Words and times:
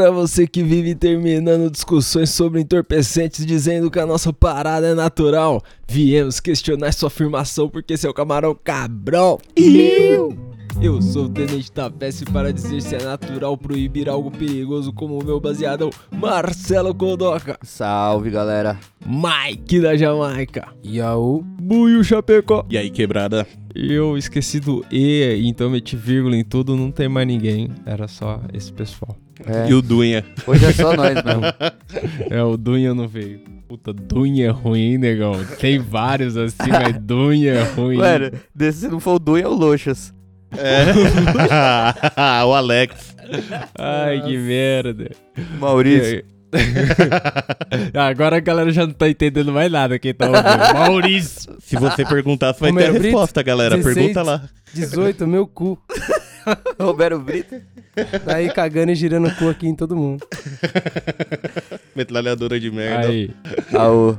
Pra 0.00 0.10
você 0.10 0.46
que 0.46 0.62
vive 0.62 0.94
terminando 0.94 1.70
discussões 1.70 2.30
sobre 2.30 2.60
entorpecentes 2.62 3.44
dizendo 3.44 3.90
que 3.90 3.98
a 3.98 4.06
nossa 4.06 4.32
parada 4.32 4.86
é 4.86 4.94
natural, 4.94 5.62
viemos 5.86 6.40
questionar 6.40 6.92
sua 6.92 7.08
afirmação 7.08 7.68
porque 7.68 7.98
seu 7.98 8.14
camarão 8.14 8.54
cabrão. 8.54 9.38
Eu! 9.54 10.49
Eu 10.78 11.00
sou 11.02 11.24
o 11.24 11.28
Tenente 11.28 11.70
Tapece 11.72 12.24
para 12.26 12.52
dizer 12.52 12.80
se 12.80 12.94
é 12.94 13.02
natural 13.02 13.56
proibir 13.56 14.08
algo 14.08 14.30
perigoso 14.30 14.92
como 14.92 15.18
o 15.18 15.24
meu 15.24 15.40
baseadão 15.40 15.90
Marcelo 16.10 16.94
Kodoka. 16.94 17.58
Salve, 17.62 18.30
galera. 18.30 18.78
Mike 19.04 19.80
da 19.80 19.96
Jamaica. 19.96 20.68
Yaú. 20.84 21.42
Buio 21.60 22.02
Chapecó. 22.04 22.64
E 22.70 22.78
aí, 22.78 22.90
quebrada? 22.90 23.46
Eu 23.74 24.16
esqueci 24.16 24.58
do 24.60 24.84
E, 24.90 25.40
então 25.44 25.70
meti 25.70 25.96
vírgula 25.96 26.36
em 26.36 26.44
tudo, 26.44 26.76
não 26.76 26.90
tem 26.90 27.08
mais 27.08 27.26
ninguém. 27.26 27.70
Era 27.86 28.08
só 28.08 28.40
esse 28.52 28.72
pessoal. 28.72 29.16
É, 29.46 29.70
E 29.70 29.74
o 29.74 29.80
Dunha? 29.82 30.24
hoje 30.46 30.64
é 30.66 30.72
só 30.72 30.94
nós 30.94 31.14
mesmo. 31.24 31.42
É, 32.30 32.42
o 32.42 32.56
Dunha 32.56 32.94
não 32.94 33.06
veio. 33.08 33.40
Puta, 33.68 33.92
Dunha 33.92 34.46
é 34.46 34.50
ruim, 34.50 34.98
negão. 34.98 35.32
Tem 35.60 35.78
vários 35.78 36.36
assim, 36.36 36.70
mas 36.70 36.98
Dunha 37.00 37.52
é 37.52 37.62
ruim. 37.62 37.96
Mano, 37.98 38.30
desse 38.54 38.80
se 38.80 38.88
não 38.88 38.98
for 38.98 39.14
o 39.14 39.18
Du, 39.18 39.36
é 39.36 39.46
o 39.46 39.54
Loxas. 39.54 40.12
É. 40.56 42.44
o 42.44 42.54
Alex. 42.54 43.16
Ai, 43.78 44.20
que 44.22 44.36
merda. 44.38 45.10
Maurício. 45.58 46.24
Agora 47.94 48.36
a 48.36 48.40
galera 48.40 48.72
já 48.72 48.86
não 48.86 48.92
tá 48.92 49.08
entendendo 49.08 49.52
mais 49.52 49.70
nada 49.70 49.98
quem 49.98 50.12
tá 50.12 50.26
ouvindo. 50.26 50.74
Maurício. 50.74 51.56
Se 51.60 51.76
você 51.76 52.04
perguntar, 52.04 52.52
você 52.52 52.60
vai 52.60 52.72
ter 52.72 52.88
a 52.88 52.92
resposta, 52.92 53.42
galera. 53.42 53.76
16. 53.76 53.94
Pergunta 53.94 54.22
lá. 54.22 54.42
18, 54.74 55.26
meu 55.26 55.46
cu. 55.46 55.78
Roberto 56.80 57.18
Brito. 57.18 57.60
Tá 58.24 58.36
aí 58.36 58.50
cagando 58.52 58.92
e 58.92 58.94
girando 58.94 59.28
o 59.28 59.34
cu 59.36 59.48
aqui 59.48 59.66
em 59.66 59.74
todo 59.74 59.96
mundo. 59.96 60.26
Metralhadora 61.94 62.58
de 62.58 62.70
merda. 62.70 63.08
Aí. 63.08 63.30
Ah, 63.74 63.90
o... 63.90 64.18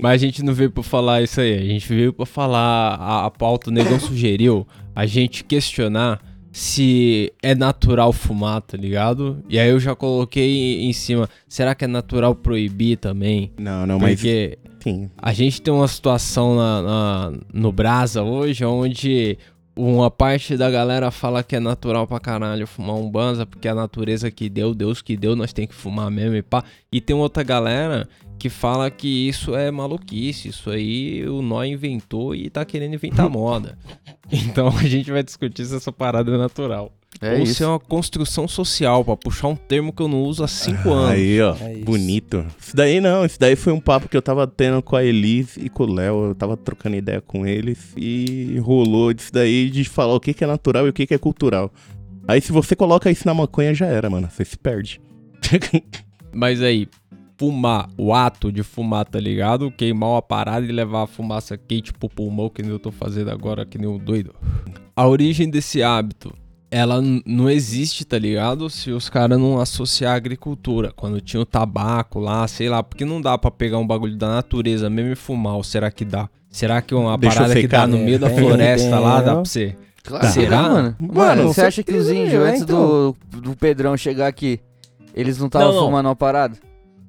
Mas 0.00 0.14
a 0.22 0.24
gente 0.24 0.42
não 0.42 0.54
veio 0.54 0.70
pra 0.70 0.82
falar 0.82 1.22
isso 1.22 1.40
aí. 1.40 1.54
A 1.58 1.64
gente 1.64 1.88
veio 1.88 2.12
pra 2.12 2.26
falar. 2.26 2.94
A, 2.94 3.26
a 3.26 3.30
pauta 3.30 3.70
o 3.70 3.72
negão 3.72 3.98
sugeriu 4.00 4.66
a 4.94 5.06
gente 5.06 5.44
questionar 5.44 6.20
se 6.52 7.32
é 7.42 7.54
natural 7.54 8.12
fumar, 8.12 8.60
tá 8.62 8.76
ligado? 8.76 9.42
E 9.48 9.58
aí 9.58 9.70
eu 9.70 9.78
já 9.78 9.94
coloquei 9.94 10.82
em 10.84 10.92
cima. 10.92 11.28
Será 11.48 11.74
que 11.74 11.84
é 11.84 11.88
natural 11.88 12.34
proibir 12.34 12.96
também? 12.96 13.52
Não, 13.58 13.86
não, 13.86 13.98
mas. 13.98 14.14
Porque 14.16 14.58
Sim. 14.82 15.10
a 15.16 15.32
gente 15.32 15.60
tem 15.62 15.72
uma 15.72 15.88
situação 15.88 16.56
na, 16.56 16.82
na- 16.82 17.32
no 17.52 17.70
Brasa 17.72 18.22
hoje 18.22 18.64
onde 18.64 19.38
uma 19.76 20.10
parte 20.10 20.56
da 20.56 20.70
galera 20.70 21.10
fala 21.10 21.42
que 21.42 21.56
é 21.56 21.60
natural 21.60 22.06
pra 22.06 22.20
caralho 22.20 22.66
fumar 22.66 22.96
um 22.96 23.10
banza 23.10 23.46
porque 23.46 23.68
é 23.68 23.70
a 23.70 23.74
natureza 23.74 24.30
que 24.30 24.48
deu, 24.48 24.74
Deus 24.74 25.00
que 25.00 25.16
deu, 25.16 25.36
nós 25.36 25.52
tem 25.52 25.66
que 25.66 25.74
fumar 25.74 26.10
mesmo 26.10 26.36
e 26.36 26.42
pá. 26.42 26.64
E 26.92 27.00
tem 27.00 27.16
outra 27.16 27.42
galera 27.42 28.08
que 28.38 28.48
fala 28.48 28.90
que 28.90 29.28
isso 29.28 29.54
é 29.54 29.70
maluquice, 29.70 30.48
isso 30.48 30.70
aí 30.70 31.28
o 31.28 31.42
nó 31.42 31.64
inventou 31.64 32.34
e 32.34 32.48
tá 32.50 32.64
querendo 32.64 32.94
inventar 32.94 33.28
moda. 33.30 33.78
Então 34.30 34.68
a 34.68 34.84
gente 34.84 35.10
vai 35.10 35.22
discutir 35.22 35.64
se 35.66 35.76
essa 35.76 35.92
parada 35.92 36.34
é 36.34 36.38
natural. 36.38 36.92
É 37.22 37.34
Ou 37.34 37.42
isso. 37.42 37.54
se 37.54 37.62
é 37.62 37.66
uma 37.66 37.78
construção 37.78 38.48
social, 38.48 39.04
pra 39.04 39.14
puxar 39.14 39.48
um 39.48 39.56
termo 39.56 39.92
que 39.92 40.00
eu 40.00 40.08
não 40.08 40.22
uso 40.22 40.42
há 40.42 40.48
cinco 40.48 40.90
anos. 40.90 41.10
Aí, 41.10 41.40
ó. 41.40 41.54
É 41.60 41.74
isso. 41.74 41.84
bonito. 41.84 42.46
Isso 42.58 42.74
daí 42.74 42.98
não, 42.98 43.26
isso 43.26 43.38
daí 43.38 43.54
foi 43.56 43.74
um 43.74 43.80
papo 43.80 44.08
que 44.08 44.16
eu 44.16 44.22
tava 44.22 44.46
tendo 44.46 44.82
com 44.82 44.96
a 44.96 45.04
Elise 45.04 45.60
e 45.62 45.68
com 45.68 45.82
o 45.82 45.92
Léo. 45.92 46.28
Eu 46.28 46.34
tava 46.34 46.56
trocando 46.56 46.96
ideia 46.96 47.20
com 47.20 47.46
eles 47.46 47.92
e 47.94 48.58
rolou 48.60 49.12
disso 49.12 49.30
daí 49.32 49.68
de 49.68 49.84
falar 49.84 50.14
o 50.14 50.20
que, 50.20 50.32
que 50.32 50.42
é 50.42 50.46
natural 50.46 50.86
e 50.86 50.90
o 50.90 50.92
que, 50.94 51.06
que 51.06 51.12
é 51.12 51.18
cultural. 51.18 51.70
Aí 52.26 52.40
se 52.40 52.52
você 52.52 52.74
coloca 52.74 53.10
isso 53.10 53.26
na 53.26 53.34
maconha, 53.34 53.74
já 53.74 53.86
era, 53.86 54.08
mano. 54.08 54.28
Você 54.30 54.44
se 54.44 54.56
perde. 54.56 54.98
Mas 56.32 56.62
aí, 56.62 56.88
fumar, 57.36 57.88
o 57.98 58.14
ato 58.14 58.52
de 58.52 58.62
fumar, 58.62 59.04
tá 59.04 59.18
ligado? 59.18 59.70
Queimar 59.70 60.10
uma 60.10 60.22
parada 60.22 60.64
e 60.64 60.72
levar 60.72 61.02
a 61.02 61.06
fumaça 61.06 61.58
quente 61.58 61.92
pro 61.92 62.08
pulmão, 62.08 62.48
que 62.48 62.62
nem 62.62 62.70
eu 62.70 62.78
tô 62.78 62.90
fazendo 62.90 63.30
agora, 63.30 63.66
que 63.66 63.76
nem 63.76 63.88
um 63.88 63.98
doido. 63.98 64.34
A 64.94 65.06
origem 65.06 65.50
desse 65.50 65.82
hábito, 65.82 66.32
ela 66.70 67.02
não 67.26 67.50
existe, 67.50 68.04
tá 68.04 68.18
ligado? 68.18 68.70
Se 68.70 68.90
os 68.92 69.08
caras 69.08 69.38
não 69.38 69.58
associar 69.60 70.12
a 70.12 70.16
agricultura. 70.16 70.92
Quando 70.94 71.20
tinha 71.20 71.40
o 71.40 71.46
tabaco 71.46 72.20
lá, 72.20 72.46
sei 72.46 72.68
lá, 72.68 72.82
porque 72.82 73.04
não 73.04 73.20
dá 73.20 73.36
pra 73.36 73.50
pegar 73.50 73.78
um 73.78 73.86
bagulho 73.86 74.16
da 74.16 74.28
natureza 74.28 74.88
mesmo 74.88 75.12
e 75.12 75.16
fumar, 75.16 75.54
ou 75.56 75.64
será 75.64 75.90
que 75.90 76.04
dá? 76.04 76.28
Será 76.48 76.80
que 76.82 76.94
uma 76.94 77.16
Deixa 77.18 77.36
parada 77.36 77.60
que 77.60 77.66
dá 77.68 77.86
no 77.86 77.98
meio 77.98 78.18
da 78.18 78.28
É, 78.30 78.36
floresta 78.36 78.90
bem, 78.90 79.00
lá 79.04 79.20
dá 79.20 79.32
ó. 79.32 79.34
pra 79.36 79.44
você? 79.44 79.76
Claro 80.02 80.26
Será? 80.28 80.62
mano? 80.62 80.96
Mano, 81.00 81.14
Mano, 81.14 81.42
você 81.54 81.60
acha 81.62 81.82
que 81.82 81.92
os 81.92 82.08
índios, 82.08 82.32
é, 82.34 82.48
antes 82.48 82.62
então. 82.62 83.14
do, 83.30 83.40
do 83.40 83.56
Pedrão 83.56 83.96
chegar 83.96 84.26
aqui, 84.28 84.58
eles 85.14 85.38
não 85.38 85.46
estavam 85.46 85.72
fumando 85.74 86.06
uma 86.06 86.16
parada? 86.16 86.56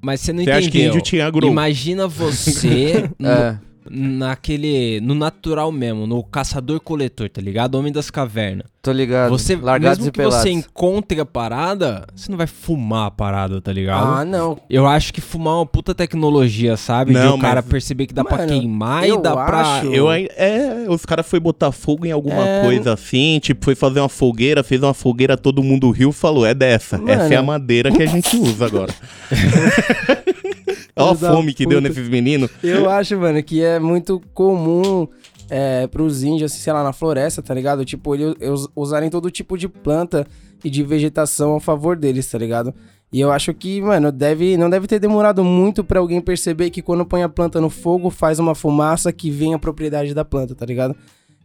Mas 0.00 0.20
você 0.20 0.32
não 0.32 0.44
Você 0.44 0.50
acha 0.50 0.62
que 0.62 0.78
entendeu. 0.78 0.88
índio 0.90 1.02
tinha 1.02 1.30
grow? 1.30 1.50
Imagina 1.50 2.06
você 2.08 3.08
no- 3.18 3.28
É. 3.28 3.58
naquele. 3.88 5.00
No 5.00 5.14
natural 5.14 5.70
mesmo, 5.72 6.06
no 6.06 6.22
caçador-coletor, 6.22 7.28
tá 7.30 7.40
ligado? 7.40 7.76
Homem 7.76 7.92
das 7.92 8.10
cavernas. 8.10 8.66
Tô 8.84 8.90
ligado. 8.90 9.30
Você, 9.30 9.54
Largados 9.54 9.98
mesmo 9.98 10.08
e 10.08 10.10
que 10.10 10.18
pelados. 10.18 10.38
você 10.42 10.50
encontre 10.50 11.20
a 11.20 11.24
parada, 11.24 12.04
você 12.16 12.28
não 12.28 12.36
vai 12.36 12.48
fumar 12.48 13.06
a 13.06 13.10
parada, 13.12 13.60
tá 13.60 13.72
ligado? 13.72 14.12
Ah, 14.12 14.24
não. 14.24 14.58
Eu 14.68 14.88
acho 14.88 15.12
que 15.14 15.20
fumar 15.20 15.52
é 15.54 15.56
uma 15.58 15.66
puta 15.66 15.94
tecnologia, 15.94 16.76
sabe? 16.76 17.12
de 17.12 17.18
Não, 17.20 17.36
o 17.36 17.38
cara 17.38 17.62
mas- 17.62 17.70
perceber 17.70 18.08
que 18.08 18.12
dá 18.12 18.24
pra 18.24 18.38
Mano, 18.38 18.48
queimar 18.48 19.06
eu 19.08 19.20
e 19.20 19.22
dá 19.22 19.36
pra. 19.36 19.60
acho- 19.78 19.86
Eu, 19.86 20.08
ai- 20.08 20.26
é, 20.36 20.86
os 20.88 21.06
caras 21.06 21.24
foi 21.28 21.38
botar 21.38 21.70
fogo 21.70 22.04
em 22.06 22.10
alguma 22.10 22.44
É. 22.44 22.62
coisa 22.64 22.92
assim, 22.94 23.38
tipo, 23.40 23.64
foi 23.64 23.76
fazer 23.76 24.00
uma 24.00 24.08
fogueira, 24.08 24.64
fez 24.64 24.82
uma 24.82 24.92
fogueira, 24.94 25.36
todo 25.36 25.62
mundo 25.62 25.88
riu, 25.92 26.10
falou, 26.10 26.44
é 26.44 26.52
dessa, 26.52 26.98
Mano. 26.98 27.08
essa 27.12 27.32
é 27.34 27.36
a 27.36 27.42
madeira 27.42 27.92
que 27.92 28.02
a 28.02 28.06
gente 28.06 28.36
usa 28.36 28.66
agora. 28.66 28.92
Olha 30.94 31.12
a 31.12 31.14
fome 31.14 31.54
que 31.54 31.64
deu 31.66 31.78
puta. 31.80 31.88
nesses 31.88 32.08
meninos. 32.08 32.50
Eu 32.62 32.88
acho, 32.90 33.16
mano, 33.18 33.42
que 33.42 33.62
é 33.62 33.78
muito 33.78 34.20
comum 34.34 35.06
é, 35.54 35.86
pros 35.86 36.22
índios, 36.22 36.50
assim, 36.50 36.62
sei 36.62 36.72
lá, 36.72 36.82
na 36.82 36.94
floresta, 36.94 37.42
tá 37.42 37.52
ligado? 37.52 37.84
Tipo, 37.84 38.14
eles 38.14 38.66
usarem 38.74 39.10
todo 39.10 39.30
tipo 39.30 39.58
de 39.58 39.68
planta 39.68 40.26
e 40.64 40.70
de 40.70 40.82
vegetação 40.82 41.56
a 41.56 41.60
favor 41.60 41.94
deles, 41.94 42.30
tá 42.30 42.38
ligado? 42.38 42.72
E 43.12 43.20
eu 43.20 43.30
acho 43.30 43.52
que, 43.52 43.78
mano, 43.82 44.10
deve, 44.10 44.56
não 44.56 44.70
deve 44.70 44.86
ter 44.86 44.98
demorado 44.98 45.44
muito 45.44 45.84
pra 45.84 46.00
alguém 46.00 46.22
perceber 46.22 46.70
que 46.70 46.80
quando 46.80 47.04
põe 47.04 47.22
a 47.22 47.28
planta 47.28 47.60
no 47.60 47.68
fogo, 47.68 48.08
faz 48.08 48.38
uma 48.38 48.54
fumaça 48.54 49.12
que 49.12 49.30
vem 49.30 49.52
a 49.52 49.58
propriedade 49.58 50.14
da 50.14 50.24
planta, 50.24 50.54
tá 50.54 50.64
ligado? 50.64 50.96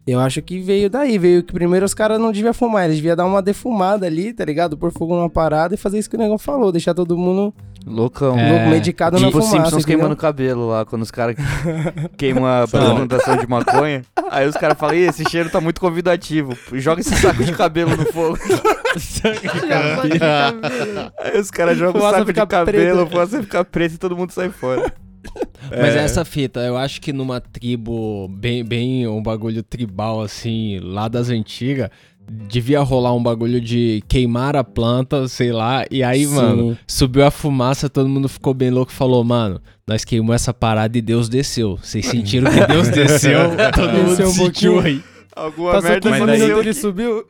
Eu 0.07 0.21
acho 0.21 0.41
que 0.41 0.61
veio 0.61 0.89
daí, 0.89 1.17
veio 1.17 1.43
que 1.43 1.51
primeiro 1.51 1.85
os 1.85 1.93
caras 1.93 2.17
não 2.17 2.31
deviam 2.31 2.53
fumar, 2.53 2.85
eles 2.85 2.95
deviam 2.95 3.17
dar 3.17 3.25
uma 3.25 3.41
defumada 3.41 4.05
ali, 4.05 4.31
tá 4.31 4.45
ligado? 4.45 4.77
Pôr 4.77 4.89
fogo 4.93 5.17
numa 5.17 5.29
parada 5.29 5.75
e 5.75 5.77
fazer 5.77 5.99
isso 5.99 6.09
que 6.09 6.15
o 6.15 6.19
negão 6.19 6.37
falou, 6.37 6.71
deixar 6.71 6.93
todo 6.93 7.17
mundo 7.17 7.53
Loucão. 7.87 8.37
É. 8.37 8.49
louco, 8.51 8.67
medicado 8.69 9.17
na 9.19 9.25
Tipo 9.27 9.37
os 9.39 9.45
fumaça, 9.45 9.63
Simpsons 9.63 9.83
entendeu? 9.83 9.97
queimando 9.99 10.15
cabelo 10.19 10.67
lá, 10.67 10.85
quando 10.85 11.03
os 11.03 11.11
caras 11.11 11.35
queimam 12.17 12.45
a 12.45 12.67
plantação 12.67 13.37
de 13.37 13.47
maconha. 13.47 14.01
Aí 14.29 14.47
os 14.47 14.55
caras 14.57 14.77
falam, 14.77 14.95
"Ih, 14.95 15.03
esse 15.07 15.23
cheiro 15.29 15.49
tá 15.49 15.61
muito 15.61 15.79
convidativo. 15.79 16.57
Joga 16.73 17.01
esse 17.01 17.15
saco 17.15 17.43
de 17.43 17.53
cabelo 17.53 17.95
no 17.95 18.05
fogo. 18.11 18.37
Aí 21.19 21.39
os 21.39 21.51
caras 21.51 21.77
jogam 21.77 21.95
o 21.95 21.99
Fumaça 21.99 22.19
saco 22.19 22.33
de 22.33 22.45
cabelo, 22.45 23.05
preta. 23.07 23.25
você 23.27 23.41
fica 23.43 23.63
preto 23.65 23.95
e 23.95 23.97
todo 23.97 24.15
mundo 24.17 24.31
sai 24.31 24.49
fora. 24.49 24.91
Mas 25.69 25.95
É. 25.95 26.03
essa 26.03 26.23
fita, 26.23 26.61
eu 26.61 26.77
acho 26.77 27.01
que 27.01 27.11
numa 27.11 27.39
tribo 27.41 28.27
bem, 28.29 28.63
bem 28.63 29.07
um 29.07 29.21
bagulho 29.21 29.61
tribal 29.61 30.21
assim, 30.21 30.79
lá 30.81 31.07
das 31.07 31.29
antigas, 31.29 31.89
devia 32.29 32.81
rolar 32.81 33.13
um 33.13 33.21
bagulho 33.23 33.59
de 33.61 34.03
queimar 34.07 34.55
a 34.55 34.63
planta, 34.63 35.27
sei 35.27 35.51
lá, 35.51 35.85
e 35.89 36.03
aí, 36.03 36.25
Sim. 36.25 36.33
mano, 36.35 36.77
subiu 36.87 37.25
a 37.25 37.31
fumaça, 37.31 37.89
todo 37.89 38.09
mundo 38.09 38.27
ficou 38.27 38.53
bem 38.53 38.69
louco 38.69 38.91
e 38.91 38.95
falou, 38.95 39.23
mano, 39.23 39.61
nós 39.87 40.03
queimamos 40.03 40.35
essa 40.35 40.53
parada 40.53 40.97
e 40.97 41.01
Deus 41.01 41.29
desceu. 41.29 41.77
Vocês 41.81 42.05
sentiram 42.07 42.51
que 42.51 42.65
Deus 42.67 42.89
desceu? 42.89 43.39
todo 43.73 43.91
mundo 43.93 44.09
Desceu 44.09 44.27
um 44.27 44.31
sentiu 44.33 44.79
aí. 44.79 45.01
Alguma 45.35 45.71
Passou 45.73 45.89
merda 45.91 46.09
15 46.11 46.25
mas 46.25 46.41
aí- 46.41 46.51
ele 46.51 46.73
subiu. 46.73 47.25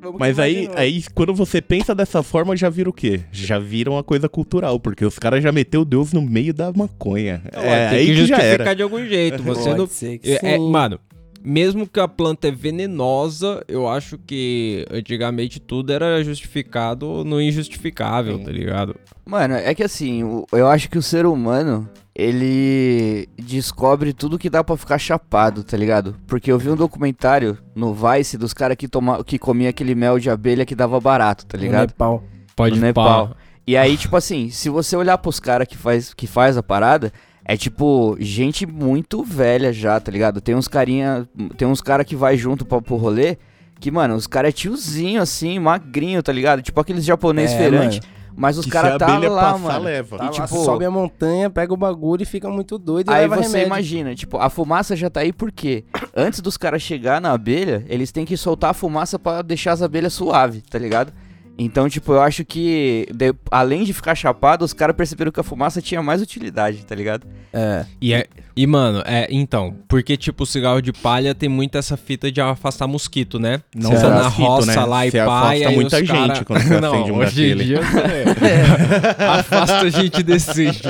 Vamos 0.00 0.20
Mas 0.20 0.38
aí, 0.38 0.68
aí, 0.76 1.02
quando 1.12 1.34
você 1.34 1.60
pensa 1.60 1.92
dessa 1.92 2.22
forma, 2.22 2.56
já 2.56 2.70
vira 2.70 2.88
o 2.88 2.92
quê? 2.92 3.22
Já 3.32 3.58
vira 3.58 3.90
uma 3.90 4.04
coisa 4.04 4.28
cultural, 4.28 4.78
porque 4.78 5.04
os 5.04 5.18
caras 5.18 5.42
já 5.42 5.50
meteu 5.50 5.84
Deus 5.84 6.12
no 6.12 6.22
meio 6.22 6.54
da 6.54 6.72
maconha. 6.72 7.42
é, 7.52 7.88
tem 7.88 7.98
aí 7.98 8.06
que 8.06 8.14
que 8.14 8.26
já 8.26 8.38
era. 8.38 8.74
de 8.74 8.82
algum 8.84 9.04
jeito. 9.04 9.42
Você 9.42 9.74
Pode 9.74 9.76
não, 9.76 9.88
É, 10.22 10.54
é, 10.54 10.58
mano, 10.58 11.00
mesmo 11.42 11.86
que 11.86 12.00
a 12.00 12.08
planta 12.08 12.48
é 12.48 12.50
venenosa, 12.50 13.62
eu 13.68 13.88
acho 13.88 14.18
que 14.18 14.84
antigamente 14.90 15.60
tudo 15.60 15.92
era 15.92 16.22
justificado 16.22 17.24
no 17.24 17.40
injustificável, 17.40 18.38
tá 18.38 18.50
ligado? 18.50 18.96
Mano, 19.24 19.54
é 19.54 19.74
que 19.74 19.82
assim, 19.82 20.44
eu 20.52 20.68
acho 20.68 20.88
que 20.90 20.98
o 20.98 21.02
ser 21.02 21.26
humano, 21.26 21.88
ele 22.14 23.28
descobre 23.38 24.12
tudo 24.12 24.38
que 24.38 24.50
dá 24.50 24.64
pra 24.64 24.76
ficar 24.76 24.98
chapado, 24.98 25.62
tá 25.62 25.76
ligado? 25.76 26.16
Porque 26.26 26.50
eu 26.50 26.58
vi 26.58 26.68
um 26.68 26.76
documentário 26.76 27.58
no 27.74 27.94
Vice 27.94 28.36
dos 28.36 28.52
caras 28.52 28.76
que, 28.76 28.88
toma, 28.88 29.22
que 29.22 29.38
comia 29.38 29.70
aquele 29.70 29.94
mel 29.94 30.18
de 30.18 30.30
abelha 30.30 30.66
que 30.66 30.74
dava 30.74 31.00
barato, 31.00 31.46
tá 31.46 31.56
No 31.56 31.62
ligado? 31.62 31.90
Nepal. 31.90 32.24
Pode 32.56 32.76
No. 32.76 32.86
Nepal. 32.86 33.36
E 33.66 33.76
aí, 33.76 33.98
tipo 33.98 34.16
assim, 34.16 34.48
se 34.48 34.70
você 34.70 34.96
olhar 34.96 35.18
pros 35.18 35.38
caras 35.38 35.68
que 35.68 35.76
faz, 35.76 36.14
que 36.14 36.26
faz 36.26 36.56
a 36.56 36.62
parada, 36.62 37.12
é 37.48 37.56
tipo 37.56 38.16
gente 38.20 38.64
muito 38.66 39.24
velha 39.24 39.72
já, 39.72 39.98
tá 39.98 40.12
ligado? 40.12 40.40
Tem 40.40 40.54
uns 40.54 40.68
carinha, 40.68 41.26
tem 41.56 41.66
uns 41.66 41.80
cara 41.80 42.04
que 42.04 42.14
vai 42.14 42.36
junto 42.36 42.64
pra, 42.64 42.80
pro 42.80 42.94
rolê, 42.96 43.38
que, 43.80 43.90
mano, 43.90 44.14
os 44.14 44.26
caras 44.26 44.50
é 44.50 44.52
tiozinho 44.52 45.20
assim, 45.22 45.58
magrinho, 45.58 46.22
tá 46.22 46.30
ligado? 46.32 46.60
Tipo 46.62 46.78
aqueles 46.80 47.04
japonês 47.04 47.50
É, 47.52 47.56
feirante. 47.58 48.00
Mas 48.40 48.56
os 48.56 48.66
caras 48.66 48.98
tá 48.98 49.06
abelha 49.16 49.30
lá, 49.32 49.52
passar, 49.54 49.58
mano. 49.58 49.84
leva. 49.84 50.16
Tá 50.18 50.24
E, 50.24 50.26
lá, 50.26 50.32
tipo, 50.32 50.48
pô. 50.48 50.64
sobe 50.64 50.84
a 50.84 50.90
montanha, 50.92 51.50
pega 51.50 51.74
o 51.74 51.76
bagulho 51.76 52.22
e 52.22 52.26
fica 52.26 52.48
muito 52.48 52.78
doido 52.78 53.10
e 53.10 53.12
Aí 53.14 53.22
leva 53.22 53.36
você 53.36 53.48
remédio. 53.48 53.66
imagina, 53.66 54.14
tipo, 54.14 54.36
a 54.38 54.48
fumaça 54.48 54.94
já 54.94 55.10
tá 55.10 55.20
aí 55.20 55.32
porque 55.32 55.82
antes 56.14 56.38
dos 56.40 56.56
caras 56.56 56.80
chegar 56.80 57.20
na 57.20 57.32
abelha, 57.32 57.84
eles 57.88 58.12
têm 58.12 58.24
que 58.24 58.36
soltar 58.36 58.70
a 58.70 58.74
fumaça 58.74 59.18
pra 59.18 59.42
deixar 59.42 59.72
as 59.72 59.82
abelhas 59.82 60.12
suave, 60.12 60.60
tá 60.60 60.78
ligado? 60.78 61.12
Então, 61.60 61.88
tipo, 61.88 62.12
eu 62.12 62.20
acho 62.22 62.44
que 62.44 63.08
de- 63.12 63.34
além 63.50 63.82
de 63.82 63.92
ficar 63.92 64.14
chapado, 64.14 64.64
os 64.64 64.72
caras 64.72 64.94
perceberam 64.94 65.32
que 65.32 65.40
a 65.40 65.42
fumaça 65.42 65.82
tinha 65.82 66.00
mais 66.00 66.22
utilidade, 66.22 66.84
tá 66.86 66.94
ligado? 66.94 67.26
É. 67.52 67.84
E, 68.00 68.14
é, 68.14 68.26
e, 68.56 68.64
mano, 68.64 69.02
é, 69.04 69.26
então, 69.28 69.74
porque, 69.88 70.16
tipo, 70.16 70.44
o 70.44 70.46
cigarro 70.46 70.80
de 70.80 70.92
palha 70.92 71.34
tem 71.34 71.48
muito 71.48 71.76
essa 71.76 71.96
fita 71.96 72.30
de 72.30 72.40
afastar 72.40 72.86
mosquito, 72.86 73.40
né? 73.40 73.60
Não 73.74 73.90
tá 73.90 74.08
na 74.08 74.24
Mosquito, 74.24 74.46
roça 74.46 74.66
né? 74.80 74.84
lá 74.86 75.06
e 75.06 75.10
Você 75.10 75.18
pá, 75.18 75.24
afasta 75.24 75.70
muita 75.72 76.00
os 76.00 76.08
cara... 76.08 76.26
gente 76.34 76.44
quando 76.44 76.62
você 76.62 76.78
Não, 76.80 76.94
acende 76.94 77.10
um 77.12 77.16
hoje 77.16 77.50
em 77.50 77.56
dia 77.56 77.80
é. 77.80 79.24
afasta 79.40 79.90
gente 79.90 80.22
decente. 80.22 80.82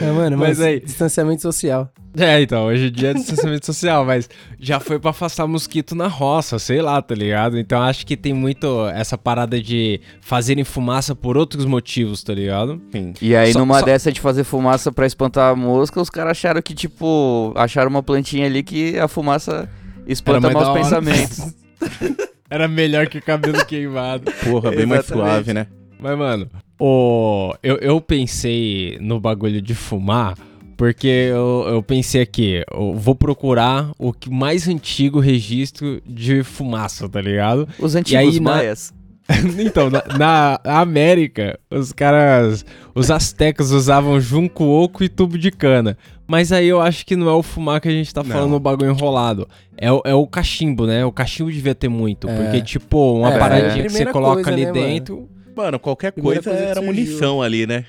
É, 0.00 0.10
mano, 0.10 0.36
Mas 0.36 0.58
mas, 0.58 0.60
aí- 0.60 0.80
distanciamento 0.80 1.42
social. 1.42 1.92
É, 2.28 2.42
então, 2.42 2.66
hoje 2.66 2.88
em 2.88 2.90
dia 2.90 3.10
é 3.10 3.14
distanciamento 3.14 3.64
social, 3.64 4.04
mas 4.04 4.28
já 4.58 4.80
foi 4.80 4.98
pra 4.98 5.10
afastar 5.10 5.46
mosquito 5.46 5.94
na 5.94 6.08
roça, 6.08 6.58
sei 6.58 6.82
lá, 6.82 7.00
tá 7.00 7.14
ligado? 7.14 7.58
Então 7.58 7.80
acho 7.82 8.04
que 8.06 8.16
tem 8.16 8.32
muito 8.32 8.86
essa 8.88 9.16
parada 9.16 9.60
de 9.60 10.00
fazerem 10.20 10.64
fumaça 10.64 11.14
por 11.14 11.36
outros 11.36 11.64
motivos, 11.64 12.22
tá 12.22 12.34
ligado? 12.34 12.80
Sim. 12.90 13.14
E 13.22 13.36
aí, 13.36 13.52
Só- 13.52 13.60
numa 13.60 13.78
só- 13.80 13.84
dessa 13.86 14.10
de 14.10 14.20
fazer 14.20 14.44
fumaça 14.44 14.90
pra 14.90 15.06
espantar 15.06 15.52
a 15.52 15.56
mosca, 15.56 16.00
os 16.00 16.10
caras 16.10 16.32
acharam 16.32 16.60
que, 16.60 16.74
tipo, 16.74 17.52
acharam 17.56 17.88
uma 17.90 18.02
plantinha 18.02 18.46
ali 18.46 18.62
que 18.62 18.98
a 18.98 19.06
fumaça 19.06 19.68
espanta 20.06 20.50
mais 20.50 20.66
maus 20.66 20.78
pensamentos. 20.78 21.54
Era 22.50 22.66
melhor 22.66 23.06
que 23.08 23.20
cabelo 23.20 23.64
queimado. 23.64 24.32
Porra, 24.44 24.70
bem 24.70 24.86
mais 24.86 25.04
Exatamente. 25.04 25.30
suave, 25.30 25.52
né? 25.54 25.66
Mas, 26.00 26.16
mano, 26.18 26.48
o... 26.80 27.54
eu, 27.62 27.76
eu 27.76 28.00
pensei 28.00 28.96
no 29.00 29.20
bagulho 29.20 29.60
de 29.60 29.74
fumar 29.74 30.34
porque 30.78 31.06
eu, 31.08 31.64
eu 31.68 31.82
pensei 31.82 32.22
aqui, 32.22 32.64
eu 32.72 32.94
vou 32.94 33.14
procurar 33.14 33.90
o 33.98 34.12
que 34.12 34.30
mais 34.30 34.66
antigo 34.68 35.18
registro 35.20 36.00
de 36.06 36.42
fumaça, 36.42 37.06
tá 37.08 37.20
ligado? 37.20 37.68
Os 37.78 37.94
E 37.94 37.98
antigos 37.98 38.34
aí, 38.36 38.40
na- 38.40 38.50
maias. 38.52 38.94
então, 39.58 39.90
na, 39.90 40.02
na 40.16 40.58
América, 40.80 41.58
os 41.70 41.92
caras, 41.92 42.64
os 42.94 43.10
astecas 43.10 43.70
usavam 43.72 44.18
junco, 44.18 44.64
oco 44.64 45.04
e 45.04 45.08
tubo 45.08 45.36
de 45.36 45.50
cana. 45.50 45.98
Mas 46.26 46.50
aí 46.52 46.66
eu 46.68 46.80
acho 46.80 47.04
que 47.04 47.14
não 47.16 47.28
é 47.28 47.32
o 47.34 47.42
fumar 47.42 47.78
que 47.80 47.88
a 47.88 47.90
gente 47.90 48.14
tá 48.14 48.22
Não. 48.22 48.30
falando, 48.30 48.54
o 48.54 48.60
bagulho 48.60 48.90
enrolado. 48.90 49.46
É, 49.76 49.92
o- 49.92 50.00
é 50.04 50.14
o 50.14 50.26
cachimbo, 50.26 50.86
né? 50.86 51.04
O 51.04 51.12
cachimbo 51.12 51.52
devia 51.52 51.74
ter 51.74 51.88
muito. 51.88 52.26
É. 52.28 52.36
Porque, 52.36 52.62
tipo, 52.62 53.18
uma 53.18 53.34
É, 53.34 53.38
paradinha 53.38 53.82
é. 53.84 53.86
que 53.86 53.92
você 53.92 54.06
coloca 54.06 54.34
coisa, 54.36 54.50
ali 54.50 54.64
né, 54.64 54.72
mano? 54.72 54.86
dentro. 54.86 55.28
Mano, 55.54 55.78
qualquer 55.78 56.12
Primeira 56.12 56.40
coisa, 56.42 56.56
coisa 56.56 56.70
era 56.70 56.80
munição 56.80 57.42
ali, 57.42 57.66
né? 57.66 57.84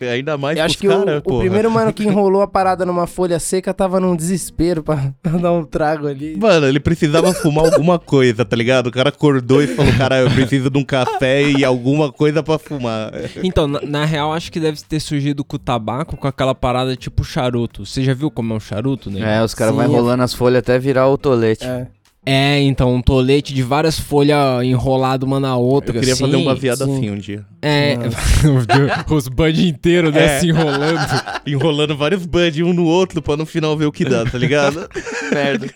Ainda 0.00 0.36
mais 0.36 0.58
Eu 0.58 0.64
acho 0.64 0.78
que 0.78 0.88
o, 0.88 0.90
cara, 0.90 1.18
o 1.18 1.22
porra. 1.22 1.40
primeiro 1.40 1.70
mano 1.70 1.92
que 1.92 2.04
enrolou 2.04 2.42
a 2.42 2.46
parada 2.46 2.84
numa 2.84 3.06
folha 3.06 3.38
seca 3.38 3.72
tava 3.72 4.00
num 4.00 4.16
desespero 4.16 4.82
pra, 4.82 5.12
pra 5.22 5.32
dar 5.32 5.52
um 5.52 5.64
trago 5.64 6.06
ali. 6.06 6.36
Mano, 6.36 6.66
ele 6.66 6.80
precisava 6.80 7.32
fumar 7.32 7.66
alguma 7.66 7.98
coisa, 7.98 8.44
tá 8.44 8.56
ligado? 8.56 8.88
O 8.88 8.90
cara 8.92 9.08
acordou 9.10 9.62
e 9.62 9.66
falou, 9.66 9.92
cara, 9.96 10.20
eu 10.20 10.30
preciso 10.30 10.70
de 10.70 10.78
um 10.78 10.84
café 10.84 11.42
e 11.42 11.64
alguma 11.64 12.10
coisa 12.12 12.42
pra 12.42 12.58
fumar. 12.58 13.12
Então, 13.42 13.66
na, 13.66 13.80
na 13.82 14.04
real, 14.04 14.32
acho 14.32 14.50
que 14.50 14.60
deve 14.60 14.80
ter 14.82 15.00
surgido 15.00 15.44
com 15.44 15.56
o 15.56 15.58
tabaco, 15.58 16.16
com 16.16 16.26
aquela 16.26 16.54
parada 16.54 16.96
tipo 16.96 17.24
charuto. 17.24 17.84
Você 17.86 18.02
já 18.02 18.14
viu 18.14 18.30
como 18.30 18.52
é 18.52 18.56
um 18.56 18.60
charuto, 18.60 19.10
né? 19.10 19.38
É, 19.38 19.42
os 19.44 19.54
caras 19.54 19.74
vão 19.74 19.84
enrolando 19.84 20.22
as 20.22 20.34
folhas 20.34 20.58
até 20.58 20.78
virar 20.78 21.08
o 21.08 21.16
tolete. 21.18 21.66
É. 21.66 21.86
É, 22.24 22.60
então, 22.60 22.94
um 22.94 23.02
tolete 23.02 23.52
de 23.52 23.62
várias 23.64 23.98
folhas 23.98 24.62
enrolado 24.64 25.26
uma 25.26 25.40
na 25.40 25.56
outra. 25.56 25.96
Eu 25.96 26.00
queria 26.00 26.14
fazer 26.16 26.36
um 26.36 26.38
assim. 26.38 26.44
baseado 26.44 26.84
sim. 26.84 26.92
assim 26.96 27.10
um 27.10 27.18
dia. 27.18 27.44
É, 27.60 27.96
os 29.12 29.26
bud 29.28 29.68
inteiros, 29.68 30.12
né, 30.14 30.24
É. 30.36 30.38
se 30.40 30.48
enrolando. 30.48 31.00
Enrolando 31.44 31.96
vários 31.96 32.24
buds 32.24 32.60
um 32.64 32.72
no 32.72 32.84
outro 32.84 33.20
pra 33.20 33.36
no 33.36 33.44
final 33.44 33.76
ver 33.76 33.86
o 33.86 33.92
que 33.92 34.04
dá, 34.04 34.24
tá 34.24 34.38
ligado? 34.38 34.88
Merda. 35.34 35.66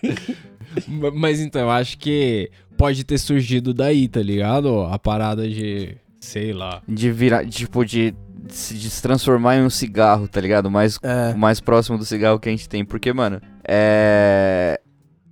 Ma- 0.87 1.10
Mas 1.10 1.40
então, 1.40 1.62
eu 1.62 1.70
acho 1.70 1.98
que 1.98 2.49
pode 2.76 3.02
ter 3.02 3.19
surgido 3.19 3.75
daí, 3.75 4.06
tá 4.06 4.22
ligado? 4.22 4.82
A 4.82 4.99
parada 5.00 5.49
de. 5.49 5.96
Sei 6.20 6.52
lá. 6.52 6.81
De 6.88 7.10
virar, 7.10 7.44
tipo, 7.46 7.84
de, 7.84 8.12
de 8.44 8.54
se 8.54 8.75
de 8.75 8.88
se 8.88 9.02
transformar 9.02 9.56
em 9.56 9.62
um 9.62 9.70
cigarro, 9.70 10.28
tá 10.28 10.40
ligado? 10.40 10.70
Mais, 10.70 10.96
É. 11.02 11.34
mais 11.34 11.60
próximo 11.60 11.99
do 11.99 12.04
cigarro 12.04 12.38
que 12.38 12.49
a 12.49 12.52
gente 12.52 12.69
tem. 12.69 12.84
Porque, 12.84 13.12
mano, 13.12 13.40
é. 13.66 14.81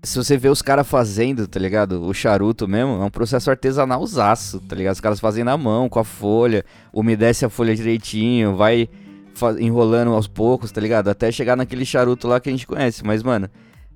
Se 0.04 0.18
você 0.18 0.36
vê 0.36 0.48
os 0.48 0.60
caras 0.60 0.86
fazendo, 0.86 1.48
tá 1.48 1.58
ligado? 1.58 2.04
O 2.06 2.12
charuto 2.12 2.68
mesmo, 2.68 3.02
é 3.02 3.04
um 3.04 3.10
processo 3.10 3.50
artesanalzaço, 3.50 4.60
tá 4.60 4.76
ligado? 4.76 4.94
Os 4.94 5.00
caras 5.00 5.18
fazem 5.18 5.42
na 5.42 5.56
mão, 5.56 5.88
com 5.88 5.98
a 5.98 6.04
folha, 6.04 6.62
umedece 6.92 7.44
a 7.44 7.48
folha 7.48 7.74
direitinho, 7.74 8.54
vai 8.54 8.88
enrolando 9.58 10.12
aos 10.12 10.28
poucos, 10.28 10.70
tá 10.70 10.80
ligado? 10.80 11.08
Até 11.08 11.32
chegar 11.32 11.56
naquele 11.56 11.86
charuto 11.86 12.28
lá 12.28 12.38
que 12.38 12.50
a 12.50 12.52
gente 12.52 12.66
conhece. 12.66 13.02
Mas, 13.02 13.22
mano, 13.22 13.48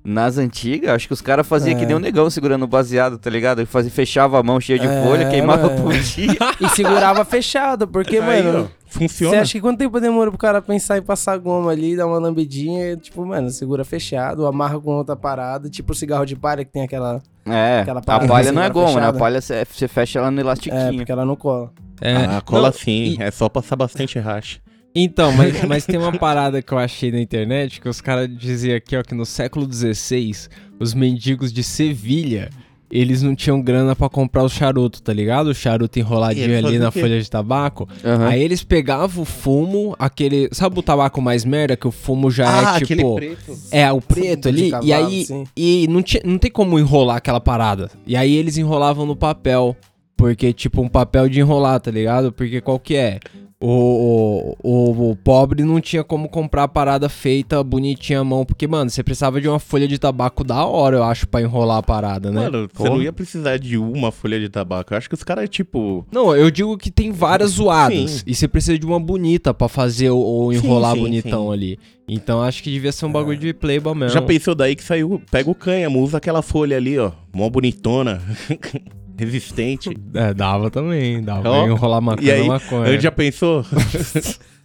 nas 0.03 0.37
antigas, 0.37 0.91
acho 0.91 1.07
que 1.07 1.13
os 1.13 1.21
caras 1.21 1.45
faziam 1.47 1.75
É. 1.75 1.79
que 1.79 1.85
nem 1.85 1.95
um 1.95 1.99
negão 1.99 2.29
segurando 2.29 2.63
o 2.63 2.67
baseado, 2.67 3.17
tá 3.17 3.29
ligado? 3.29 3.65
Fazia, 3.65 3.91
fechava 3.91 4.39
a 4.39 4.43
mão 4.43 4.59
cheia 4.59 4.79
de 4.79 4.87
É, 4.87 5.03
folha, 5.03 5.29
queimava 5.29 5.67
mano. 5.69 5.83
por 5.83 5.93
dia. 5.97 6.37
E 6.61 6.69
segurava 6.69 7.23
fechado, 7.25 7.87
porque, 7.87 8.17
Aí, 8.17 8.43
mano. 8.43 8.69
ó, 8.71 8.89
funciona. 8.89 9.35
Você 9.35 9.41
acha 9.41 9.51
que 9.53 9.61
quanto 9.61 9.77
tempo 9.79 9.99
demora 9.99 10.29
pro 10.31 10.37
cara 10.37 10.61
pensar 10.61 10.97
em 10.97 11.01
passar 11.01 11.37
goma 11.37 11.71
ali, 11.71 11.95
dar 11.95 12.07
uma 12.07 12.17
lambidinha? 12.19 12.95
Tipo, 12.97 13.25
mano, 13.25 13.49
segura 13.49 13.83
fechado, 13.85 14.45
amarra 14.45 14.79
com 14.79 14.91
outra 14.95 15.15
parada, 15.15 15.69
tipo 15.69 15.91
o 15.91 15.95
cigarro 15.95 16.25
de 16.25 16.35
palha 16.35 16.63
que 16.65 16.71
tem 16.71 16.81
aquela. 16.83 17.21
É, 17.45 17.81
Aquela 17.81 17.99
a 17.99 18.27
palha 18.27 18.51
não 18.51 18.61
é 18.61 18.69
goma, 18.69 18.87
né? 18.87 18.91
A 18.91 18.99
fechada. 19.13 19.19
palha 19.19 19.41
você 19.41 19.87
fecha 19.87 20.19
ela 20.19 20.29
no 20.31 20.39
É, 20.39 20.41
elastiquinho. 20.41 20.95
porque 20.97 21.11
ela 21.11 21.25
não 21.25 21.35
cola. 21.35 21.71
É, 22.01 22.15
Ah, 22.15 22.41
cola 22.45 22.67
não, 22.69 22.73
sim. 22.73 23.17
e- 23.19 23.21
É 23.23 23.31
só 23.31 23.49
passar 23.49 23.75
bastante 23.75 24.17
racha. 24.19 24.59
Então, 24.93 25.31
mas, 25.31 25.63
mas 25.63 25.85
tem 25.85 25.99
uma 25.99 26.11
parada 26.17 26.61
que 26.61 26.71
eu 26.71 26.77
achei 26.77 27.11
na 27.11 27.19
internet 27.19 27.79
que 27.79 27.87
os 27.87 28.01
caras 28.01 28.29
diziam 28.35 28.75
aqui, 28.75 28.97
ó, 28.97 29.03
que 29.03 29.13
no 29.13 29.25
século 29.25 29.71
XVI, 29.71 30.31
os 30.79 30.93
mendigos 30.93 31.53
de 31.53 31.63
Sevilha, 31.63 32.49
eles 32.91 33.21
não 33.21 33.35
tinham 33.35 33.61
grana 33.61 33.95
pra 33.95 34.09
comprar 34.09 34.43
o 34.43 34.49
charuto, 34.49 35.01
tá 35.01 35.13
ligado? 35.13 35.47
O 35.47 35.53
charuto 35.53 35.99
enroladinho 35.99 36.57
ali 36.57 36.79
na 36.79 36.89
folha 36.89 37.21
de 37.21 37.29
tabaco. 37.29 37.87
Aham. 38.03 38.27
Aí 38.27 38.41
eles 38.41 38.63
pegavam 38.63 39.21
o 39.21 39.25
fumo, 39.25 39.95
aquele. 39.99 40.49
Sabe 40.51 40.79
o 40.79 40.81
tabaco 40.81 41.21
mais 41.21 41.45
merda? 41.45 41.77
Que 41.77 41.87
o 41.87 41.91
fumo 41.91 42.31
já 42.31 42.73
ah, 42.73 42.77
é 42.77 42.79
tipo. 42.79 43.15
aquele 43.15 43.35
preto. 43.35 43.59
É, 43.71 43.91
o 43.91 44.01
preto 44.01 44.51
De 44.51 44.61
ali. 44.61 44.71
cavalo, 44.71 44.87
e 44.87 44.93
aí. 44.93 45.25
sim. 45.25 45.43
E 45.55 45.87
não, 45.87 46.01
tinha, 46.01 46.23
não 46.25 46.39
tem 46.39 46.49
como 46.49 46.79
enrolar 46.79 47.17
aquela 47.17 47.39
parada. 47.39 47.91
E 48.07 48.17
aí 48.17 48.35
eles 48.35 48.57
enrolavam 48.57 49.05
no 49.05 49.15
papel. 49.15 49.77
Porque, 50.17 50.51
tipo, 50.51 50.81
um 50.81 50.89
papel 50.89 51.29
de 51.29 51.39
enrolar, 51.39 51.79
tá 51.79 51.89
ligado? 51.89 52.33
Porque 52.33 52.59
qual 52.59 52.77
que 52.77 52.93
é? 52.93 53.19
O, 53.61 54.55
o, 54.63 54.69
o, 54.71 55.11
o 55.11 55.15
pobre 55.17 55.65
não 55.65 55.81
tinha 55.81 56.01
como 56.01 56.29
comprar 56.29 56.63
a 56.63 56.67
parada 56.67 57.09
feita 57.09 57.61
bonitinha 57.61 58.21
à 58.21 58.23
mão. 58.23 58.45
Porque, 58.45 58.65
mano, 58.65 58.89
você 58.89 59.03
precisava 59.03 59.41
de 59.41 59.49
uma 59.49 59.59
folha 59.59 59.85
de 59.85 59.99
tabaco 59.99 60.45
da 60.45 60.63
hora, 60.65 60.97
eu 60.97 61.03
acho, 61.03 61.27
pra 61.27 61.41
enrolar 61.41 61.77
a 61.77 61.83
parada, 61.83 62.31
né? 62.31 62.43
Mano, 62.43 62.69
você 62.73 62.89
não 62.89 63.01
ia 63.01 63.11
precisar 63.11 63.57
de 63.57 63.77
uma 63.77 64.13
folha 64.13 64.39
de 64.39 64.47
tabaco. 64.47 64.93
Eu 64.93 64.97
acho 64.97 65.09
que 65.09 65.15
os 65.15 65.23
caras, 65.23 65.49
tipo. 65.49 66.05
Não, 66.09 66.33
eu 66.33 66.49
digo 66.49 66.77
que 66.77 66.89
tem 66.89 67.11
várias 67.11 67.51
zoadas. 67.51 68.11
Sim. 68.11 68.23
E 68.25 68.33
você 68.33 68.47
precisa 68.47 68.79
de 68.79 68.85
uma 68.85 68.99
bonita 68.99 69.53
pra 69.53 69.67
fazer 69.67 70.09
o, 70.09 70.19
o 70.19 70.53
Sim, 70.53 70.59
enrolar 70.59 70.93
sim, 70.93 71.01
bonitão 71.01 71.47
sim. 71.47 71.53
ali. 71.53 71.79
Então 72.07 72.41
acho 72.41 72.63
que 72.63 72.71
devia 72.71 72.91
ser 72.91 73.05
um 73.05 73.11
bagulho 73.11 73.37
de 73.37 73.53
playboy 73.53 73.93
mesmo. 73.93 74.13
Já 74.13 74.21
pensou 74.21 74.55
daí 74.55 74.75
que 74.75 74.83
saiu. 74.83 75.21
Pega 75.29 75.49
o 75.49 75.55
cânhamo, 75.55 76.01
usa 76.01 76.17
aquela 76.17 76.41
folha 76.41 76.77
ali, 76.77 76.97
ó. 76.97 77.11
Mó 77.33 77.49
bonitona. 77.49 78.21
Resistente. 79.19 79.95
É, 80.13 80.33
dava 80.33 80.71
também, 80.71 81.21
dava 81.21 81.41
pra 81.41 81.67
enrolar 81.67 82.01
maconha 82.01 82.27
e 82.27 82.31
aí, 82.31 82.41
na 82.41 82.53
maconha. 82.53 82.89
Eu 82.89 82.99
já 82.99 83.11
pensou? 83.11 83.65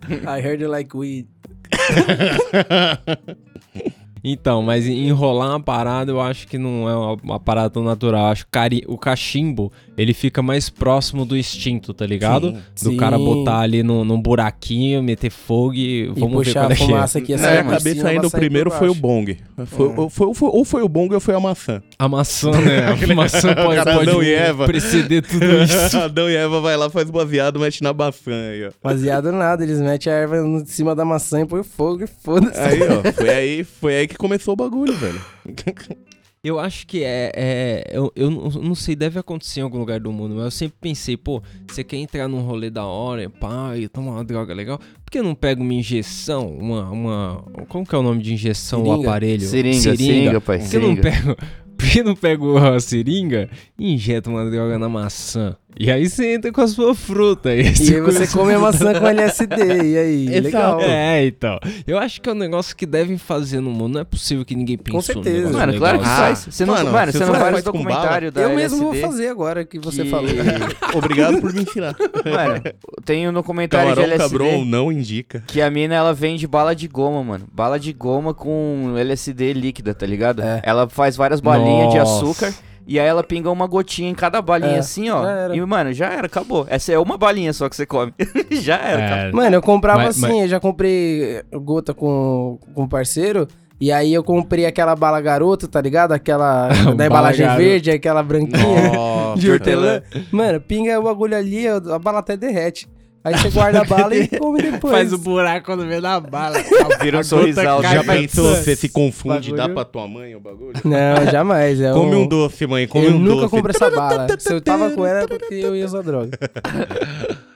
I 0.08 0.40
heard 0.40 0.62
you 0.62 0.70
like 0.70 0.96
weed. 0.96 1.26
Então, 4.24 4.62
mas 4.62 4.86
enrolar 4.86 5.50
uma 5.50 5.60
parada 5.60 6.10
eu 6.10 6.18
acho 6.20 6.48
que 6.48 6.56
não 6.56 6.88
é 6.88 6.96
uma, 6.96 7.12
uma 7.22 7.40
parada 7.40 7.68
tão 7.68 7.84
natural. 7.84 8.22
Eu 8.26 8.32
acho 8.32 8.46
que 8.46 8.84
o 8.88 8.96
cachimbo, 8.96 9.70
ele 9.98 10.14
fica 10.14 10.40
mais 10.42 10.70
próximo 10.70 11.26
do 11.26 11.36
instinto, 11.36 11.92
tá 11.92 12.06
ligado? 12.06 12.56
Sim. 12.74 12.90
Do 12.92 12.96
cara 12.96 13.18
Sim. 13.18 13.24
botar 13.24 13.58
ali 13.60 13.82
num, 13.82 14.02
num 14.04 14.18
buraquinho, 14.20 15.02
meter 15.02 15.30
fogo 15.30 15.74
e 15.74 16.04
E 16.04 16.06
vamos 16.08 16.38
ver 16.38 16.44
puxar 16.54 16.60
qual 16.60 16.70
a 16.70 16.72
é 16.72 16.76
que 16.76 16.82
é. 16.82 16.86
fumaça 16.86 17.18
aqui 17.18 17.34
assim. 17.34 17.44
por 17.44 17.64
cabeça 17.70 17.94
cima, 17.96 18.08
ainda 18.08 18.20
vai 18.22 18.28
o 18.28 18.30
primeiro 18.30 18.70
foi 18.70 18.88
o 18.88 18.94
bong. 18.94 19.36
Foi, 19.66 19.88
É. 19.88 20.00
ou, 20.00 20.08
foi, 20.08 20.26
ou 20.26 20.34
foi- 20.34 20.48
ou 20.50 20.64
foi 20.64 20.82
o 20.82 20.88
bong 20.88 21.12
ou 21.14 21.20
foi 21.20 21.34
a 21.34 21.40
maçã. 21.40 21.82
A 21.98 22.08
maçã, 22.08 22.50
né? 22.50 22.86
A 22.88 22.96
maçã 23.14 23.54
pode, 23.54 23.76
Cara, 23.76 23.94
pode 23.94 24.08
Adão 24.10 24.22
e 24.22 24.32
Eva. 24.32 24.64
preceder 24.66 25.22
tudo 25.22 25.44
isso. 25.62 25.98
Adão 25.98 26.30
e 26.30 26.34
Eva 26.34 26.60
vai 26.62 26.76
lá, 26.78 26.88
faz 26.88 27.10
baseado, 27.10 27.60
mexe 27.60 27.82
na 27.84 27.92
maçã 27.92 28.30
aí, 28.32 28.66
ó. 28.66 28.70
Baseado 28.82 29.30
nada, 29.32 29.62
eles 29.62 29.80
metem 29.80 30.10
a 30.10 30.16
erva 30.16 30.38
em 30.38 30.64
cima 30.64 30.94
da 30.94 31.04
maçã 31.04 31.42
e 31.42 31.46
põe 31.46 31.62
fogo 31.62 32.04
e 32.04 32.06
foda-se. 32.06 32.58
Aí, 32.58 32.80
ó, 32.82 33.02
foi 33.12 33.28
aí, 33.28 33.64
foi 33.64 33.96
aí 33.96 34.06
que 34.08 34.13
começou 34.16 34.54
o 34.54 34.56
bagulho, 34.56 34.94
velho. 34.94 35.20
Eu 36.44 36.60
acho 36.60 36.86
que 36.86 37.02
é. 37.02 37.32
é 37.34 37.90
eu, 37.90 38.12
eu 38.14 38.30
não 38.30 38.50
não 38.50 38.74
sei, 38.74 38.94
deve 38.94 39.18
acontecer 39.18 39.60
em 39.60 39.62
algum 39.62 39.78
lugar 39.78 39.98
do 39.98 40.12
mundo, 40.12 40.34
mas 40.34 40.44
eu 40.44 40.50
sempre 40.50 40.76
pensei, 40.78 41.16
pô, 41.16 41.42
você 41.66 41.82
quer 41.82 41.96
entrar 41.96 42.28
num 42.28 42.42
rolê 42.42 42.68
da 42.68 42.84
hora, 42.84 43.30
pá, 43.30 43.74
e 43.78 43.88
tomar 43.88 44.12
uma 44.12 44.24
droga 44.24 44.52
legal, 44.52 44.78
por 45.02 45.10
que 45.10 45.22
não 45.22 45.34
pega 45.34 45.62
uma 45.62 45.72
injeção? 45.72 46.54
Uma. 46.54 46.90
uma 46.90 47.44
como 47.66 47.86
que 47.86 47.94
é 47.94 47.98
o 47.98 48.02
nome 48.02 48.22
de 48.22 48.34
injeção? 48.34 48.82
O 48.82 48.84
Seringa. 48.84 49.08
aparelho? 49.08 49.40
Seringa, 49.40 49.80
seringa, 49.80 50.40
pai, 50.42 50.58
Por 50.58 50.68
que 50.68 50.78
não 50.78 50.88
seringa. 50.88 51.02
pega. 51.02 51.36
Por 51.76 51.90
que 51.90 52.02
não 52.04 52.14
pega 52.14 52.76
a 52.76 52.80
seringa 52.80 53.50
e 53.76 53.94
injeta 53.94 54.30
uma 54.30 54.48
droga 54.48 54.78
na 54.78 54.88
maçã? 54.88 55.56
E 55.78 55.90
aí 55.90 56.08
você 56.08 56.34
entra 56.34 56.52
com 56.52 56.60
a 56.60 56.68
sua 56.68 56.94
fruta. 56.94 57.54
E, 57.54 57.62
E 57.62 57.94
aí 57.94 58.00
você 58.00 58.26
come 58.26 58.54
a 58.54 58.58
maçã 58.58 58.92
com 58.98 59.06
LSD, 59.08 59.56
e 59.56 59.98
aí? 59.98 60.26
Exato. 60.28 60.44
Legal. 60.44 60.80
É, 60.80 61.26
então. 61.26 61.58
Eu 61.86 61.98
acho 61.98 62.20
que 62.20 62.28
é 62.28 62.32
um 62.32 62.36
negócio 62.36 62.76
que 62.76 62.86
devem 62.86 63.18
fazer 63.18 63.60
no 63.60 63.70
mundo. 63.70 63.94
Não 63.94 64.00
é 64.00 64.04
possível 64.04 64.44
que 64.44 64.54
ninguém 64.54 64.76
pensou 64.78 64.96
Com 65.00 65.02
certeza. 65.02 65.36
negócio 65.38 65.58
Mano, 65.58 65.72
legal 65.72 65.80
claro 65.80 65.98
que 65.98 66.04
assim. 66.04 66.16
faz. 66.16 66.46
Você 66.50 66.64
não, 66.66 66.74
Mano, 66.74 66.90
você 67.12 67.18
você 67.18 67.24
não 67.24 67.34
faz 67.34 67.64
documentário 67.64 68.32
da 68.32 68.40
Eu 68.42 68.54
mesmo 68.54 68.78
vou 68.78 68.94
fazer 68.94 69.28
agora 69.28 69.64
que 69.64 69.78
você 69.78 70.04
que- 70.04 70.10
falou. 70.10 70.30
Obrigado 70.94 71.40
por 71.40 71.52
me 71.52 71.62
ensinar. 71.62 71.94
Mano, 72.24 72.62
tem 73.04 73.28
um 73.28 73.32
documentário 73.32 73.90
de 73.90 73.94
Camarão 73.96 74.14
LSD 74.14 74.38
Cabron 74.38 74.64
não 74.64 74.92
indica. 74.92 75.42
que 75.46 75.60
a 75.60 75.70
mina 75.70 75.94
ela 75.94 76.12
vende 76.12 76.46
bala 76.46 76.74
de 76.74 76.86
goma, 76.88 77.22
mano. 77.22 77.46
Bala 77.52 77.78
de 77.78 77.92
goma 77.92 78.32
com 78.34 78.94
LSD 78.96 79.52
líquida, 79.52 79.94
tá 79.94 80.06
ligado? 80.06 80.42
É. 80.42 80.60
Ela 80.64 80.88
faz 80.88 81.16
várias 81.16 81.40
balinhas 81.40 81.92
de 81.92 81.98
Nossa. 81.98 82.16
açúcar 82.16 82.54
e 82.86 83.00
aí 83.00 83.06
ela 83.06 83.22
pinga 83.22 83.50
uma 83.50 83.66
gotinha 83.66 84.10
em 84.10 84.14
cada 84.14 84.40
balinha 84.42 84.76
É, 84.76 84.78
assim, 84.78 85.08
ó. 85.10 85.22
E, 85.52 85.60
mano, 85.64 85.92
já 85.92 86.06
era, 86.12 86.26
acabou. 86.26 86.66
Essa 86.68 86.92
é 86.92 86.98
uma 86.98 87.16
balinha 87.16 87.52
só 87.52 87.68
que 87.68 87.76
você 87.76 87.86
come. 87.86 88.12
já 88.50 88.76
era, 88.76 89.04
acabou. 89.06 89.24
É, 89.28 89.32
Mano, 89.32 89.56
eu 89.56 89.62
comprava 89.62 90.02
Mas- 90.04 90.22
assim, 90.22 90.42
eu 90.42 90.48
já 90.48 90.60
comprei 90.60 91.42
gota 91.52 91.92
com, 91.94 92.58
com 92.74 92.86
parceiro. 92.88 93.46
E 93.80 93.90
aí 93.90 94.14
eu 94.14 94.22
comprei 94.22 94.66
aquela 94.66 94.94
bala 94.94 95.20
garoto, 95.20 95.66
tá 95.66 95.80
ligado? 95.80 96.12
Aquela 96.12 96.68
da 96.70 96.84
Bala 96.92 97.06
embalagem 97.06 97.44
garoto. 97.46 97.62
verde, 97.62 97.90
aquela 97.90 98.22
branquinha 98.22 98.92
Nossa. 98.92 99.40
de 99.40 99.50
hortelã. 99.50 100.00
Mano, 100.30 100.60
pinga 100.60 100.98
o 100.98 101.02
bagulho 101.02 101.36
ali, 101.36 101.66
a 101.66 101.98
bala 101.98 102.20
até 102.20 102.36
derrete. 102.36 102.88
Aí 103.24 103.34
você 103.38 103.48
guarda 103.48 103.80
a 103.80 103.84
bala 103.84 104.14
e 104.14 104.28
come 104.38 104.60
depois. 104.60 104.92
Faz 104.92 105.12
o 105.14 105.18
buraco 105.18 105.64
quando 105.66 105.86
vê 105.86 105.98
na 105.98 106.20
bala. 106.20 106.58
Vira 107.02 107.20
um 107.20 107.24
sorrisal. 107.24 107.82
Já 107.82 108.04
pensou, 108.04 108.54
você 108.54 108.76
se 108.76 108.88
confunde, 108.90 109.50
Bagulho- 109.50 109.56
dá 109.56 109.68
pra 109.68 109.84
tua 109.84 110.06
mãe 110.06 110.36
o 110.36 110.40
bagulho? 110.40 110.74
Não, 110.84 111.30
jamais. 111.32 111.80
É 111.80 111.90
Come 111.92 112.14
um... 112.16 112.22
um 112.22 112.26
doce, 112.26 112.66
mãe, 112.66 112.86
come 112.86 113.06
eu 113.06 113.12
um 113.12 113.18
nunca 113.18 113.40
doce. 113.42 113.50
comprei 113.50 113.74
essa 113.74 113.90
bala. 113.90 114.26
Se 114.38 114.52
eu 114.52 114.60
tava 114.60 114.90
com 114.90 115.06
ela 115.06 115.20
é 115.22 115.26
porque 115.26 115.54
eu 115.54 115.74
ia 115.74 115.86
usar 115.86 116.02
droga. 116.02 116.38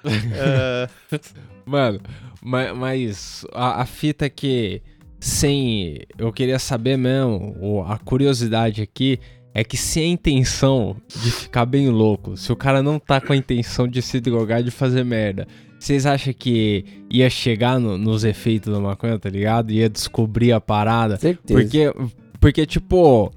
Ah, 0.04 0.88
Mano, 1.66 2.00
ma- 2.42 2.72
mas 2.74 3.44
a, 3.52 3.82
a 3.82 3.86
fita 3.86 4.24
é 4.26 4.30
que 4.30 4.80
sem. 5.20 5.98
Eu 6.16 6.32
queria 6.32 6.58
saber 6.58 6.96
mesmo, 6.96 7.84
a 7.86 7.98
curiosidade 7.98 8.80
aqui 8.80 9.18
é 9.54 9.64
que 9.64 9.76
se 9.76 10.00
a 10.00 10.06
intenção 10.06 10.96
de 11.08 11.30
ficar 11.30 11.64
bem 11.66 11.88
louco, 11.88 12.36
se 12.36 12.52
o 12.52 12.56
cara 12.56 12.82
não 12.82 12.98
tá 12.98 13.20
com 13.20 13.32
a 13.32 13.36
intenção 13.36 13.88
de 13.88 14.00
se 14.02 14.20
drogar, 14.20 14.62
de 14.62 14.70
fazer 14.70 15.04
merda, 15.04 15.46
vocês 15.78 16.06
acham 16.06 16.32
que 16.36 16.84
ia 17.10 17.28
chegar 17.30 17.78
no- 17.80 17.96
nos 17.98 18.24
efeitos 18.24 18.72
da 18.72 18.80
maconha, 18.80 19.18
tá 19.18 19.28
ligado? 19.28 19.70
Ia 19.72 19.88
descobrir 19.88 20.52
a 20.52 20.60
parada? 20.60 21.16
Certeza. 21.16 21.60
Porque, 21.60 21.92
porque, 22.40 22.66
tipo, 22.66 23.32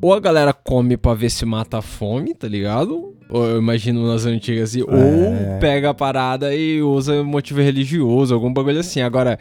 ou 0.00 0.12
a 0.14 0.20
galera 0.20 0.52
come 0.52 0.96
pra 0.96 1.14
ver 1.14 1.30
se 1.30 1.44
mata 1.46 1.78
a 1.78 1.82
fome, 1.82 2.34
tá 2.34 2.48
ligado? 2.48 3.14
Ou 3.28 3.44
eu 3.44 3.58
imagino 3.58 4.06
nas 4.06 4.24
antigas 4.26 4.70
assim, 4.70 4.80
É. 4.80 4.84
ou 4.84 5.58
pega 5.60 5.90
a 5.90 5.94
parada 5.94 6.54
e 6.54 6.80
usa 6.82 7.22
motivo 7.24 7.60
religioso, 7.60 8.34
algum 8.34 8.52
bagulho 8.52 8.80
assim. 8.80 9.00
Agora, 9.00 9.38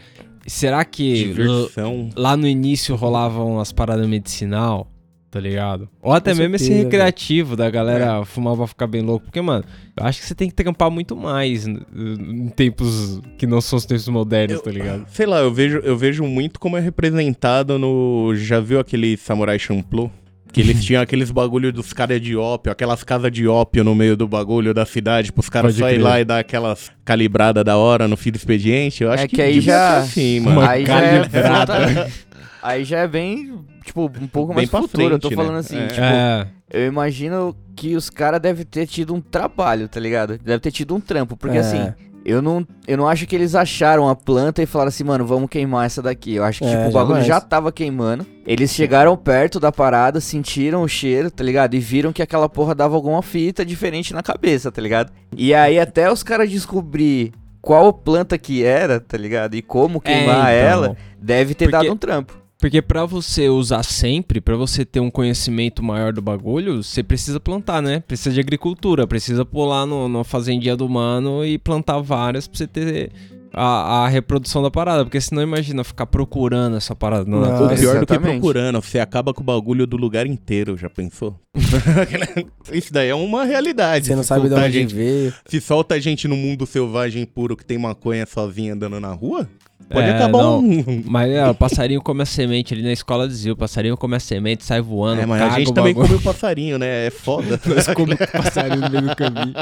será 0.48 0.84
que 0.84 1.26
diversão. 1.26 2.10
lá 2.16 2.36
no 2.36 2.48
início 2.48 2.96
rolavam 2.96 3.60
as 3.60 3.72
paradas 3.72 4.08
medicinal, 4.08 4.92
tá 5.36 5.42
ligado? 5.42 5.89
Ou 6.01 6.13
até 6.13 6.32
Com 6.32 6.38
mesmo 6.38 6.56
esse 6.56 6.63
certeza, 6.68 6.84
recreativo 6.86 7.58
da 7.58 7.70
galera 7.70 8.24
fumar 8.24 8.56
pra 8.56 8.65
ficar 8.68 8.88
bem 8.88 9.01
louco. 9.01 9.25
Porque, 9.25 9.42
mano, 9.42 9.65
eu 9.98 10.06
acho 10.06 10.22
que 10.22 10.25
você 10.25 10.34
tem 10.34 10.48
que 10.48 10.56
trampar 10.56 10.89
muito 10.89 11.13
mais 11.13 11.68
em 11.68 12.48
tempos 12.56 13.20
que 13.38 13.46
não 13.46 13.60
são 13.60 13.75
os 13.75 13.86
tempos 13.86 14.08
modernos, 14.08 14.56
Eu- 14.60 14.63
tá 14.63 14.72
ligado? 14.72 15.06
Sei 15.12 15.25
lá, 15.25 15.39
eu 15.42 15.54
vejo, 15.54 15.80
eu 15.80 15.98
vejo 15.98 16.24
muito 16.24 16.58
como 16.58 16.77
é 16.77 16.80
representado 16.80 17.77
no. 17.77 18.34
Já 18.36 18.62
viu 18.62 18.80
aquele 18.80 19.18
Samurai 19.18 19.60
Champloo? 19.60 20.10
Que 20.54 20.62
eles 20.62 20.82
tinham 20.86 21.01
aqueles 21.01 21.32
bagulho 21.32 21.74
dos 21.74 21.92
caras 21.92 22.22
de 22.22 22.38
ópio, 22.38 22.72
aquelas 22.72 23.04
casas 23.04 23.30
de 23.30 23.46
ópio 23.46 23.84
no 23.84 23.94
meio 23.94 24.15
do 24.15 24.25
bagulho 24.25 24.74
da 24.74 24.86
cidade, 24.86 25.34
pros 25.34 25.50
caras 25.50 25.75
só 25.75 25.92
ir 25.92 25.98
lá 25.98 26.22
e 26.22 26.24
dar 26.24 26.39
aquelas 26.39 26.89
calibradas 27.04 27.65
da 27.65 27.75
hora 27.75 28.08
no 28.08 28.15
fim 28.15 28.32
do 28.32 28.38
expediente. 28.38 29.04
Eu 29.04 29.12
acho 29.12 29.24
É 29.24 29.27
que, 29.27 29.36
que 29.36 29.42
aí 29.42 29.60
já- 29.60 29.98
assim, 29.98 30.39
mano. 30.39 30.62
Uma 30.62 30.70
aí 30.70 30.86
já 30.86 30.98
é, 31.01 31.20
calibrada. 31.27 32.10
aí 32.65 32.84
já 32.84 33.00
é 33.00 33.07
bem, 33.07 33.60
tipo, 33.84 34.05
um 34.05 34.27
pouco 34.27 34.48
Bem 34.50 34.57
mais 34.57 34.69
pra 34.69 34.81
futuro. 34.81 35.15
eu 35.15 35.19
tô 35.19 35.29
né? 35.29 35.36
falando 35.36 35.57
assim, 35.57 35.77
É. 35.77 35.88
tipo, 35.88 36.01
É, 36.01 36.48
eu 36.72 36.88
imagino 36.88 37.55
que 37.75 37.95
os 37.95 38.10
caras 38.10 38.39
devem 38.41 38.65
ter 38.65 38.88
tido 38.88 39.13
um 39.13 39.22
trabalho, 39.22 39.88
tá 39.88 40.00
ligado? 40.00 40.38
Deve 40.38 40.60
ter 40.60 40.72
tido 40.72 40.95
um 40.95 41.00
trampo, 41.00 41.36
porque 41.38 41.57
É. 41.57 41.60
assim, 41.62 41.93
eu 42.25 42.41
não, 42.41 42.65
eu 42.88 42.98
não 42.98 43.07
acho 43.07 43.27
que 43.27 43.36
eles 43.36 43.53
acharam 43.53 44.10
a 44.10 44.15
planta 44.15 44.63
e 44.63 44.65
falaram 44.65 44.88
assim, 44.89 45.03
mano, 45.03 45.25
vamos 45.25 45.50
queimar 45.50 45.86
essa 45.86 46.01
daqui. 46.01 46.34
Eu 46.36 46.43
acho 46.43 46.60
que, 46.60 46.65
É, 46.65 46.75
tipo, 46.77 46.89
o 46.89 46.91
bagulho 46.93 47.22
já 47.24 47.39
tava 47.39 47.72
queimando. 47.72 48.25
Eles 48.48 48.72
chegaram 48.74 49.15
perto 49.15 49.60
da 49.60 49.72
parada, 49.72 50.19
sentiram 50.19 50.81
o 50.81 50.88
cheiro, 50.88 51.29
tá 51.29 51.43
ligado? 51.43 51.75
E 51.75 51.79
viram 51.79 52.12
que 52.13 52.22
aquela 52.22 52.50
porra 52.50 52.74
dava 52.74 52.95
alguma 52.95 53.22
fita 53.22 53.63
diferente 53.65 54.13
na 54.13 54.24
cabeça, 54.24 54.72
tá 54.72 54.81
ligado? 54.81 55.12
E 55.36 55.53
aí, 55.53 55.79
até 55.79 56.12
os 56.12 56.24
caras 56.24 56.50
descobrir 56.50 57.31
qual 57.62 57.91
planta 57.91 58.38
que 58.38 58.63
era, 58.63 59.00
tá 59.00 59.17
ligado? 59.17 59.55
E 59.55 59.62
como 59.62 60.00
queimar 60.00 60.51
É, 60.51 60.62
então. 60.62 60.72
ela, 60.72 60.98
deve 61.19 61.53
ter 61.53 61.65
Porque- 61.65 61.72
dado 61.86 61.91
um 61.93 61.98
trampo. 61.98 62.45
Porque 62.60 62.82
pra 62.82 63.06
você 63.06 63.50
usar 63.50 63.84
sempre, 63.84 64.40
pra 64.42 64.56
você 64.56 64.86
ter 64.86 65.00
um 65.00 65.12
conhecimento 65.12 65.84
maior 65.84 66.14
do 66.14 66.22
bagulho, 66.22 66.82
você 66.82 67.04
precisa 67.04 67.40
plantar, 67.40 67.82
né? 67.82 68.00
Precisa 68.08 68.32
de 68.34 68.40
agricultura, 68.40 69.06
precisa 69.06 69.46
pular 69.46 69.86
no, 69.86 70.08
no 70.08 70.24
fazendinha 70.24 70.76
do 70.76 70.88
mano 70.90 71.46
e 71.46 71.58
plantar 71.58 72.00
várias 72.00 72.48
pra 72.48 72.58
você 72.58 72.66
ter 72.66 73.12
a, 73.54 74.04
a 74.06 74.08
reprodução 74.08 74.64
da 74.64 74.72
parada. 74.72 75.04
Porque 75.04 75.20
senão 75.22 75.44
imagina 75.44 75.84
ficar 75.84 76.06
procurando 76.06 76.78
essa 76.78 76.96
parada 76.96 77.30
na 77.30 77.38
Não, 77.38 77.48
O 77.48 77.52
natureza. 77.52 77.82
pior 77.82 78.00
do 78.00 78.06
que 78.08 78.14
exatamente. 78.14 78.40
procurando, 78.40 78.82
você 78.82 79.00
acaba 79.00 79.34
com 79.34 79.42
o 79.42 79.46
bagulho 79.46 79.86
do 79.86 79.98
lugar 79.98 80.26
inteiro, 80.26 80.78
já 80.78 80.90
pensou? 80.90 81.38
Isso 82.72 82.92
daí 82.92 83.10
é 83.10 83.16
uma 83.16 83.44
realidade. 83.44 84.08
Você 84.08 84.16
não 84.16 84.24
Se 84.24 84.30
sabe 84.30 84.48
de 84.50 84.56
onde 84.56 84.72
gente, 84.72 84.96
veio. 84.96 85.34
Se 85.46 85.60
solta 85.62 85.96
a 85.96 86.00
gente 86.00 86.28
no 86.28 86.36
mundo 86.36 86.66
selvagem 86.66 87.26
puro 87.26 87.56
que 87.56 87.66
tem 87.66 87.78
maconha 87.78 88.26
sozinha 88.26 88.74
andando 88.74 89.00
na 89.00 89.12
rua, 89.14 89.48
pode 89.89 90.08
É, 90.08 90.12
acabar 90.15 90.42
não. 90.44 90.60
um... 90.60 91.04
Mas 91.06 91.32
é, 91.32 91.48
o 91.50 91.54
passarinho 91.56 92.01
come 92.01 92.22
a 92.24 92.25
semente 92.25 92.74
ali 92.74 92.84
na 92.84 92.92
escola 92.94 93.27
dizia, 93.27 93.54
o 93.54 93.56
passarinho 93.56 93.96
come 93.98 94.15
a 94.15 94.20
semente, 94.20 94.63
sai 94.63 94.82
voando, 94.82 95.22
É, 95.22 95.25
mas 95.25 95.42
caga 95.42 95.56
a 95.56 95.60
gente 95.60 95.70
o 95.70 95.74
também 95.74 95.94
bagulho. 95.94 96.08
come 96.10 96.20
o 96.20 96.24
passarinho, 96.24 96.77
né? 96.77 97.08
É 97.08 97.10
foda. 97.10 97.60
Nós 97.65 97.88
comemos 97.89 98.22
o 98.27 98.32
passarinho 98.32 98.82
no 98.82 98.89
meio 98.89 99.04
do 99.10 99.15
caminho. 99.15 99.54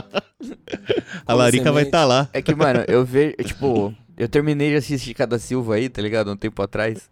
a 1.25 1.33
Larica 1.33 1.71
vai 1.71 1.83
estar 1.83 2.05
lá. 2.05 2.29
É 2.33 2.41
que, 2.41 2.53
mano, 2.55 2.83
eu 2.87 3.03
vejo, 3.05 3.33
tipo, 3.43 3.93
eu 4.17 4.27
terminei 4.27 4.69
de 4.71 4.75
assistir 4.77 5.13
Cada 5.13 5.37
Silva 5.39 5.75
aí, 5.75 5.89
tá 5.89 6.01
ligado? 6.01 6.31
Um 6.31 6.37
tempo 6.37 6.61
atrás. 6.61 7.09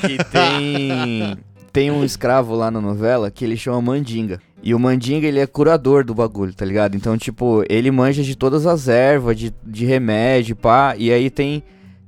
que 0.00 0.18
tem. 0.30 1.36
Tem 1.72 1.90
um 1.90 2.04
escravo 2.04 2.54
lá 2.54 2.70
na 2.70 2.80
novela 2.82 3.30
que 3.30 3.44
ele 3.44 3.56
chama 3.56 3.80
Mandinga. 3.80 4.38
E 4.62 4.74
o 4.74 4.78
Mandinga, 4.78 5.26
ele 5.26 5.40
é 5.40 5.46
curador 5.46 6.04
do 6.04 6.14
bagulho, 6.14 6.52
tá 6.52 6.64
ligado? 6.66 6.94
Então, 6.96 7.16
tipo, 7.16 7.64
ele 7.68 7.90
manja 7.90 8.22
de 8.22 8.36
todas 8.36 8.66
as 8.66 8.88
ervas, 8.88 9.36
de, 9.38 9.52
de 9.66 9.86
remédio, 9.86 10.54
pá. 10.54 10.94
E 10.98 11.10
aí 11.10 11.30
tem, 11.30 11.62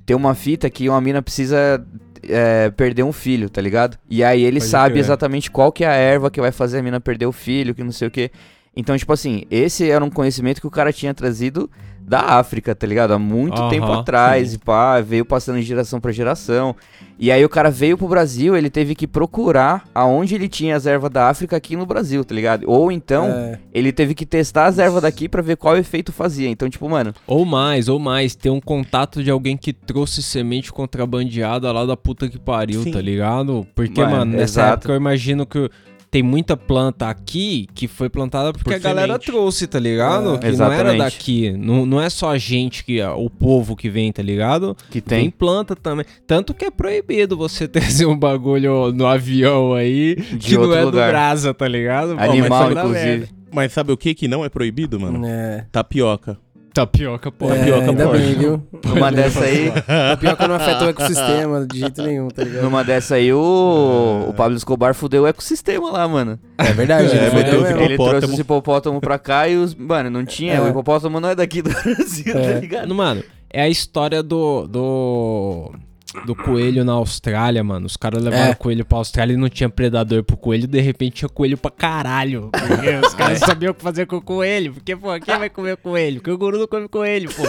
tem 0.05 0.15
uma 0.15 0.35
fita 0.35 0.69
que 0.69 0.87
uma 0.87 1.01
mina 1.01 1.21
precisa 1.21 1.85
é, 2.23 2.69
perder 2.71 3.03
um 3.03 3.11
filho, 3.11 3.49
tá 3.49 3.61
ligado? 3.61 3.97
E 4.09 4.23
aí 4.23 4.43
ele 4.43 4.59
Pode 4.59 4.69
sabe 4.69 4.93
crer. 4.93 4.99
exatamente 5.03 5.49
qual 5.49 5.71
que 5.71 5.83
é 5.83 5.87
a 5.87 5.93
erva 5.93 6.29
que 6.29 6.41
vai 6.41 6.51
fazer 6.51 6.79
a 6.79 6.83
mina 6.83 6.99
perder 6.99 7.25
o 7.25 7.31
filho, 7.31 7.73
que 7.73 7.83
não 7.83 7.91
sei 7.91 8.07
o 8.07 8.11
que. 8.11 8.31
Então, 8.75 8.97
tipo 8.97 9.13
assim, 9.13 9.43
esse 9.49 9.89
era 9.89 10.03
um 10.03 10.09
conhecimento 10.09 10.59
que 10.59 10.67
o 10.67 10.71
cara 10.71 10.91
tinha 10.91 11.13
trazido 11.13 11.69
da 12.07 12.19
África, 12.37 12.75
tá 12.75 12.85
ligado? 12.85 13.13
Há 13.13 13.19
muito 13.19 13.59
Aham, 13.59 13.69
tempo 13.69 13.91
atrás, 13.91 14.49
sim. 14.49 14.55
e 14.55 14.59
pá, 14.59 15.01
veio 15.01 15.25
passando 15.25 15.55
de 15.57 15.63
geração 15.63 15.99
pra 15.99 16.11
geração. 16.11 16.75
E 17.17 17.31
aí 17.31 17.43
o 17.43 17.49
cara 17.49 17.71
veio 17.71 17.97
pro 17.97 18.07
Brasil, 18.07 18.55
ele 18.55 18.69
teve 18.69 18.93
que 18.93 19.07
procurar 19.07 19.85
aonde 19.95 20.35
ele 20.35 20.47
tinha 20.49 20.75
as 20.75 20.85
ervas 20.85 21.09
da 21.09 21.29
África 21.29 21.55
aqui 21.55 21.75
no 21.75 21.85
Brasil, 21.85 22.23
tá 22.25 22.35
ligado? 22.35 22.65
Ou 22.69 22.91
então, 22.91 23.25
É, 23.27 23.57
ele 23.73 23.91
teve 23.93 24.13
que 24.13 24.25
testar 24.25 24.65
as 24.65 24.77
ervas 24.77 25.01
daqui 25.01 25.27
pra 25.29 25.41
ver 25.41 25.55
qual 25.57 25.77
efeito 25.77 26.11
fazia. 26.11 26.49
Então, 26.49 26.69
tipo, 26.69 26.87
mano, 26.89 27.13
Ou 27.25 27.45
mais, 27.45 27.87
ou 27.87 27.97
mais, 27.99 28.35
ter 28.35 28.49
um 28.49 28.59
contato 28.59 29.23
de 29.23 29.31
alguém 29.31 29.55
que 29.57 29.71
trouxe 29.73 30.21
semente 30.21 30.71
contrabandeada 30.73 31.71
lá 31.71 31.85
da 31.85 31.95
puta 31.97 32.27
que 32.27 32.37
pariu, 32.37 32.83
Sim. 32.83 32.91
tá 32.91 33.01
ligado? 33.01 33.65
Porque, 33.73 34.01
Mano, 34.01 34.17
mano, 34.17 34.31
nessa 34.33 34.61
exato. 34.61 34.73
época 34.73 34.93
eu 34.93 34.97
imagino 34.97 35.45
que 35.45 35.69
tem 36.15 36.23
muita 36.23 36.55
planta 36.55 37.09
aqui 37.09 37.67
que 37.75 37.89
foi 37.89 38.07
plantada 38.09 38.53
porque 38.53 38.63
Por 38.63 38.73
a 38.73 38.77
galera 38.79 39.07
semente. 39.15 39.25
trouxe, 39.25 39.67
tá 39.67 39.77
ligado? 39.77 40.35
É, 40.35 40.37
que 40.37 40.45
não 40.57 40.71
era 40.71 40.93
exatamente. 40.93 40.97
daqui. 40.99 41.51
Não, 41.51 41.85
não 41.85 42.01
é 42.01 42.09
só 42.09 42.29
a 42.31 42.37
gente, 42.37 42.85
que 42.85 43.03
o 43.03 43.29
povo 43.29 43.75
que 43.75 43.89
vem, 43.89 44.13
tá 44.13 44.23
ligado? 44.23 44.77
que 44.89 45.01
Tem 45.01 45.23
tem. 45.23 45.29
planta 45.29 45.75
também. 45.75 46.05
Tanto 46.25 46.53
que 46.53 46.63
é 46.63 46.71
proibido 46.71 47.35
você 47.35 47.67
trazer 47.67 48.05
um 48.05 48.17
bagulho 48.17 48.93
no 48.93 49.05
avião 49.05 49.73
aí 49.73 50.15
De 50.15 50.37
que 50.37 50.57
não 50.57 50.73
é 50.73 50.85
lugar. 50.85 51.07
do 51.09 51.11
Brasa, 51.11 51.53
tá 51.53 51.67
ligado? 51.67 52.15
Animal, 52.17 52.71
inclusive. 52.71 53.27
Mas 53.51 53.73
sabe 53.73 53.91
o 53.91 53.97
que 53.97 54.15
que 54.15 54.29
não 54.29 54.45
é 54.45 54.47
proibido, 54.47 54.97
mano? 54.97 55.21
é. 55.27 55.65
Tapioca. 55.69 56.37
Tapioca, 56.75 57.31
pô. 57.31 57.49
É, 57.51 57.57
Tapioca 57.57 57.89
ainda 57.89 58.05
pode. 58.05 58.21
bem, 58.23 58.33
viu? 58.35 58.63
Numa 58.85 59.09
dessa 59.13 59.45
aí, 59.45 59.71
Tapioca 59.71 60.47
não 60.47 60.55
afeta 60.55 60.85
o 60.85 60.89
ecossistema 60.89 61.65
de 61.65 61.79
jeito 61.79 62.03
nenhum, 62.03 62.27
tá 62.27 62.43
ligado? 62.43 62.63
numa 62.63 62.83
dessa 62.83 63.15
aí, 63.15 63.31
o, 63.33 64.25
o 64.29 64.33
Pablo 64.33 64.57
Escobar 64.57 64.93
fudeu 64.93 65.23
o 65.23 65.27
ecossistema 65.27 65.89
lá, 65.89 66.07
mano. 66.07 66.37
É 66.57 66.73
verdade, 66.73 67.15
É, 67.17 67.27
ele 67.27 67.35
meteu 67.35 67.65
Ele 67.65 67.75
trouxe 67.77 67.93
Hipopótamo. 67.93 68.33
os 68.33 68.39
hipopótamo 68.39 69.01
pra 69.01 69.17
cá 69.17 69.47
e 69.47 69.55
os. 69.55 69.73
Mano, 69.73 70.09
não 70.09 70.25
tinha. 70.25 70.55
É. 70.55 70.61
O 70.61 70.67
hipopótamo 70.67 71.19
não 71.19 71.29
é 71.29 71.35
daqui 71.35 71.61
do 71.61 71.69
Brasil, 71.81 72.37
É. 72.37 72.53
tá 72.53 72.59
ligado? 72.59 72.93
Mano, 72.93 73.23
é 73.49 73.61
a 73.61 73.69
história 73.69 74.21
do. 74.21 74.67
do. 74.67 75.71
do 76.25 76.35
coelho 76.35 76.83
na 76.85 76.93
Austrália, 76.93 77.63
mano. 77.63 77.85
Os 77.85 77.97
caras 77.97 78.21
levaram 78.23 78.45
É. 78.47 78.51
o 78.51 78.55
coelho 78.55 78.85
pra 78.85 78.97
Austrália 78.97 79.33
e 79.33 79.37
não 79.37 79.49
tinha 79.49 79.69
predador 79.69 80.23
pro 80.23 80.37
coelho, 80.37 80.67
de 80.67 80.79
repente 80.81 81.17
tinha 81.17 81.29
coelho 81.29 81.57
pra 81.57 81.71
caralho. 81.71 82.49
Os 83.05 83.13
caras 83.15 83.39
sabiam 83.39 83.71
o 83.71 83.73
que 83.75 83.81
fazer 83.81 84.05
com 84.05 84.17
o 84.17 84.21
coelho. 84.21 84.73
Porque, 84.73 84.95
pô, 84.95 85.07
quem 85.19 85.37
vai 85.37 85.49
comer 85.49 85.77
coelho? 85.77 86.15
Porque 86.17 86.31
o 86.31 86.37
guru 86.37 86.59
não 86.59 86.67
come 86.67 86.87
coelho, 86.87 87.29
pô. 87.33 87.43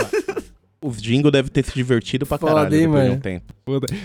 Os 0.83 0.99
Jingo 0.99 1.31
devem 1.31 1.51
ter 1.51 1.65
se 1.65 1.73
divertido 1.75 2.27
pra 2.27 2.37
Foda, 2.39 2.53
caralho 2.55 2.75
hein, 2.75 2.83
depois 2.83 3.03
de 3.03 3.07
um 3.07 3.11
mano? 3.11 3.21
tempo. 3.21 3.55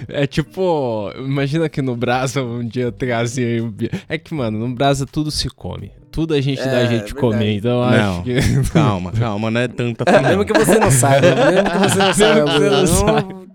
É 0.07 0.25
tipo, 0.25 1.11
imagina 1.17 1.67
que 1.69 1.81
no 1.81 1.95
Brasa 1.95 2.41
um 2.41 2.65
dia 2.65 2.93
aí 3.37 3.61
um 3.61 3.71
É 4.09 4.17
que, 4.17 4.33
mano, 4.33 4.57
no 4.57 4.73
Brasa 4.73 5.05
tudo 5.05 5.29
se 5.29 5.49
come. 5.49 5.91
Tudo 6.11 6.33
a 6.33 6.41
gente 6.41 6.63
dá 6.63 6.79
É, 6.81 6.87
jeito 6.87 7.05
de 7.07 7.13
verdade. 7.13 7.13
comer, 7.13 7.53
então 7.57 7.71
eu 7.83 7.91
Não. 7.91 8.11
acho 8.13 8.23
que. 8.23 8.69
Calma, 8.71 9.11
calma, 9.11 9.51
não 9.51 9.61
é 9.61 9.67
tanta 9.67 10.03
assim. 10.09 10.21
Mesmo 10.23 10.37
não. 10.37 10.45
que 10.45 10.53
você 10.53 10.79
não 10.79 10.91
saiba, 10.91 11.27
mesmo 11.51 11.69
que 11.69 11.77
você 11.77 11.99
não 11.99 12.13
saiba, 12.13 12.45
que 12.45 12.51
você 12.51 12.69
não 12.69 12.85
Bruno, 12.85 13.47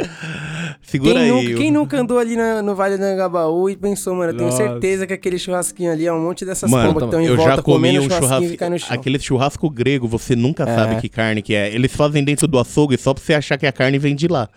Segura 0.87 1.15
Quem, 1.15 1.23
aí. 1.23 1.29
nunca, 1.33 1.49
eu- 1.51 1.59
quem 1.59 1.71
nunca 1.73 2.01
andou 2.01 2.17
ali 2.19 2.37
na- 2.37 2.63
no 2.63 2.75
Vale 2.77 2.97
do 2.97 3.03
Angabaú 3.05 3.69
e 3.69 3.77
pensou, 3.77 4.15
mano, 4.15 4.31
eu 4.31 4.37
tenho 4.37 4.51
Nossa. 4.51 4.63
certeza 4.63 5.05
que 5.07 5.13
aquele 5.13 5.37
churrasquinho 5.37 5.91
ali 5.91 6.07
é 6.07 6.13
um 6.13 6.23
monte 6.23 6.45
dessas 6.45 6.71
Mano, 6.71 6.89
pombas 6.95 7.03
que 7.03 7.07
estão 7.09 7.21
em 7.21 7.27
eu 7.27 7.37
volta 7.37 7.57
já 7.57 7.63
comi 7.63 7.77
comendo 7.89 7.99
um 7.99 8.03
churrasquinho 8.05 8.57
churrasco. 8.59 8.93
e. 8.93 8.95
Aquele 8.95 9.19
churrasco 9.19 9.69
grego, 9.71 10.07
você 10.07 10.37
nunca 10.37 10.63
É. 10.63 10.75
sabe 10.75 11.01
que 11.01 11.09
carne 11.09 11.43
que 11.43 11.55
é. 11.55 11.75
Eles 11.75 11.93
fazem 11.95 12.23
dentro 12.23 12.47
do 12.47 12.57
açougue 12.59 12.97
só 12.97 13.13
pra 13.13 13.23
você 13.23 13.35
achar 13.35 13.59
que 13.59 13.67
a 13.67 13.73
carne 13.73 13.99
vem 13.99 14.15
de 14.15 14.29
lá. 14.29 14.49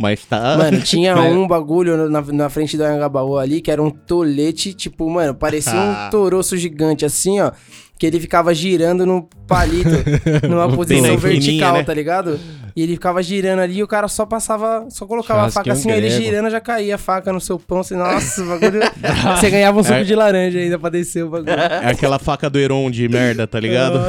Mas 0.00 0.24
tá. 0.24 0.56
Mano, 0.58 0.80
tinha 0.82 1.14
Mas- 1.14 1.32
um 1.34 1.46
bagulho 1.46 2.08
na, 2.08 2.20
na 2.20 2.48
frente 2.50 2.76
do 2.76 2.82
Anhangabaú 2.84 3.38
ali 3.38 3.60
que 3.60 3.70
era 3.70 3.82
um 3.82 3.90
tolete, 3.90 4.74
tipo, 4.74 5.08
mano, 5.08 5.34
parecia 5.34 5.72
Ah. 5.72 6.06
um 6.06 6.10
toroço 6.10 6.56
gigante, 6.56 7.04
assim, 7.04 7.40
ó. 7.40 7.52
Que 7.96 8.06
ele 8.06 8.18
ficava 8.18 8.52
girando 8.52 9.06
no 9.06 9.28
palito, 9.46 9.88
numa 10.50 10.68
posição 10.68 11.16
vertical, 11.16 11.74
né? 11.74 11.84
tá 11.84 11.94
ligado? 11.94 12.40
E 12.74 12.82
ele 12.82 12.94
ficava 12.94 13.22
girando 13.22 13.60
ali 13.60 13.76
e 13.78 13.82
o 13.84 13.86
cara 13.86 14.08
só 14.08 14.26
passava, 14.26 14.86
só 14.90 15.06
colocava 15.06 15.46
a 15.46 15.50
faca 15.50 15.72
assim, 15.72 15.92
ó, 15.92 15.94
ele 15.94 16.10
girando 16.10 16.50
já 16.50 16.60
caía 16.60 16.96
a 16.96 16.98
faca 16.98 17.32
no 17.32 17.40
seu 17.40 17.56
pão, 17.56 17.78
assim, 17.78 17.94
nossa, 17.94 18.42
o 18.42 18.46
bagulho. 18.48 18.80
Você 19.38 19.48
ganhava 19.48 19.78
um 19.78 19.82
suco 19.84 19.94
É. 19.94 20.02
de 20.02 20.12
laranja 20.16 20.58
ainda 20.58 20.76
pra 20.76 20.90
descer 20.90 21.24
o 21.24 21.30
bagulho. 21.30 21.50
É 21.52 21.90
aquela 21.92 22.18
faca 22.18 22.50
do 22.50 22.58
Heron 22.58 22.90
de 22.90 23.08
merda, 23.08 23.46
tá 23.46 23.60
ligado? 23.60 24.00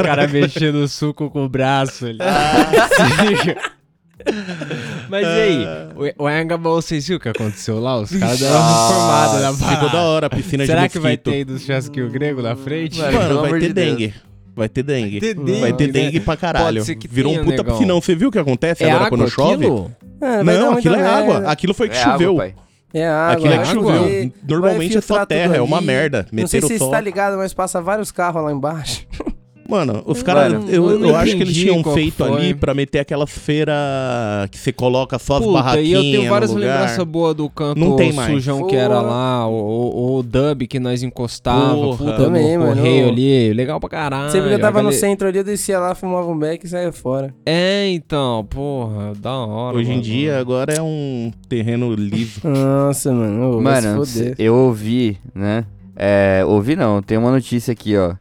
O 0.00 0.02
cara 0.02 0.26
mexendo 0.26 0.76
o 0.76 0.88
suco 0.88 1.28
com 1.30 1.44
o 1.44 1.48
braço 1.48 2.06
ali. 2.06 2.16
Mas 5.08 5.22
e 5.22 5.26
aí, 5.26 5.66
o, 6.16 6.24
o 6.24 6.26
Anhangabaú, 6.26 6.74
vocês 6.76 7.06
viram 7.06 7.18
o 7.18 7.20
que 7.20 7.28
aconteceu 7.28 7.78
lá? 7.80 7.98
Os 8.00 8.10
caras 8.10 8.40
deram 8.40 8.56
uma 8.56 8.86
reformada 8.88 9.40
na 9.40 9.52
Ficou 9.74 9.90
da 9.90 10.02
hora 10.02 10.26
a 10.26 10.30
piscina 10.30 10.66
Será 10.66 10.82
de 10.86 10.88
que 10.90 10.98
vai 10.98 11.16
ter 11.16 11.44
do 11.44 11.58
churrasquinho 11.58 12.08
grego 12.10 12.42
na 12.42 12.56
frente? 12.56 12.98
Mano, 12.98 13.18
Mano, 13.18 13.40
vai 13.42 13.52
ter 13.60 13.68
de 13.68 13.72
Deus. 13.72 13.86
dengue. 13.96 14.14
Vai 14.56 14.68
ter 14.68 14.82
dengue. 14.82 15.20
Ter 15.20 15.34
Vai 15.34 15.72
ter 15.72 15.86
dengue, 15.86 15.98
né? 15.98 16.04
dengue 16.04 16.20
pra 16.20 16.36
caralho. 16.36 16.76
Pode 16.76 16.86
ser 16.86 16.94
que 16.96 17.08
Virou 17.08 17.32
um 17.32 17.38
puta 17.44 17.50
negão. 17.56 17.64
piscinão. 17.74 18.00
Você 18.00 18.14
viu 18.14 18.28
o 18.28 18.32
que 18.32 18.38
acontece 18.38 18.84
É 18.84 18.86
agora 18.90 19.06
água 19.06 19.18
quando 19.18 19.30
chove? 19.30 19.54
aquilo? 19.54 19.90
Mano, 20.20 20.44
vai 20.44 20.54
dar 20.54 20.60
Não, 20.60 20.72
aquilo 20.72 20.94
é 20.94 21.06
água. 21.06 21.38
Aquilo 21.50 21.74
foi 21.74 21.88
que 21.88 21.96
É 21.96 22.02
choveu. 22.02 22.30
água, 22.30 22.42
pai. 22.44 22.54
É 22.94 23.08
água. 23.08 23.32
Aquilo 23.34 23.52
é 23.52 23.58
que 23.58 23.66
choveu. 23.66 24.02
Vai 24.02 24.32
Normalmente 24.48 24.96
é 24.96 25.00
só 25.00 25.26
terra, 25.26 25.56
é 25.56 25.60
uma 25.60 25.80
merda. 25.80 26.26
Não 26.32 26.46
sei 26.46 26.60
Meteram 26.60 26.68
se 26.78 26.84
você 26.84 26.90
tá 26.90 27.00
ligado, 27.00 27.36
mas 27.36 27.52
passa 27.52 27.82
vários 27.82 28.12
carros 28.12 28.42
lá 28.44 28.52
embaixo. 28.52 29.04
Mano, 29.68 30.02
os 30.06 30.22
caras. 30.22 30.52
Eu, 30.68 30.90
eu 30.90 31.06
eu 31.08 31.16
acho 31.16 31.36
que 31.36 31.42
eles 31.42 31.54
tinham 31.56 31.82
feito 31.82 32.16
foi. 32.24 32.32
ali 32.32 32.54
pra 32.54 32.74
meter 32.74 32.98
aquelas 33.00 33.30
feiras 33.30 33.74
que 34.50 34.58
você 34.58 34.72
coloca 34.72 35.18
só 35.18 35.34
as 35.36 35.40
Puta, 35.40 35.50
e 35.50 35.52
barraquinhas. 35.54 36.04
eu 36.04 36.10
tenho 36.10 36.28
várias 36.30 36.52
lembranças 36.52 37.04
boas 37.04 37.34
do 37.34 37.48
canto 37.48 37.78
Não 37.80 37.96
tem 37.96 38.12
mais. 38.12 38.32
sujão 38.32 38.66
que 38.66 38.76
era 38.76 38.94
Porra. 38.96 39.06
lá, 39.06 39.48
o, 39.48 39.52
o, 39.54 40.16
o 40.18 40.22
dub 40.22 40.66
que 40.66 40.78
nós 40.78 41.02
encostava, 41.02 41.74
Porra. 41.74 41.96
puta, 41.96 42.16
Também, 42.16 42.56
no 42.58 42.64
mano. 42.64 42.76
correio 42.76 43.08
ali, 43.08 43.52
legal 43.52 43.80
pra 43.80 43.88
caralho. 43.88 44.30
Sempre 44.30 44.48
que 44.48 44.54
eu 44.54 44.60
tava 44.60 44.82
no 44.82 44.92
centro 44.92 45.28
ali, 45.28 45.38
eu 45.38 45.44
descia 45.44 45.78
lá, 45.78 45.94
fumava 45.94 46.28
um 46.28 46.38
beck 46.38 46.64
e 46.64 46.68
saía 46.68 46.92
fora. 46.92 47.34
É, 47.46 47.88
então, 47.88 48.44
porra, 48.48 49.12
da 49.18 49.32
hora. 49.34 49.76
Hoje 49.76 49.88
em 49.90 49.94
mano. 49.94 50.02
dia, 50.02 50.38
agora 50.38 50.72
é 50.74 50.82
um 50.82 51.32
terreno 51.48 51.92
liso. 51.94 52.40
Nossa, 52.46 53.12
mano. 53.12 53.58
Ô, 53.58 53.60
Mano, 53.60 54.02
eu 54.38 54.54
ouvi, 54.54 55.18
né? 55.34 55.64
É, 55.96 56.42
ouvi 56.46 56.74
não, 56.76 57.00
tem 57.00 57.16
uma 57.16 57.30
notícia 57.30 57.72
aqui, 57.72 57.96
ó. 57.96 58.14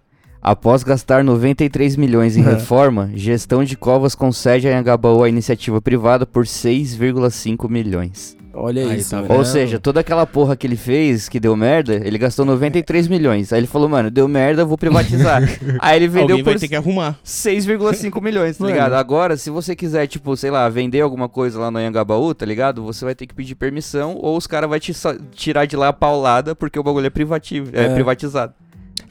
Após 0.45 0.83
gastar 0.83 1.23
93 1.23 1.95
milhões 1.95 2.35
em 2.35 2.41
reforma, 2.43 3.09
gestão 3.15 3.63
de 3.63 3.77
covas 3.77 4.13
concede 4.13 4.67
a 4.67 4.71
Anhangabaú 4.71 5.23
a 5.23 5.29
iniciativa 5.29 5.81
privada 5.81 6.25
por 6.25 6.43
6,5 6.43 7.69
milhões. 7.69 8.35
Olha 8.53 8.85
Aí, 8.89 8.99
isso, 8.99 9.11
tá 9.11 9.21
vendo? 9.21 9.35
Ou 9.35 9.45
seja, 9.45 9.79
toda 9.79 10.01
aquela 10.01 10.27
porra 10.27 10.57
que 10.57 10.67
ele 10.67 10.75
fez, 10.75 11.29
que 11.29 11.39
deu 11.39 11.55
merda, 11.55 11.95
ele 12.05 12.17
gastou 12.17 12.43
93 12.45 13.07
milhões. 13.07 13.53
Aí 13.53 13.61
ele 13.61 13.67
falou, 13.67 13.87
mano, 13.87 14.11
deu 14.11 14.27
merda, 14.27 14.65
vou 14.65 14.77
privatizar. 14.77 15.41
Aí 15.79 15.95
ele 15.95 16.09
vendeu 16.09 16.35
Alguém 16.35 16.43
vai 16.43 16.53
por 16.55 16.59
ter 16.59 16.67
que 16.67 16.75
arrumar. 16.75 17.17
6,5 17.25 18.21
milhões, 18.21 18.57
tá 18.57 18.65
ligado? 18.65 18.93
Agora, 18.93 19.37
se 19.37 19.49
você 19.49 19.77
quiser, 19.77 20.07
tipo, 20.07 20.35
sei 20.35 20.51
lá, 20.51 20.67
vender 20.67 20.99
alguma 20.99 21.29
coisa 21.29 21.57
lá 21.57 21.71
no 21.71 21.79
Anhangabaú, 21.79 22.35
tá 22.35 22.45
ligado? 22.45 22.83
Você 22.83 23.05
vai 23.05 23.15
ter 23.15 23.25
que 23.25 23.33
pedir 23.33 23.55
permissão 23.55 24.17
ou 24.19 24.35
os 24.35 24.45
caras 24.45 24.69
vão 24.69 24.77
te 24.77 24.93
tirar 25.31 25.65
de 25.65 25.77
lá 25.77 25.87
a 25.87 25.93
paulada 25.93 26.53
porque 26.53 26.77
o 26.77 26.83
bagulho 26.83 27.07
é, 27.07 27.09
privativo, 27.09 27.71
é, 27.73 27.85
É. 27.85 27.93
privatizado. 27.93 28.53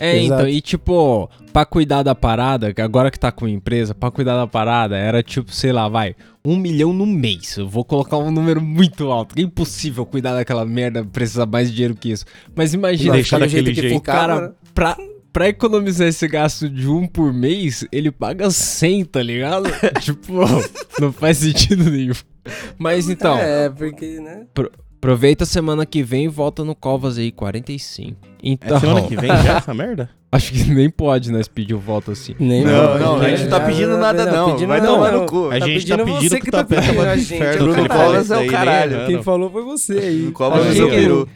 É, 0.03 0.17
Exato. 0.19 0.41
então, 0.43 0.49
e 0.49 0.61
tipo, 0.61 1.31
pra 1.53 1.65
cuidar 1.65 2.03
da 2.03 2.12
parada, 2.15 2.75
que 2.75 2.81
agora 2.81 3.09
que 3.11 3.19
tá 3.21 3.31
com 3.31 3.47
empresa, 3.47 3.95
pra 3.95 4.11
cuidar 4.11 4.37
da 4.37 4.47
parada, 4.49 4.97
era 4.97 5.23
tipo, 5.23 5.53
sei 5.53 5.71
lá, 5.73 5.88
vai, 5.88 6.17
um 6.45 6.57
milhão 6.57 6.93
no 6.93 7.07
mês. 7.07 7.57
Eu 7.57 7.69
vou 7.69 7.85
colocar 7.85 8.19
um 8.19 8.31
número 8.33 8.61
muito 8.61 9.11
alto. 9.12 9.35
É 9.38 9.43
impossível 9.43 10.05
cuidar 10.05 10.35
daquela 10.35 10.65
merda, 10.67 11.05
precisar 11.05 11.47
mais 11.47 11.71
dinheiro 11.73 11.95
que 11.95 12.11
isso. 12.11 12.25
Mas 12.55 12.75
imagina, 12.75 13.12
Deixar 13.15 13.38
daquele 13.38 13.67
jeito 13.67 13.77
que 13.77 13.88
jeito. 13.91 13.99
o 13.99 14.03
cara, 14.03 14.41
né? 14.49 14.53
pra, 14.75 14.97
pra 15.33 15.49
economizar 15.49 16.09
esse 16.09 16.27
gasto 16.27 16.69
de 16.69 16.88
um 16.88 17.07
por 17.07 17.33
mês, 17.33 17.87
ele 17.93 18.11
paga 18.11 18.51
100, 18.51 19.05
tá 19.05 19.23
ligado? 19.23 19.69
tipo, 20.03 20.33
não 21.01 21.12
faz 21.12 21.38
sentido 21.38 21.88
nenhum. 21.91 22.15
Mas 22.77 23.09
então, 23.09 23.38
É, 23.38 23.71
porque, 23.71 24.19
né? 24.19 24.47
Aproveita 25.07 25.43
a 25.43 25.47
semana 25.47 25.85
que 25.85 26.01
vem 26.01 26.27
e 26.27 26.29
volta 26.29 26.62
no 26.65 26.77
Covas 26.77 27.19
aí, 27.19 27.33
45. 27.33 28.17
É 28.25 28.29
Então, 28.41 28.79
semana 28.79 29.03
que 29.03 29.17
vem 29.17 29.29
já 29.31 29.57
essa 29.59 29.75
merda? 29.75 30.09
acho 30.31 30.53
que 30.53 30.62
nem 30.73 30.88
pode 30.88 31.33
nós 31.33 31.49
pedir 31.49 31.75
o 31.75 31.79
voto 31.81 32.12
assim. 32.12 32.37
Nem 32.38 32.65
Não, 32.65 32.88
vou, 32.88 32.99
não, 33.01 33.15
a 33.17 33.19
né? 33.19 33.31
gente 33.37 33.43
não 33.43 33.59
tá 33.59 33.67
pedindo 33.67 33.99
nada, 33.99 34.25
não. 34.31 34.53
pedindo 34.53 34.69
Vai 34.69 34.81
não, 34.81 34.95
tomar 34.95 35.11
não. 35.12 35.21
no 35.23 35.27
cu. 35.27 35.51
A 35.51 35.59
Tá 35.59 35.67
gente 35.67 35.87
tá 35.88 35.97
pedindo 35.97 36.05
pedindo 36.17 36.31
você 36.31 36.38
que 36.38 36.45
que 36.47 36.51
tá 36.53 36.65
tá 36.65 36.81
pedindo 36.81 37.01
a 37.03 37.17
gente. 37.17 37.59
Bruno 37.59 37.88
Covas 37.88 38.31
é 38.31 38.37
o 38.37 38.41
né, 38.43 38.47
caralho. 38.47 39.07
Quem 39.07 39.23
falou 39.25 39.51
foi 39.51 39.62
você 39.65 39.93
aí. 39.95 40.33
Achei 40.33 40.69
no 40.69 40.73
seu 40.77 40.88
que- 40.88 40.95
peru. 40.97 41.29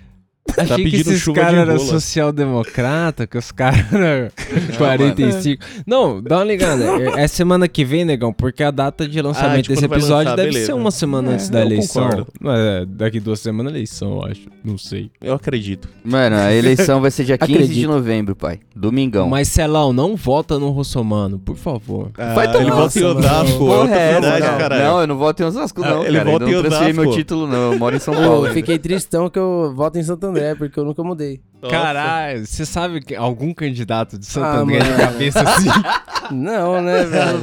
Achei 0.56 0.76
que 0.76 0.82
pedindo 0.84 1.10
esses 1.10 1.20
chuva 1.20 1.40
de 1.40 1.46
caras 1.46 1.60
eram 1.68 1.78
social-democrata, 1.78 3.26
que 3.26 3.36
os 3.38 3.50
caras 3.52 3.92
eram 3.92 4.30
45. 4.76 5.64
Não, 5.86 6.22
dá 6.22 6.38
uma 6.38 6.44
ligada. 6.44 6.84
É, 6.84 7.24
é 7.24 7.28
semana 7.28 7.68
que 7.68 7.84
vem, 7.84 8.04
negão, 8.04 8.32
porque 8.32 8.62
a 8.62 8.70
data 8.70 9.06
de 9.08 9.20
lançamento 9.20 9.64
tipo, 9.64 9.74
desse 9.74 9.86
vai 9.86 9.98
episódio 9.98 10.24
lançar, 10.30 10.36
deve 10.36 10.48
beleza. 10.48 10.66
ser 10.66 10.72
uma 10.74 10.90
semana 10.90 11.30
É, 11.30 11.34
antes 11.34 11.48
da 11.48 11.60
eleição. 11.60 12.26
é, 12.44 12.86
daqui 12.86 13.20
duas 13.20 13.40
semanas 13.40 13.72
é 13.72 13.76
eleição, 13.76 14.16
eu 14.16 14.24
acho. 14.30 14.42
Não 14.64 14.78
sei. 14.78 15.10
Eu 15.20 15.34
acredito. 15.34 15.88
Mano, 16.04 16.36
a 16.36 16.52
eleição 16.54 17.00
vai 17.00 17.10
ser 17.10 17.24
dia 17.26 17.38
15 17.38 17.52
de 17.52 17.58
Acredito. 17.64 17.88
novembro, 17.90 18.34
pai. 18.36 18.60
Domingão. 18.74 19.28
Mas, 19.28 19.48
Celão, 19.48 19.92
não 19.92 20.16
vota 20.16 20.58
no 20.58 20.70
Russomano, 20.70 21.38
por 21.38 21.56
favor. 21.56 22.10
Vai 22.16 22.46
Ah, 22.46 22.50
tomar 22.50 22.60
ele 22.62 22.70
no 22.70 22.76
volta 22.76 22.98
em 22.98 23.04
Osasco, 23.04 23.54
é 23.54 23.58
Porra, 23.58 23.94
é 23.94 24.14
cidade, 24.14 24.46
não. 24.46 24.58
caralho. 24.58 24.84
Não, 24.84 25.00
eu 25.00 25.06
não 25.06 25.16
voto 25.18 25.42
em 25.42 25.46
Osasco, 25.46 25.80
não, 25.80 26.02
Ah, 26.02 26.06
ele 26.06 26.18
cara. 26.18 26.30
vota 26.30 26.44
eu 26.44 26.48
em 26.48 26.52
não 26.54 26.62
transferi 26.62 26.92
meu 26.92 27.10
título, 27.10 27.46
não. 27.46 27.72
Eu 27.72 27.78
moro 27.78 27.96
em 27.96 27.98
São 28.00 28.14
Paulo. 28.14 28.46
eu 28.46 28.52
fiquei 28.54 28.78
tristão 28.78 29.28
que 29.30 29.38
eu 29.38 29.72
voto 29.74 29.98
em 29.98 30.02
Santo 30.02 30.26
André, 30.36 30.54
porque 30.54 30.78
eu 30.78 30.84
nunca 30.84 31.02
mudei. 31.02 31.40
Caralho, 31.68 32.46
você 32.46 32.64
sabe 32.66 33.00
que 33.00 33.14
algum 33.14 33.52
candidato 33.54 34.18
de 34.18 34.26
Santo 34.26 34.44
Ah, 34.46 34.58
André 34.58 34.78
de 34.78 34.88
mano. 34.90 34.98
cabeça 35.02 35.40
assim? 35.42 35.68
Não, 36.34 36.82
né, 36.82 37.04
velho? 37.04 37.40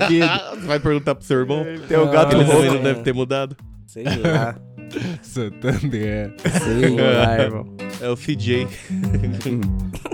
Vai 0.65 0.79
perguntar 0.79 1.15
pro 1.15 1.25
seu 1.25 1.39
irmão? 1.39 1.65
Tem 1.87 1.97
o 1.97 2.09
gato 2.09 2.35
Ele 2.35 2.43
é. 2.43 2.71
não 2.73 2.83
deve 2.83 3.01
ter 3.01 3.13
mudado. 3.13 3.55
Sei 3.87 4.03
lá. 4.03 4.55
Santo 5.23 5.67
André. 5.67 6.33
Sei 6.63 6.89
lá, 6.95 7.39
irmão. 7.39 7.65
É 8.01 8.09
o 8.09 8.15
CJ. 8.15 8.67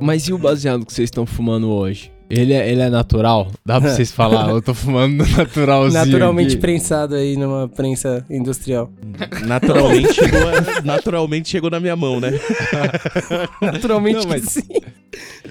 Mas 0.00 0.26
e 0.28 0.32
o 0.32 0.38
baseado 0.38 0.84
que 0.86 0.92
vocês 0.92 1.06
estão 1.08 1.26
fumando 1.26 1.68
hoje? 1.70 2.10
Ele 2.30 2.52
é, 2.52 2.70
ele 2.70 2.80
é 2.80 2.88
natural? 2.88 3.50
Dá 3.66 3.80
pra 3.80 3.90
vocês 3.90 4.12
falar? 4.12 4.48
Eu 4.50 4.62
tô 4.62 4.72
fumando 4.72 5.26
naturalzinho. 5.36 6.04
Naturalmente 6.04 6.52
aqui. 6.52 6.60
prensado 6.60 7.16
aí 7.16 7.36
numa 7.36 7.68
prensa 7.68 8.24
industrial. 8.30 8.90
Naturalmente 9.46 10.14
chegou, 10.14 10.40
naturalmente 10.84 11.48
chegou 11.48 11.70
na 11.70 11.80
minha 11.80 11.96
mão, 11.96 12.20
né? 12.20 12.30
Naturalmente 13.60 14.18
Não, 14.18 14.28
mas- 14.28 14.44
que 14.44 14.50
sim. 14.62 14.68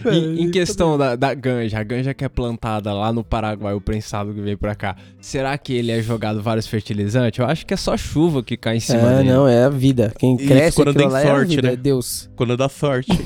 Em, 0.06 0.44
em 0.44 0.52
questão 0.52 0.98
da, 0.98 1.16
da 1.16 1.34
ganja, 1.34 1.80
a 1.80 1.84
ganja 1.84 2.14
que 2.14 2.24
é 2.24 2.30
plantada 2.30 2.94
lá 2.94 3.12
no 3.12 3.24
Paraguai, 3.24 3.74
o 3.74 3.82
prensado 3.82 4.34
que 4.34 4.42
veio 4.42 4.58
pra 4.58 4.76
cá, 4.76 4.96
será 5.20 5.58
que 5.58 5.74
ele 5.74 5.92
é 5.92 6.02
jogado 6.02 6.42
vários 6.42 6.68
fertilizantes? 6.68 7.40
Eu 7.40 7.46
acho 7.46 7.66
que 7.66 7.74
é 7.74 7.78
só 7.78 7.96
chuva 7.98 8.42
que 8.44 8.56
cai 8.58 8.78
em 8.78 8.80
cima 8.80 9.12
É, 9.14 9.18
dele. 9.18 9.30
não, 9.32 9.48
é 9.48 9.64
a 9.64 9.70
vida. 9.70 10.14
Quem 10.18 10.36
Isso, 10.36 10.48
cresce 10.48 10.76
quando 10.76 10.94
tem 10.94 11.08
lá 11.08 11.22
é 11.22 11.24
a 11.26 11.28
sorte, 11.36 11.56
vida, 11.56 11.68
né? 11.70 11.74
é 11.74 11.78
Deus. 11.78 12.30
Quando 12.36 12.56
dá 12.58 12.70
sorte. 12.70 13.10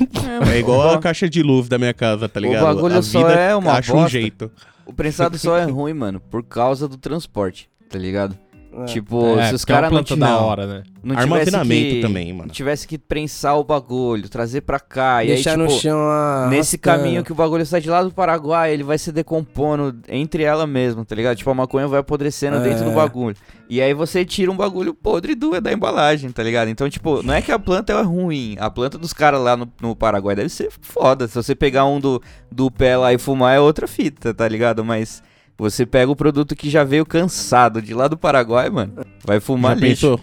É 0.52 0.58
igual 0.58 0.90
a 0.94 0.98
caixa 0.98 1.28
de 1.28 1.42
luz 1.42 1.68
da 1.68 1.78
minha 1.78 1.94
casa, 1.94 2.28
tá 2.28 2.40
ligado? 2.40 2.62
bagulho 2.64 2.98
a 2.98 3.02
só 3.02 3.18
vida 3.18 3.32
é 3.38 3.54
uma 3.54 3.72
acha 3.72 3.92
um 3.92 3.96
bosta. 3.96 4.10
jeito. 4.10 4.50
O 4.86 4.92
prensado 4.92 5.38
só 5.38 5.56
é 5.56 5.64
ruim, 5.64 5.92
mano, 5.94 6.20
por 6.20 6.42
causa 6.42 6.86
do 6.88 6.96
transporte, 6.96 7.68
tá 7.88 7.98
ligado? 7.98 8.36
É. 8.82 8.84
Tipo, 8.86 9.38
É, 9.38 9.48
se 9.48 9.54
os 9.54 9.60
porque 9.62 9.72
é 9.72 9.76
caras 9.76 10.10
não, 10.10 10.18
da 10.18 10.38
hora, 10.38 10.66
né? 10.66 10.82
não 11.02 11.16
Armazenamento 11.16 11.94
que, 11.94 12.00
também, 12.00 12.32
mano. 12.32 12.50
tivesse 12.50 12.88
que 12.88 12.98
prensar 12.98 13.58
o 13.58 13.64
bagulho, 13.64 14.28
trazer 14.28 14.62
pra 14.62 14.80
cá, 14.80 15.22
Deixar 15.22 15.50
e 15.50 15.52
aí, 15.52 15.58
no 15.58 15.66
tipo, 15.68 15.80
chão 15.80 15.98
a. 16.08 16.48
nesse 16.50 16.76
caminho 16.78 17.22
que 17.22 17.30
o 17.32 17.34
bagulho 17.34 17.64
sai 17.64 17.80
de 17.80 17.88
lá 17.90 18.02
do 18.02 18.10
Paraguai, 18.10 18.72
ele 18.72 18.82
vai 18.82 18.98
se 18.98 19.12
decompondo 19.12 19.94
entre 20.08 20.42
ela 20.42 20.66
mesma, 20.66 21.04
tá 21.04 21.14
ligado? 21.14 21.36
Tipo, 21.36 21.50
a 21.50 21.54
maconha 21.54 21.86
vai 21.86 22.00
apodrecendo 22.00 22.56
É. 22.56 22.60
dentro 22.60 22.84
do 22.84 22.90
bagulho. 22.92 23.36
E 23.68 23.80
aí 23.80 23.94
você 23.94 24.24
tira 24.24 24.50
um 24.50 24.56
bagulho 24.56 24.92
podre 24.92 25.34
do, 25.34 25.58
da 25.60 25.72
embalagem, 25.72 26.30
tá 26.30 26.42
ligado? 26.42 26.68
Então, 26.68 26.88
tipo, 26.90 27.22
não 27.22 27.32
é 27.34 27.40
que 27.40 27.50
a 27.52 27.58
planta 27.58 27.92
é 27.92 28.02
ruim. 28.02 28.56
A 28.58 28.70
planta 28.70 28.98
dos 28.98 29.12
caras 29.12 29.40
lá 29.40 29.56
no, 29.56 29.70
no 29.80 29.96
Paraguai 29.96 30.34
deve 30.36 30.48
ser 30.50 30.70
foda. 30.80 31.26
Se 31.28 31.34
você 31.34 31.54
pegar 31.54 31.84
um 31.86 31.98
do, 32.00 32.20
do 32.50 32.70
pé 32.70 32.96
lá 32.96 33.12
e 33.12 33.18
fumar, 33.18 33.56
é 33.56 33.60
outra 33.60 33.86
fita, 33.86 34.34
tá 34.34 34.46
ligado? 34.46 34.84
Mas 34.84 35.22
você 35.56 35.84
pega 35.86 36.10
o 36.10 36.16
produto 36.16 36.54
que 36.56 36.68
já 36.70 36.84
veio 36.84 37.06
cansado 37.06 37.80
de 37.80 37.94
lá 37.94 38.08
do 38.08 38.16
Paraguai, 38.16 38.68
mano, 38.70 38.92
vai 39.24 39.40
fumar 39.40 39.76
Já 39.78 39.86
lixo. 39.86 40.18
pensou? 40.18 40.20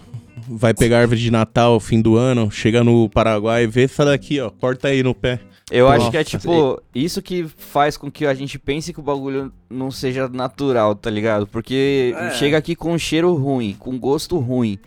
Vai 0.48 0.74
pegar 0.74 0.98
árvore 1.00 1.20
de 1.20 1.30
Natal, 1.30 1.78
fim 1.78 2.00
do 2.02 2.16
ano, 2.16 2.50
chega 2.50 2.82
no 2.82 3.08
Paraguai, 3.08 3.66
vê 3.66 3.84
essa 3.84 4.04
daqui, 4.04 4.40
ó, 4.40 4.50
corta 4.50 4.88
aí 4.88 5.02
no 5.02 5.14
pé. 5.14 5.38
Eu 5.70 5.88
acho 5.88 6.10
que 6.10 6.16
é 6.16 6.20
Nossa, 6.20 6.38
tipo, 6.38 6.82
isso 6.94 7.22
que 7.22 7.46
faz 7.56 7.96
com 7.96 8.10
que 8.10 8.26
a 8.26 8.34
gente 8.34 8.58
pense 8.58 8.92
que 8.92 8.98
o 9.00 9.02
bagulho 9.02 9.50
não 9.70 9.90
seja 9.90 10.28
natural, 10.28 10.94
tá 10.94 11.08
ligado? 11.08 11.46
Porque 11.46 12.12
É. 12.18 12.30
chega 12.32 12.58
aqui 12.58 12.74
com 12.74 12.92
um 12.92 12.98
cheiro 12.98 13.32
ruim, 13.34 13.74
com 13.78 13.96
gosto 13.98 14.36
ruim, 14.38 14.78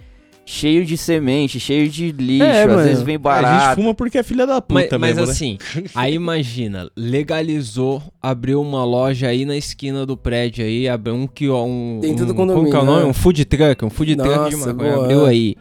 cheio 0.45 0.85
de 0.85 0.95
semente, 0.95 1.59
cheio 1.59 1.89
de 1.89 2.11
lixo, 2.11 2.43
É, 2.43 2.63
às 2.63 2.67
mano. 2.69 2.83
vezes 2.83 3.01
vem 3.03 3.15
A 3.15 3.17
gente 3.17 3.23
barato. 3.23 3.75
fuma 3.81 3.93
porque 3.95 4.17
é 4.19 4.23
filha 4.23 4.45
da 4.45 4.63
Mas, 4.69 4.83
puta 4.85 4.99
mas 4.99 5.15
mesmo, 5.15 5.25
né? 5.25 5.31
assim, 5.31 5.57
aí 5.95 6.13
imagina, 6.13 6.87
legalizou, 6.95 8.01
abriu 8.21 8.61
uma 8.61 8.85
loja 8.85 9.27
aí 9.27 9.43
na 9.45 9.57
esquina 9.57 10.05
do 10.05 10.15
prédio 10.15 10.63
aí, 10.63 10.87
abriu 10.87 11.15
um 11.15 11.27
que 11.27 11.49
um, 11.49 11.99
Dentro 12.01 12.25
do 12.25 12.33
um, 12.33 12.35
Como 12.35 12.51
que 12.51 12.53
é 12.53 12.55
o 12.55 12.65
condomínio, 12.65 12.85
nome? 12.85 13.03
né? 13.03 13.09
Um 13.09 13.13
food 13.13 13.43
truck, 13.45 13.83
um 13.85 13.89
food 13.89 14.15
truck 14.15 14.49
de 14.49 14.55
Nossa, 14.55 14.73
maconha, 14.73 14.91
boa. 14.93 15.03
abriu 15.05 15.25
aí. 15.25 15.55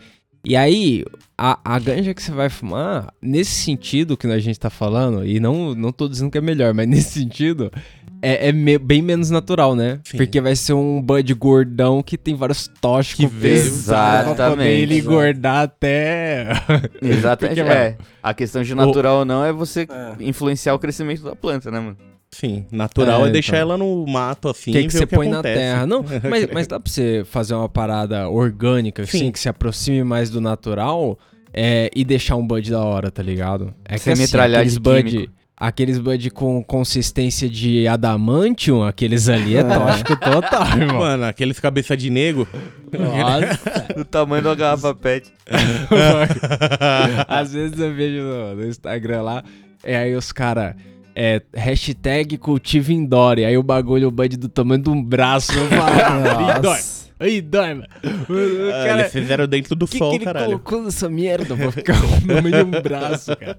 E 0.46 0.54
aí, 0.54 1.02
a, 1.38 1.58
a 1.64 1.78
ganja 1.78 2.12
que 2.12 2.22
você 2.22 2.30
vai 2.30 2.50
fumar, 2.50 3.10
nesse 3.22 3.52
sentido 3.52 4.14
que 4.14 4.26
a 4.26 4.38
gente 4.38 4.60
tá 4.60 4.68
falando, 4.68 5.26
e 5.26 5.40
não, 5.40 5.74
não 5.74 5.90
tô 5.90 6.06
dizendo 6.06 6.30
que 6.30 6.36
é 6.36 6.40
melhor, 6.42 6.74
mas 6.74 6.86
nesse 6.86 7.18
sentido, 7.20 7.72
é, 8.26 8.48
é 8.48 8.52
me- 8.52 8.78
bem 8.78 9.02
menos 9.02 9.30
natural, 9.30 9.74
né? 9.76 10.00
Sim. 10.04 10.16
Porque 10.16 10.40
vai 10.40 10.56
ser 10.56 10.72
um 10.72 11.00
bud 11.02 11.34
gordão 11.34 12.02
que 12.02 12.16
tem 12.16 12.34
vários 12.34 12.68
tóxicos 12.80 13.24
Que 13.24 13.30
pra 13.30 13.38
poder 13.38 13.48
ele 13.50 14.94
Exatamente. 14.94 14.98
engordar 14.98 15.62
até... 15.64 16.46
Exatamente. 17.02 17.60
Porque, 17.62 17.72
é, 17.72 17.96
a 18.22 18.34
questão 18.34 18.62
de 18.62 18.74
natural 18.74 19.18
ou 19.20 19.24
não 19.24 19.44
é 19.44 19.52
você 19.52 19.86
É. 19.90 20.14
influenciar 20.24 20.74
o 20.74 20.78
crescimento 20.78 21.22
da 21.22 21.36
planta, 21.36 21.70
né, 21.70 21.80
mano? 21.80 21.96
Sim, 22.30 22.66
natural 22.72 23.26
É, 23.26 23.28
é, 23.28 23.32
deixar 23.32 23.56
então. 23.58 23.60
ela 23.60 23.78
no 23.78 24.04
mato 24.06 24.48
assim 24.48 24.72
que, 24.72 24.78
e 24.80 24.86
que 24.86 24.92
você 24.92 25.06
que 25.06 25.14
põe 25.14 25.30
acontece. 25.30 25.54
na 25.54 25.60
terra. 25.60 25.86
Não, 25.86 26.04
mas, 26.28 26.48
mas 26.52 26.66
dá 26.66 26.80
pra 26.80 26.90
você 26.90 27.22
fazer 27.26 27.54
uma 27.54 27.68
parada 27.68 28.28
orgânica, 28.28 29.02
assim, 29.02 29.18
Sim. 29.18 29.30
que 29.32 29.38
se 29.38 29.48
aproxime 29.48 30.02
mais 30.02 30.30
do 30.30 30.40
natural 30.40 31.16
é, 31.52 31.88
e 31.94 32.04
deixar 32.04 32.34
um 32.34 32.44
bud 32.44 32.68
da 32.68 32.82
hora, 32.82 33.08
tá 33.10 33.22
ligado? 33.22 33.72
É 33.84 33.96
Sem 33.98 34.14
que 34.14 34.18
metralhar 34.20 34.60
aqueles 34.62 34.72
de 34.74 34.80
bud, 34.80 35.04
químico. 35.10 35.32
Aqueles 35.56 35.98
bud 35.98 36.30
com 36.30 36.62
consistência 36.64 37.48
de 37.48 37.86
adamantium, 37.88 38.82
aqueles 38.82 39.28
ali 39.28 39.56
é 39.56 39.62
tóxico 39.64 40.16
total, 40.16 40.66
irmão. 40.78 40.98
Mano, 40.98 41.24
aqueles 41.24 41.60
cabeça 41.60 41.96
de 41.96 42.10
nego. 42.10 42.46
Nossa. 42.92 43.86
Do 43.96 44.04
tamanho 44.04 44.42
da 44.42 44.54
garrafa 44.54 44.94
pet. 44.94 45.32
Às 47.28 47.52
vezes 47.52 47.78
eu 47.78 47.94
vejo 47.94 48.22
no, 48.22 48.54
no 48.56 48.66
Instagram 48.66 49.22
lá, 49.22 49.44
e 49.86 49.94
aí 49.94 50.14
os 50.14 50.32
caras. 50.32 50.74
É, 51.16 51.40
hashtag 51.54 52.36
cultivo 52.38 52.90
indoor, 52.90 53.38
e 53.38 53.44
aí 53.44 53.56
o 53.56 53.62
bagulho, 53.62 54.08
o 54.08 54.10
bud 54.10 54.36
do 54.36 54.48
tamanho 54.48 54.82
de 54.82 54.90
um 54.90 55.00
braço, 55.00 55.52
eu 55.52 55.68
falo, 55.68 55.94
aí 56.50 56.60
dói, 56.60 56.80
aí 57.20 57.40
dói, 57.40 57.74
mano. 57.74 57.86
O 58.02 58.70
Ah, 58.72 58.84
cara, 58.84 59.00
eles 59.02 59.12
fizeram 59.12 59.46
dentro 59.46 59.76
do 59.76 59.86
que 59.86 59.96
sol, 59.96 60.10
que 60.10 60.16
ele 60.16 60.24
caralho. 60.24 60.46
colocou 60.46 60.82
nessa 60.82 61.08
merda 61.08 61.54
pra 61.56 61.70
ficar 61.70 61.94
o 62.04 62.26
tamanho 62.26 62.50
de 62.50 62.76
um 62.76 62.82
braço, 62.82 63.36
cara? 63.36 63.56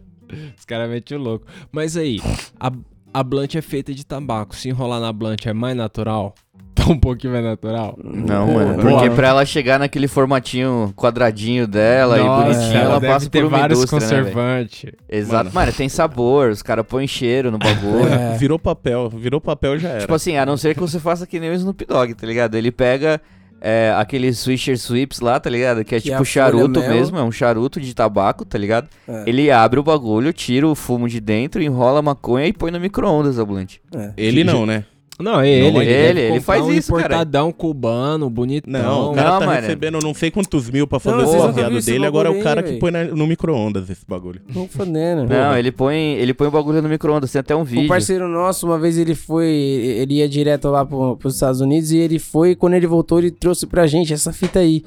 Os 0.57 0.65
caras 0.65 0.89
metem 0.89 1.17
o 1.17 1.21
louco. 1.21 1.45
Mas 1.71 1.95
aí, 1.97 2.19
a, 2.59 2.71
a 3.13 3.23
blunt 3.23 3.55
é 3.55 3.61
feita 3.61 3.93
de 3.93 4.05
tabaco. 4.05 4.55
Se 4.55 4.69
enrolar 4.69 4.99
na 4.99 5.11
blunt 5.11 5.45
é 5.45 5.53
mais 5.53 5.75
natural? 5.75 6.33
Tá 6.75 6.91
um 6.91 6.99
pouquinho 6.99 7.31
mais 7.31 7.45
natural? 7.45 7.97
Não, 8.03 8.51
mano. 8.51 8.83
boa. 8.83 8.91
Porque 8.91 9.09
pra 9.11 9.29
ela 9.29 9.45
chegar 9.45 9.79
naquele 9.79 10.09
formatinho 10.09 10.91
quadradinho 10.93 11.65
dela 11.65 12.19
e 12.19 12.21
bonitinho, 12.21 12.77
ela 12.77 12.99
deve 12.99 13.13
passa 13.13 13.29
ter 13.29 13.39
por 13.39 13.47
uma 13.47 13.59
vários 13.59 13.79
indústria, 13.79 13.99
né, 14.01 14.23
conservantes. 14.23 14.91
Exato. 15.07 15.51
Mano. 15.53 15.71
tem 15.71 15.87
sabor, 15.87 16.49
os 16.49 16.61
caras 16.61 16.85
põem 16.85 17.07
cheiro 17.07 17.49
no 17.49 17.57
bagulho. 17.57 18.13
É. 18.13 18.37
Virou 18.37 18.59
papel, 18.59 19.09
virou 19.09 19.39
papel 19.39 19.79
já 19.79 19.87
era. 19.87 20.01
Tipo 20.01 20.13
assim, 20.13 20.35
a 20.35 20.45
não 20.45 20.57
ser 20.57 20.73
que 20.73 20.81
você 20.81 20.99
faça 20.99 21.25
que 21.25 21.39
nem 21.39 21.49
o 21.49 21.53
Snoop 21.53 21.85
Dogg, 21.85 22.13
tá 22.13 22.27
ligado? 22.27 22.55
Ele 22.55 22.73
pega 22.73 23.21
é, 23.61 23.93
aqueles 23.97 24.39
Swisher 24.39 24.75
Sweeps 24.75 25.19
lá, 25.19 25.39
tá 25.39 25.49
ligado? 25.49 25.83
Que 25.83 25.95
é 25.95 26.01
Que 26.01 26.09
é 26.09 26.11
tipo 26.11 26.21
a 26.21 26.25
charuto 26.25 26.79
mesmo, 26.79 27.17
é 27.17 27.23
um 27.23 27.31
charuto 27.31 27.79
de 27.79 27.93
tabaco, 27.93 28.45
tá 28.45 28.57
ligado? 28.57 28.87
É. 29.07 29.23
Ele 29.25 29.49
abre 29.51 29.79
o 29.79 29.83
bagulho, 29.83 30.31
tira 30.33 30.67
o 30.67 30.75
fumo 30.75 31.09
de 31.09 31.19
dentro, 31.19 31.61
enrola 31.61 31.99
a 31.99 32.01
maconha 32.01 32.47
e 32.47 32.53
põe 32.53 32.71
no 32.71 32.79
micro-ondas 32.79 33.39
a 33.39 33.45
blunt. 33.45 33.77
É. 33.95 34.13
ele 34.17 34.43
não, 34.43 34.65
né? 34.65 34.85
Não, 35.19 35.39
é 35.39 35.49
ele. 35.49 35.71
Não, 35.71 35.81
ele, 35.81 35.91
ele- 35.91 36.21
ele 36.21 36.39
faz 36.41 36.61
um 36.63 36.71
isso, 36.73 36.91
cara. 36.91 37.03
importadão 37.05 37.51
cubano, 37.51 38.29
bonitão. 38.29 38.71
Não, 38.71 39.11
o 39.11 39.15
cara 39.15 39.29
Não, 39.31 39.39
tá 39.39 39.45
mano. 39.45 39.61
recebendo 39.61 39.99
não 40.03 40.13
sei 40.13 40.29
quantos 40.29 40.69
mil 40.69 40.85
pra 40.85 40.99
fazer 40.99 41.15
Não, 41.15 41.23
o 41.23 41.47
baseado 41.47 41.81
dele, 41.81 42.05
agora 42.05 42.27
é 42.27 42.31
o 42.31 42.43
cara 42.43 42.59
aí, 42.61 42.73
que 42.73 42.79
põe 42.79 42.91
na- 42.91 43.05
no 43.05 43.25
micro-ondas 43.25 43.89
esse 43.89 44.05
bagulho. 44.05 44.41
Não 44.53 44.67
fodendo. 44.67 45.25
Não, 45.25 45.57
ele 45.57 45.71
põe, 45.71 45.95
ele 46.15 46.33
põe 46.33 46.47
o 46.47 46.51
bagulho 46.51 46.81
no 46.81 46.89
micro-ondas, 46.89 47.31
tem 47.31 47.39
até 47.39 47.55
um 47.55 47.61
Um 47.61 47.63
vídeo. 47.63 47.87
parceiro 47.87 48.27
nosso, 48.27 48.65
uma 48.67 48.77
vez 48.77 48.97
ele 48.97 49.15
foi, 49.15 49.47
ele 49.47 50.15
ia 50.15 50.27
direto 50.27 50.67
lá 50.69 50.85
pro, 50.85 51.15
pros 51.15 51.35
Estados 51.35 51.61
Unidos 51.61 51.91
e 51.91 51.97
ele 51.97 52.19
foi, 52.19 52.53
quando 52.53 52.73
ele 52.73 52.85
voltou, 52.87 53.17
ele 53.19 53.31
trouxe 53.31 53.65
pra 53.65 53.87
gente 53.87 54.11
essa 54.13 54.33
fita 54.33 54.59
aí. 54.59 54.83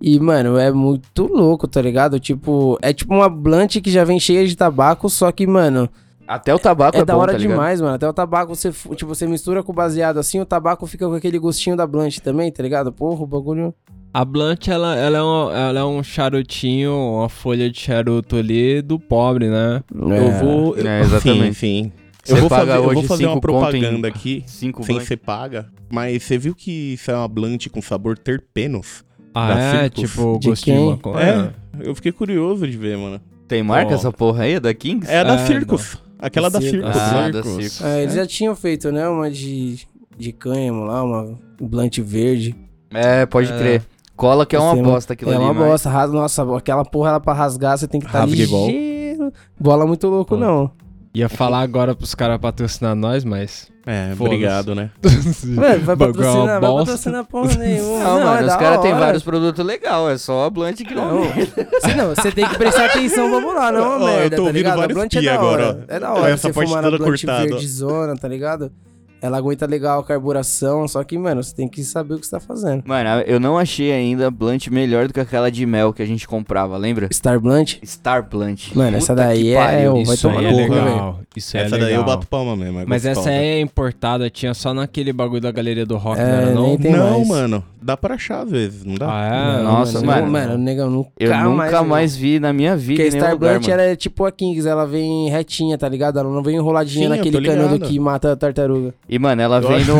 E, 0.00 0.18
mano, 0.20 0.56
é 0.58 0.70
muito 0.72 1.24
louco, 1.26 1.66
tá 1.68 1.80
ligado? 1.82 2.18
Tipo, 2.20 2.78
é 2.82 2.92
tipo 2.92 3.14
uma 3.14 3.28
blunt 3.28 3.80
que 3.80 3.90
já 3.90 4.02
vem 4.04 4.18
cheia 4.20 4.46
de 4.46 4.56
tabaco, 4.56 5.08
só 5.08 5.30
que, 5.32 5.46
mano, 5.46 5.88
Até 6.28 6.54
o 6.54 6.58
tabaco 6.58 6.98
é, 6.98 7.00
é, 7.00 7.04
da 7.06 7.14
bom, 7.14 7.20
hora 7.20 7.32
tá 7.32 7.38
demais, 7.38 7.80
mano. 7.80 7.94
Até 7.94 8.06
o 8.06 8.12
tabaco, 8.12 8.54
você, 8.54 8.70
tipo, 8.70 9.06
você 9.06 9.26
mistura 9.26 9.62
com 9.62 9.72
o 9.72 9.74
baseado 9.74 10.18
assim, 10.18 10.38
o 10.38 10.44
tabaco 10.44 10.86
fica 10.86 11.06
com 11.08 11.14
aquele 11.14 11.38
gostinho 11.38 11.74
da 11.74 11.86
blunt 11.86 12.18
também, 12.18 12.52
tá 12.52 12.62
ligado? 12.62 12.92
Porra, 12.92 13.22
o 13.22 13.26
bagulho... 13.26 13.74
A 14.12 14.24
blunt, 14.24 14.68
ela, 14.68 14.96
ela, 14.96 15.18
é 15.18 15.22
um, 15.22 15.50
ela 15.50 15.80
é 15.80 15.84
um 15.84 16.02
charutinho, 16.02 16.92
uma 16.92 17.28
folha 17.28 17.70
de 17.70 17.78
charuto 17.78 18.36
ali 18.36 18.82
do 18.82 18.98
pobre, 18.98 19.48
né? 19.48 19.82
Eu 19.94 20.32
vou. 20.32 20.78
É, 20.78 21.00
exatamente. 21.00 21.54
Sim, 21.54 21.82
sim. 21.84 21.92
Você 22.24 22.32
Eu 22.32 22.36
vou 22.38 22.48
paga 22.48 22.72
fazer, 22.72 22.84
eu 22.84 22.92
vou 22.94 23.02
fazer 23.04 23.26
uma 23.26 23.34
conto 23.34 23.38
em 23.38 23.40
propaganda 23.40 24.08
aqui, 24.08 24.44
Cinco 24.46 24.82
sem 24.82 25.00
ser 25.00 25.16
paga. 25.18 25.66
Mas 25.90 26.22
você 26.22 26.36
viu 26.36 26.54
que 26.54 26.94
isso 26.94 27.10
é 27.10 27.16
uma 27.16 27.28
blunt 27.28 27.68
com 27.68 27.80
sabor 27.80 28.18
terpenos? 28.18 29.04
Ah, 29.34 29.58
é? 29.58 29.82
Circus. 29.82 30.10
Tipo, 30.10 30.38
De 30.38 30.48
gostinho? 30.48 31.00
É, 31.18 31.52
eu 31.86 31.94
fiquei 31.94 32.12
curioso 32.12 32.66
de 32.66 32.76
ver, 32.76 32.96
mano. 32.98 33.20
Tem 33.46 33.62
marca 33.62 33.92
Ó. 33.92 33.94
essa 33.94 34.12
porra 34.12 34.44
aí? 34.44 34.54
É 34.54 34.60
da 34.60 34.74
Kings? 34.74 35.10
É 35.10 35.20
a 35.20 35.24
da 35.24 35.34
Ah, 35.34 35.46
Circus. 35.46 35.98
Aquela 36.18 36.50
da. 36.50 36.60
Circus, 36.60 36.96
Ah, 36.96 37.30
da. 37.30 37.42
Circus. 37.42 37.82
É, 37.82 38.02
eles 38.02 38.14
já 38.14 38.26
tinham 38.26 38.54
feito, 38.56 38.90
né? 38.90 39.08
Uma 39.08 39.30
de, 39.30 39.86
de 40.16 40.32
cânhamo 40.32 40.84
lá, 40.84 41.02
uma 41.02 41.38
blunt 41.60 41.98
verde. 42.00 42.54
É, 42.92 43.24
pode 43.26 43.52
É. 43.52 43.58
crer. 43.58 43.82
Cola 44.16 44.44
que 44.44 44.56
é 44.56 44.58
uma 44.58 44.74
bosta 44.82 45.12
aquilo 45.12 45.30
é 45.30 45.36
ali, 45.36 45.44
uma 45.44 45.54
mas- 45.54 45.68
bosta, 45.68 45.88
rasga, 45.88 46.16
nossa, 46.16 46.56
aquela 46.56 46.84
porra 46.84 47.10
ela 47.10 47.20
pra 47.20 47.32
rasgar, 47.32 47.78
você 47.78 47.86
tem 47.86 48.00
que 48.00 48.06
estar 48.06 48.18
tá 48.20 48.24
Rasga 48.24 48.42
igual. 48.42 48.66
ligeiro. 48.66 49.32
Bola 49.60 49.86
muito 49.86 50.08
louco, 50.08 50.34
Pô. 50.34 50.40
não. 50.40 50.70
Ia 51.18 51.28
falar 51.28 51.62
agora 51.62 51.96
pros 51.96 52.14
caras 52.14 52.38
patrocinar 52.38 52.94
nós, 52.94 53.24
mas. 53.24 53.68
É, 53.84 54.12
obrigado, 54.16 54.72
né? 54.72 54.90
Mano, 55.42 55.84
vai 55.84 55.94
é 55.94 55.98
patrocinar, 55.98 56.46
vai 56.46 56.60
bosta. 56.60 56.84
patrocinar 56.92 57.24
porra 57.24 57.54
nenhuma. 57.56 58.04
Não, 58.04 58.20
mano, 58.20 58.42
é 58.42 58.46
os 58.46 58.56
caras 58.56 58.80
têm 58.82 58.94
vários 58.94 59.22
produtos 59.24 59.66
legais, 59.66 60.12
é 60.12 60.18
só 60.18 60.44
a 60.44 60.50
blunt 60.50 60.76
que 60.76 60.94
não. 60.94 61.24
Não, 61.24 61.24
você, 61.24 62.28
não, 62.28 62.32
tem 62.32 62.48
que 62.48 62.56
prestar 62.56 62.84
atenção 62.84 63.28
pra 63.30 63.40
bolar, 63.40 63.72
não 63.72 63.80
é 63.80 63.82
uma 63.82 63.96
Ó, 63.96 64.08
eu 64.10 64.16
merda, 64.20 64.36
tô 64.36 64.42
tá 64.42 64.42
ouvindo 64.42 64.56
ligado? 64.58 64.72
A 64.72 64.76
vários 64.76 64.96
blunt 64.96 65.14
é 65.16 65.22
da 65.22 65.34
agora, 65.34 65.66
hora. 65.66 65.86
ó. 65.88 65.92
É 65.92 65.98
da 66.00 66.12
hora 66.12 66.30
essa 66.30 66.48
você 66.48 66.52
parte 66.52 66.68
fumar 66.68 66.82
na 66.82 66.90
blunt 66.90 67.04
cortada, 67.04 67.46
verdezona, 67.46 68.16
tá 68.16 68.28
ligado? 68.28 68.72
Ela 69.20 69.38
aguenta 69.38 69.66
legal 69.66 70.00
a 70.00 70.04
carburação, 70.04 70.86
só 70.86 71.02
que, 71.04 71.16
mano, 71.18 71.42
você 71.42 71.54
tem 71.54 71.68
que 71.68 71.82
saber 71.82 72.14
o 72.14 72.18
que 72.18 72.26
você 72.26 72.30
tá 72.32 72.40
fazendo. 72.40 72.82
Mano, 72.86 73.08
eu 73.26 73.40
não 73.40 73.58
achei 73.58 73.92
ainda 73.92 74.30
Blunt 74.30 74.68
melhor 74.68 75.06
do 75.08 75.14
que 75.14 75.20
aquela 75.20 75.50
de 75.50 75.64
mel 75.66 75.92
que 75.92 76.02
a 76.02 76.06
gente 76.06 76.26
comprava, 76.28 76.76
lembra? 76.76 77.08
Star 77.12 77.40
Blunt? 77.40 77.76
Star 77.84 78.28
Blunt. 78.28 78.72
Mano, 78.74 78.96
essa 78.96 79.12
Puta 79.14 79.26
daí 79.26 79.42
que 79.42 79.52
é- 79.54 79.56
pariu. 79.56 79.92
vai 79.92 80.02
Isso 80.02 80.28
aí 80.28 80.34
tomar 80.34 80.44
é 80.44 80.50
cu, 80.50 80.56
legal. 80.56 81.20
Isso 81.36 81.56
aí 81.56 81.62
é 81.62 81.66
Essa 81.66 81.74
legal. 81.76 81.88
daí 81.90 81.98
eu 81.98 82.04
bato 82.04 82.26
palma 82.26 82.56
mesmo. 82.56 82.80
é 82.80 82.84
Mas 82.86 83.04
essa 83.04 83.14
gostosa. 83.20 83.36
é 83.36 83.60
importada, 83.60 84.30
tinha 84.30 84.54
só 84.54 84.72
naquele 84.74 85.12
bagulho 85.12 85.40
da 85.40 85.50
galeria 85.50 85.86
do 85.86 85.96
rock, 85.96 86.20
É, 86.20 86.24
não 86.24 86.32
era 86.32 86.50
não? 86.52 86.76
Não, 86.78 87.16
mais. 87.18 87.28
mano. 87.28 87.64
Dá 87.80 87.96
pra 87.96 88.16
achar 88.16 88.42
às 88.42 88.50
vezes, 88.50 88.84
não 88.84 88.96
dá? 88.96 89.06
Ah, 89.08 89.58
é? 89.60 89.62
Nossa, 89.62 90.00
mano. 90.00 90.22
mano. 90.28 90.32
Mano, 90.32 90.58
negão, 90.58 90.90
nunca 90.90 91.10
Eu 91.18 91.32
nunca 91.44 91.82
mais, 91.84 92.16
vi. 92.16 92.32
vi 92.34 92.40
na 92.40 92.52
minha 92.52 92.76
vida 92.76 93.02
Porque 93.04 93.16
a 93.16 93.20
Star 93.20 93.32
lugar, 93.34 93.52
Blunt 93.54 93.68
ela 93.68 93.82
é 93.82 93.94
tipo 93.96 94.24
a 94.24 94.32
Kings, 94.32 94.66
ela 94.68 94.84
vem 94.84 95.28
retinha, 95.30 95.78
tá 95.78 95.88
ligado? 95.88 96.18
Ela 96.18 96.28
não 96.28 96.42
vem 96.42 96.56
enroladinha 96.56 97.04
Sim, 97.08 97.16
naquele 97.16 97.40
canudo 97.40 97.78
que 97.78 97.98
mata 98.00 98.32
a 98.32 98.36
tartaruga. 98.36 98.92
E, 99.08 99.18
mano, 99.18 99.40
ela 99.40 99.60
vem 99.60 99.84
no... 99.84 99.94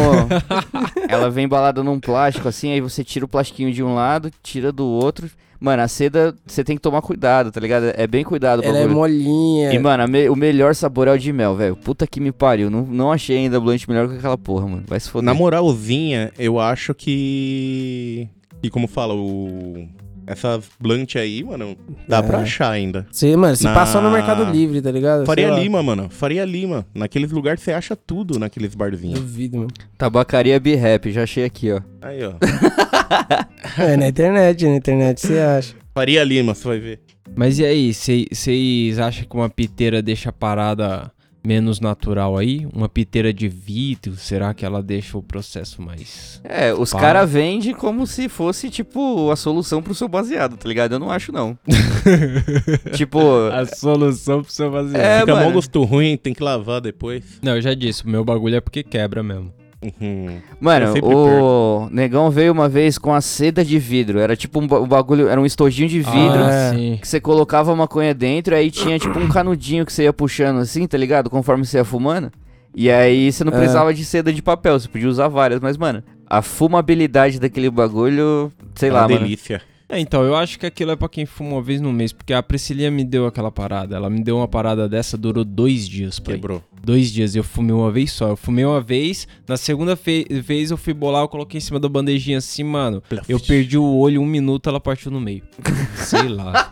ela 1.08 1.30
vem 1.30 1.44
embalada 1.46 1.82
num 1.82 1.98
plástico, 1.98 2.46
assim, 2.48 2.72
aí 2.72 2.80
você 2.80 3.02
tira 3.02 3.24
o 3.24 3.28
plastiquinho 3.28 3.72
de 3.72 3.82
um 3.82 3.94
lado, 3.94 4.30
tira 4.42 4.70
do 4.70 4.84
outro. 4.86 5.30
Mano, 5.60 5.82
a 5.82 5.88
seda, 5.88 6.36
você 6.46 6.62
tem 6.62 6.76
que 6.76 6.82
tomar 6.82 7.02
cuidado, 7.02 7.50
tá 7.50 7.58
ligado? 7.58 7.86
É 7.96 8.06
bem 8.06 8.22
cuidado 8.22 8.62
Ela 8.62 8.78
é 8.78 8.80
bagulho. 8.82 8.96
molinha. 8.96 9.72
E, 9.72 9.78
mano, 9.78 10.06
me- 10.06 10.28
o 10.28 10.36
melhor 10.36 10.72
sabor 10.74 11.08
é 11.08 11.12
o 11.12 11.18
de 11.18 11.32
mel, 11.32 11.56
velho. 11.56 11.74
Puta 11.74 12.06
que 12.06 12.20
me 12.20 12.30
pariu. 12.30 12.70
Não, 12.70 12.82
não 12.82 13.10
achei 13.10 13.38
ainda 13.38 13.58
Blunt 13.58 13.88
melhor 13.88 14.08
que 14.08 14.18
aquela 14.18 14.38
porra, 14.38 14.68
mano. 14.68 14.84
Vai 14.86 15.00
se 15.00 15.10
foder. 15.10 15.24
Na 15.24 15.34
moralzinha, 15.34 16.30
eu 16.38 16.60
acho 16.60 16.94
que. 16.94 18.28
E 18.62 18.70
como 18.70 18.86
fala, 18.86 19.14
o. 19.14 19.88
Essas 20.28 20.64
blunt 20.78 21.16
aí, 21.16 21.42
mano, 21.42 21.76
dá 22.06 22.18
É. 22.18 22.22
pra 22.22 22.38
achar 22.40 22.70
ainda. 22.70 23.06
Você, 23.10 23.34
mano, 23.36 23.56
se 23.56 23.64
Na- 23.64 23.72
passar 23.74 24.02
no 24.02 24.10
Mercado 24.10 24.44
Livre, 24.44 24.82
tá 24.82 24.90
ligado? 24.90 25.24
Faria. 25.24 25.48
Lima, 25.50 25.82
mano. 25.82 26.08
Faria 26.10 26.44
Lima. 26.44 26.86
Naqueles 26.94 27.30
lugares 27.32 27.62
você 27.62 27.72
acha 27.72 27.96
tudo 27.96 28.38
naqueles 28.38 28.74
barzinhos. 28.74 29.18
Duvido, 29.18 29.56
mano. 29.58 29.70
Tabacaria 29.96 30.60
B-Rap, 30.60 31.10
já 31.10 31.22
achei 31.22 31.44
aqui, 31.44 31.72
ó. 31.72 31.80
Aí, 32.02 32.20
ó. 32.24 32.32
É, 33.78 33.96
na 33.96 34.08
internet, 34.08 34.66
na 34.66 34.76
internet 34.76 35.20
você 35.20 35.38
acha. 35.38 35.74
Faria 35.94 36.22
Lima, 36.22 36.54
você 36.54 36.68
vai 36.68 36.78
ver. 36.78 37.00
Mas 37.34 37.58
e 37.58 37.64
aí, 37.64 37.92
vocês 37.94 38.98
acham 38.98 39.24
que 39.24 39.34
uma 39.36 39.48
piteira 39.48 40.02
deixa 40.02 40.30
parada 40.32 41.10
menos 41.48 41.80
natural 41.80 42.36
aí? 42.36 42.68
Uma 42.74 42.90
piteira 42.90 43.32
de 43.32 43.48
vidro, 43.48 44.14
será 44.16 44.52
que 44.52 44.66
ela 44.66 44.82
deixa 44.82 45.16
o 45.16 45.22
processo 45.22 45.80
mais... 45.80 46.42
É, 46.44 46.74
os 46.74 46.92
Pá. 46.92 47.00
caras 47.00 47.30
vendem 47.30 47.72
como 47.72 48.06
se 48.06 48.28
fosse, 48.28 48.68
tipo, 48.68 49.30
a 49.30 49.36
solução 49.36 49.82
pro 49.82 49.94
seu 49.94 50.06
baseado, 50.08 50.58
tá 50.58 50.68
ligado? 50.68 50.92
Eu 50.92 50.98
não 50.98 51.10
acho, 51.10 51.32
não. 51.32 51.58
tipo, 52.94 53.18
A 53.50 53.64
solução 53.64 54.42
pro 54.42 54.52
seu 54.52 54.70
baseado. 54.70 55.00
É, 55.02 55.20
Fica 55.20 55.34
mó 55.34 55.40
mano. 55.40 55.52
gosto 55.52 55.82
ruim, 55.84 56.18
tem 56.18 56.34
que 56.34 56.42
lavar 56.42 56.82
depois. 56.82 57.24
Não, 57.42 57.56
eu 57.56 57.62
já 57.62 57.72
disse, 57.72 58.04
o 58.04 58.08
meu 58.10 58.22
bagulho 58.22 58.56
é 58.56 58.60
porque 58.60 58.82
quebra 58.82 59.22
mesmo. 59.22 59.50
Uhum. 59.80 60.38
mano, 60.60 60.92
o 61.04 61.88
negão 61.92 62.30
veio 62.30 62.52
uma 62.52 62.68
vez 62.68 62.98
com 62.98 63.14
a 63.14 63.20
seda 63.20 63.64
de 63.64 63.78
vidro. 63.78 64.18
Era 64.18 64.34
tipo 64.34 64.58
um, 64.60 64.66
ba- 64.66 64.80
bagulho, 64.80 65.28
era 65.28 65.40
um 65.40 65.46
estojinho 65.46 65.88
de 65.88 66.00
vidro. 66.00 66.42
Ah, 66.44 66.74
É. 66.74 66.96
Que 66.96 67.06
você 67.06 67.20
colocava 67.20 67.72
a 67.72 67.76
maconha 67.76 68.12
dentro, 68.12 68.54
aí 68.56 68.70
tinha 68.72 68.98
tipo 68.98 69.18
um 69.18 69.28
canudinho 69.28 69.86
que 69.86 69.92
você 69.92 70.02
ia 70.04 70.12
puxando 70.12 70.58
assim, 70.58 70.86
tá 70.86 70.98
ligado? 70.98 71.30
Conforme 71.30 71.64
você 71.64 71.78
ia 71.78 71.84
fumando. 71.84 72.32
E 72.74 72.90
aí 72.90 73.30
você 73.32 73.44
não 73.44 73.52
É. 73.52 73.56
precisava 73.56 73.94
de 73.94 74.04
seda 74.04 74.32
de 74.32 74.42
papel, 74.42 74.78
você 74.78 74.88
podia 74.88 75.08
usar 75.08 75.28
várias. 75.28 75.60
Mas, 75.60 75.76
mano, 75.76 76.02
a 76.26 76.42
fumabilidade 76.42 77.38
daquele 77.38 77.70
bagulho, 77.70 78.52
sei 78.74 78.88
É 78.88 78.92
lá, 78.92 79.02
uma 79.02 79.08
mano. 79.08 79.20
delícia. 79.20 79.62
É, 79.90 79.98
então, 79.98 80.22
eu 80.22 80.36
acho 80.36 80.58
que 80.58 80.66
aquilo 80.66 80.90
é 80.90 80.96
pra 80.96 81.08
quem 81.08 81.24
fuma 81.24 81.52
uma 81.52 81.62
vez 81.62 81.80
no 81.80 81.90
mês, 81.92 82.12
porque 82.12 82.34
a 82.34 82.42
Priscilia 82.42 82.90
me 82.90 83.02
deu 83.04 83.26
aquela 83.26 83.50
parada. 83.50 83.96
Ela 83.96 84.10
me 84.10 84.22
deu 84.22 84.36
uma 84.36 84.46
parada 84.46 84.86
dessa, 84.86 85.16
durou 85.16 85.44
dois 85.44 85.88
dias, 85.88 86.18
pai. 86.18 86.34
Quebrou. 86.34 86.62
Dois 86.84 87.10
dias, 87.10 87.34
eu 87.34 87.42
fumei 87.42 87.74
uma 87.74 87.90
vez 87.90 88.12
só. 88.12 88.28
Eu 88.28 88.36
fumei 88.36 88.64
uma 88.66 88.80
vez, 88.82 89.26
na 89.48 89.56
segunda 89.56 89.98
vez 90.44 90.70
eu 90.70 90.76
fui 90.76 90.92
bolar, 90.92 91.22
eu 91.22 91.28
coloquei 91.28 91.56
em 91.56 91.60
cima 91.60 91.80
da 91.80 91.88
bandejinha 91.88 92.36
assim, 92.38 92.62
mano. 92.64 93.02
Eu 93.26 93.40
perdi 93.40 93.78
o 93.78 93.96
olho 93.96 94.20
um 94.20 94.26
minuto, 94.26 94.68
ela 94.68 94.78
partiu 94.78 95.10
no 95.10 95.20
meio. 95.20 95.42
Sei 95.96 96.28
lá. 96.28 96.70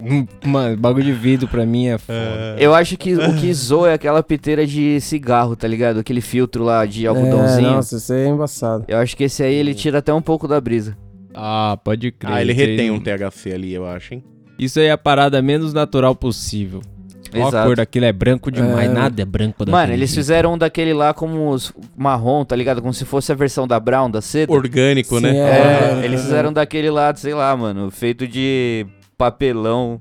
Hum, 0.00 0.26
Mano, 0.46 0.76
bagulho 0.76 1.04
de 1.04 1.12
vidro 1.12 1.48
pra 1.48 1.66
mim 1.66 1.88
é 1.88 1.98
foda. 1.98 2.56
Eu 2.58 2.72
acho 2.72 2.96
que 2.96 3.14
o 3.14 3.34
que 3.36 3.52
zoa 3.52 3.90
é 3.90 3.94
aquela 3.94 4.22
piteira 4.22 4.64
de 4.66 5.00
cigarro, 5.00 5.56
tá 5.56 5.66
ligado? 5.66 5.98
Aquele 5.98 6.20
filtro 6.20 6.62
lá 6.64 6.86
de 6.86 7.04
É, 7.04 7.08
algodãozinho. 7.08 7.72
nossa, 7.72 7.96
isso 7.96 8.12
aí 8.12 8.20
é 8.22 8.28
embaçado. 8.28 8.84
Eu 8.88 8.98
acho 8.98 9.16
que 9.16 9.24
esse 9.24 9.42
aí 9.42 9.54
ele 9.54 9.74
tira 9.74 9.98
até 9.98 10.14
um 10.14 10.22
pouco 10.22 10.46
da 10.48 10.60
brisa. 10.60 10.96
Ah, 11.40 11.78
pode 11.84 12.10
crer. 12.10 12.32
Ah, 12.32 12.40
ele 12.42 12.52
retém 12.52 12.90
um 12.90 12.98
THC 12.98 13.52
ali, 13.52 13.72
eu 13.72 13.86
acho, 13.86 14.14
hein? 14.14 14.24
Isso 14.58 14.80
aí 14.80 14.86
é 14.86 14.90
a 14.90 14.98
parada 14.98 15.40
menos 15.40 15.72
natural 15.72 16.14
possível. 16.16 16.82
Ó, 17.32 17.44
a 17.44 17.48
Exato. 17.48 17.66
cor 17.68 17.76
daquilo 17.76 18.06
é 18.06 18.12
branco 18.12 18.50
demais, 18.50 18.90
É. 18.90 18.92
nada 18.92 19.22
é 19.22 19.24
branco 19.24 19.58
daquele 19.64 19.70
Mano, 19.76 19.92
eles 19.92 20.12
fizeram 20.14 20.54
um 20.54 20.58
daquele 20.58 20.92
lá 20.94 21.12
como 21.14 21.50
os 21.50 21.72
marrom, 21.96 22.44
tá 22.44 22.56
ligado? 22.56 22.80
Como 22.80 22.92
se 22.92 23.04
fosse 23.04 23.30
a 23.30 23.34
versão 23.34 23.68
da 23.68 23.78
Brown, 23.78 24.10
da 24.10 24.20
seda. 24.22 24.50
Orgânico, 24.52 25.16
Sim, 25.16 25.22
né? 25.22 25.36
É, 25.36 26.00
É, 26.00 26.04
eles 26.04 26.22
fizeram 26.22 26.52
daquele 26.52 26.90
lá, 26.90 27.14
sei 27.14 27.34
lá, 27.34 27.54
mano, 27.56 27.90
feito 27.90 28.26
de 28.26 28.86
papelão 29.16 30.00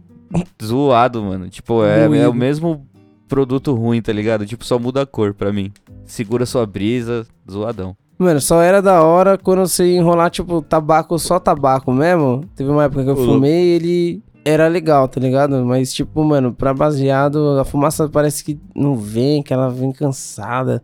zoado, 0.63 1.21
mano. 1.21 1.50
Tipo, 1.50 1.84
é, 1.84 2.06
é 2.17 2.28
o 2.28 2.34
mesmo 2.34 2.88
produto 3.28 3.73
ruim, 3.76 4.02
tá 4.02 4.13
ligado? 4.13 4.45
Tipo, 4.45 4.65
só 4.65 4.80
muda 4.80 5.02
a 5.02 5.06
cor 5.06 5.34
pra 5.34 5.52
mim. 5.52 5.71
Segura 6.06 6.45
sua 6.45 6.65
brisa, 6.65 7.28
zoadão. 7.50 7.95
Mano, 8.17 8.41
só 8.41 8.62
era 8.62 8.82
da 8.82 9.03
hora 9.03 9.38
quando 9.38 9.60
você 9.60 9.95
enrolar, 9.95 10.32
tipo, 10.32 10.62
tabaco, 10.62 11.19
só 11.19 11.39
tabaco 11.39 11.93
mesmo. 11.93 12.43
Teve 12.56 12.69
uma 12.69 12.86
época 12.86 13.03
que 13.03 13.10
eu 13.12 13.15
fumei 13.15 13.51
e 13.51 13.75
ele 13.75 14.23
era 14.43 14.67
legal, 14.67 15.08
tá 15.08 15.19
ligado? 15.19 15.63
Mas, 15.65 15.93
tipo, 15.93 16.23
mano, 16.23 16.51
pra 16.51 16.73
baseado, 16.73 17.60
a 17.60 17.65
fumaça 17.65 18.10
parece 18.10 18.43
que 18.43 18.60
não 18.75 18.95
vem, 18.95 19.43
que 19.43 19.53
ela 19.53 19.69
vem 19.69 19.91
cansada. 19.91 20.82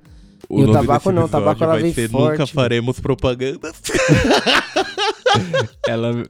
E 0.49 0.63
o 0.63 0.71
tabaco 0.71 1.11
não, 1.11 1.23
o 1.23 1.29
tabaco 1.29 1.63
ela 1.63 1.77
vem 1.77 1.91
ser 1.93 2.09
forte. 2.09 2.39
Nunca 2.39 2.47
faremos 2.47 2.99
propaganda. 2.99 3.71
Ela... 5.87 6.23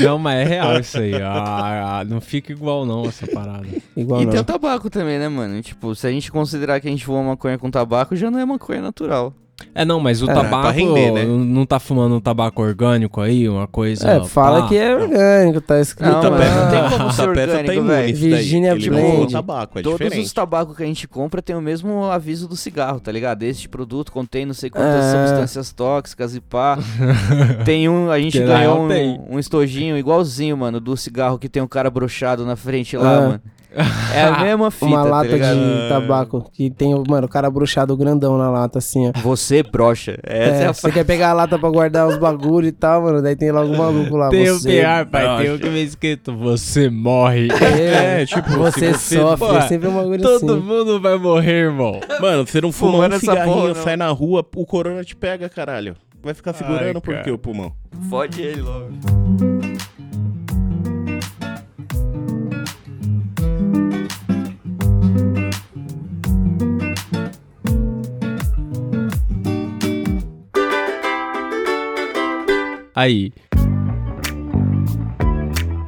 Não, 0.00 0.18
mas 0.18 0.38
é 0.38 0.44
real 0.44 0.78
isso 0.78 0.98
aí. 0.98 1.14
Ah, 1.20 1.98
ah, 1.98 2.04
não 2.04 2.20
fica 2.20 2.52
igual 2.52 2.86
não 2.86 3.04
essa 3.06 3.26
parada. 3.26 3.66
Igual 3.96 4.22
e 4.22 4.24
não. 4.24 4.30
tem 4.30 4.40
o 4.40 4.44
tabaco 4.44 4.88
também, 4.88 5.18
né, 5.18 5.28
mano? 5.28 5.60
Tipo, 5.60 5.94
se 5.96 6.06
a 6.06 6.10
gente 6.10 6.30
considerar 6.30 6.80
que 6.80 6.86
a 6.86 6.90
gente 6.90 7.04
fuma 7.04 7.22
maconha 7.22 7.58
com 7.58 7.68
tabaco, 7.68 8.14
já 8.14 8.30
não 8.30 8.38
é 8.38 8.44
maconha 8.44 8.80
natural. 8.80 9.34
É, 9.74 9.84
não, 9.86 9.98
mas 9.98 10.22
o 10.22 10.30
É, 10.30 10.34
tabaco 10.34 10.62
pra 10.62 10.70
render, 10.70 11.12
né? 11.12 11.24
não- 11.24 11.64
tá 11.64 11.78
fumando 11.78 12.14
um 12.14 12.20
tabaco 12.20 12.60
orgânico 12.62 13.20
aí, 13.22 13.48
uma 13.48 13.66
coisa... 13.66 14.06
É, 14.10 14.24
fala 14.24 14.62
pá. 14.62 14.68
que 14.68 14.76
é 14.76 14.94
orgânico, 14.94 15.60
tá 15.62 15.80
escrito 15.80 16.10
Não, 16.12 16.30
mas 16.30 16.54
não 16.54 16.70
tem 16.70 16.90
como 16.98 17.10
ser 17.12 17.28
orgânico, 17.28 17.72
imune 17.72 17.88
velho. 17.88 18.16
Virginia 18.16 18.72
Ele 18.72 18.90
Blend. 18.90 19.32
tabaco, 19.32 19.78
é 19.78 19.82
Todos 19.82 19.98
diferente. 19.98 20.26
os 20.26 20.32
tabacos 20.32 20.76
que 20.76 20.82
a 20.82 20.86
gente 20.86 21.08
compra 21.08 21.40
tem 21.40 21.56
o 21.56 21.60
mesmo 21.62 22.04
aviso 22.04 22.46
do 22.46 22.54
cigarro, 22.56 23.00
tá 23.00 23.10
ligado? 23.10 23.42
Este 23.44 23.66
produto 23.68 24.12
contém 24.12 24.44
não 24.44 24.52
sei 24.54 24.68
quantas 24.68 25.04
É. 25.06 25.12
substâncias 25.26 25.72
tóxicas 25.72 26.34
e 26.34 26.40
pá. 26.40 26.78
tem 27.64 27.88
um, 27.88 28.10
a 28.10 28.18
gente 28.20 28.38
Que 28.38 28.44
ganhou 28.44 28.86
tem. 28.88 29.18
um, 29.28 29.36
um 29.36 29.38
estojinho 29.38 29.96
igualzinho, 29.96 30.56
mano, 30.56 30.80
do 30.80 30.96
cigarro 30.96 31.38
que 31.38 31.48
tem 31.48 31.62
um 31.62 31.66
cara 31.68 31.90
brochado 31.90 32.44
na 32.44 32.56
frente 32.56 32.96
lá, 32.96 33.12
É. 33.14 33.20
mano. 33.20 33.40
É 34.14 34.22
a 34.22 34.42
mesma 34.42 34.70
fita, 34.70 34.86
Uma 34.86 35.02
tá 35.02 35.08
lata 35.10 35.28
ligado? 35.28 35.56
de 35.56 35.88
tabaco 35.88 36.50
que 36.52 36.70
tem, 36.70 36.94
o- 36.94 37.02
mano, 37.08 37.26
o 37.26 37.28
cara 37.28 37.50
bruxado 37.50 37.96
grandão 37.96 38.38
na 38.38 38.50
lata, 38.50 38.78
assim, 38.78 39.08
ó. 39.08 39.12
Você 39.20 39.62
brocha. 39.62 40.18
Essa 40.22 40.54
é, 40.56 40.62
É, 40.62 40.66
a 40.66 40.72
você 40.72 40.90
quer 40.90 41.04
pegar 41.04 41.30
a 41.30 41.32
lata 41.32 41.58
pra 41.58 41.68
guardar 41.68 42.08
os 42.08 42.16
bagulho 42.18 42.66
e 42.68 42.72
tal, 42.72 43.02
mano, 43.02 43.20
daí 43.22 43.36
tem 43.36 43.50
logo 43.52 43.72
um 43.72 43.76
maluco 43.76 44.16
lá. 44.16 44.28
Tem 44.30 44.50
o 44.50 44.58
você 44.58 44.80
pior, 44.80 45.06
pai, 45.06 45.42
tem 45.44 45.54
o 45.54 45.58
que 45.58 45.68
vem 45.68 45.82
escrito, 45.84 46.34
você 46.36 46.88
morre. 46.88 47.48
É, 47.50 48.16
É, 48.22 48.26
tipo, 48.26 48.48
você, 48.50 48.92
você- 48.94 49.18
sofre, 49.18 49.46
Pô, 49.46 49.56
é 49.56 49.62
sempre 49.62 49.88
um 49.88 49.94
bagulho 49.94 50.22
Todo 50.22 50.52
assim. 50.54 50.60
mundo 50.62 51.00
vai 51.00 51.18
morrer, 51.18 51.64
irmão. 51.66 52.00
Mano, 52.20 52.46
você 52.46 52.60
não 52.60 52.72
fuma 52.72 52.92
Fumando 52.92 53.16
um 53.16 53.20
cigarrinho, 53.20 53.54
porra, 53.54 53.68
não. 53.68 53.74
sai 53.74 53.96
na 53.96 54.08
rua, 54.08 54.44
o 54.56 54.64
corona 54.66 55.04
te 55.04 55.14
pega, 55.14 55.48
caralho. 55.48 55.94
Vai 56.22 56.34
ficar 56.34 56.52
segurando 56.54 56.96
Ai, 56.96 57.00
por 57.00 57.22
quê, 57.22 57.30
o 57.30 57.38
pulmão? 57.38 57.72
Fode 58.08 58.40
ele 58.42 58.60
logo. 58.62 58.88
Aí. 72.96 73.30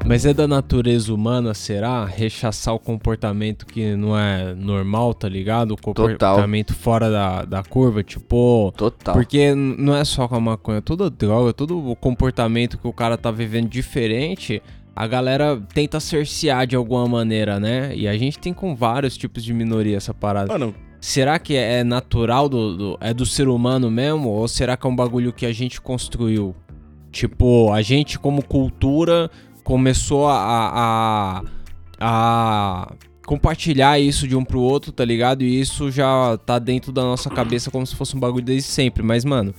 Mas 0.06 0.24
é 0.24 0.32
da 0.32 0.48
natureza 0.48 1.12
humana, 1.12 1.52
será? 1.52 2.04
Rechaçar 2.06 2.74
o 2.74 2.78
comportamento 2.78 3.66
que 3.66 3.94
não 3.94 4.18
é 4.18 4.54
normal, 4.54 5.12
tá 5.12 5.28
ligado? 5.28 5.72
O 5.72 5.76
comportamento 5.80 6.74
fora 6.74 7.10
da, 7.10 7.44
da 7.44 7.62
curva, 7.62 8.02
tipo. 8.02 8.72
Total. 8.76 9.14
Porque 9.14 9.54
não 9.54 9.94
é 9.94 10.04
só 10.04 10.26
com 10.26 10.34
a 10.36 10.40
maconha, 10.40 10.80
toda 10.80 11.10
droga, 11.10 11.52
todo 11.52 11.90
o 11.90 11.94
comportamento 11.94 12.78
que 12.78 12.86
o 12.86 12.92
cara 12.92 13.18
tá 13.18 13.30
vivendo 13.30 13.68
diferente, 13.68 14.62
a 14.96 15.06
galera 15.06 15.60
tenta 15.74 16.00
cercear 16.00 16.66
de 16.66 16.74
alguma 16.74 17.06
maneira, 17.06 17.60
né? 17.60 17.94
E 17.94 18.08
a 18.08 18.16
gente 18.16 18.38
tem 18.38 18.54
com 18.54 18.74
vários 18.74 19.14
tipos 19.14 19.44
de 19.44 19.52
minoria 19.52 19.96
essa 19.96 20.14
parada. 20.14 20.50
Mano, 20.52 20.74
Será 21.00 21.38
que 21.38 21.54
é 21.54 21.84
natural 21.84 22.48
do, 22.48 22.76
do- 22.76 22.98
é 23.00 23.14
do 23.14 23.24
ser 23.24 23.46
humano 23.46 23.88
mesmo? 23.88 24.30
Ou 24.30 24.48
será 24.48 24.76
que 24.76 24.84
é 24.84 24.90
um 24.90 24.96
bagulho 24.96 25.32
que 25.32 25.46
a 25.46 25.52
gente 25.52 25.80
construiu? 25.80 26.56
Tipo, 27.10 27.72
a 27.72 27.82
gente 27.82 28.18
como 28.18 28.42
cultura 28.42 29.30
começou 29.64 30.28
a, 30.28 30.34
a, 30.38 31.42
a 32.00 32.92
compartilhar 33.26 33.98
isso 33.98 34.26
de 34.26 34.34
um 34.34 34.44
pro 34.44 34.60
outro, 34.60 34.92
tá 34.92 35.04
ligado? 35.04 35.42
E 35.42 35.60
isso 35.60 35.90
já 35.90 36.38
tá 36.38 36.58
dentro 36.58 36.92
da 36.92 37.02
nossa 37.02 37.28
cabeça 37.28 37.70
como 37.70 37.86
se 37.86 37.94
fosse 37.94 38.16
um 38.16 38.20
bagulho 38.20 38.44
desde 38.44 38.68
sempre. 38.68 39.02
Mas, 39.02 39.24
mano, 39.24 39.54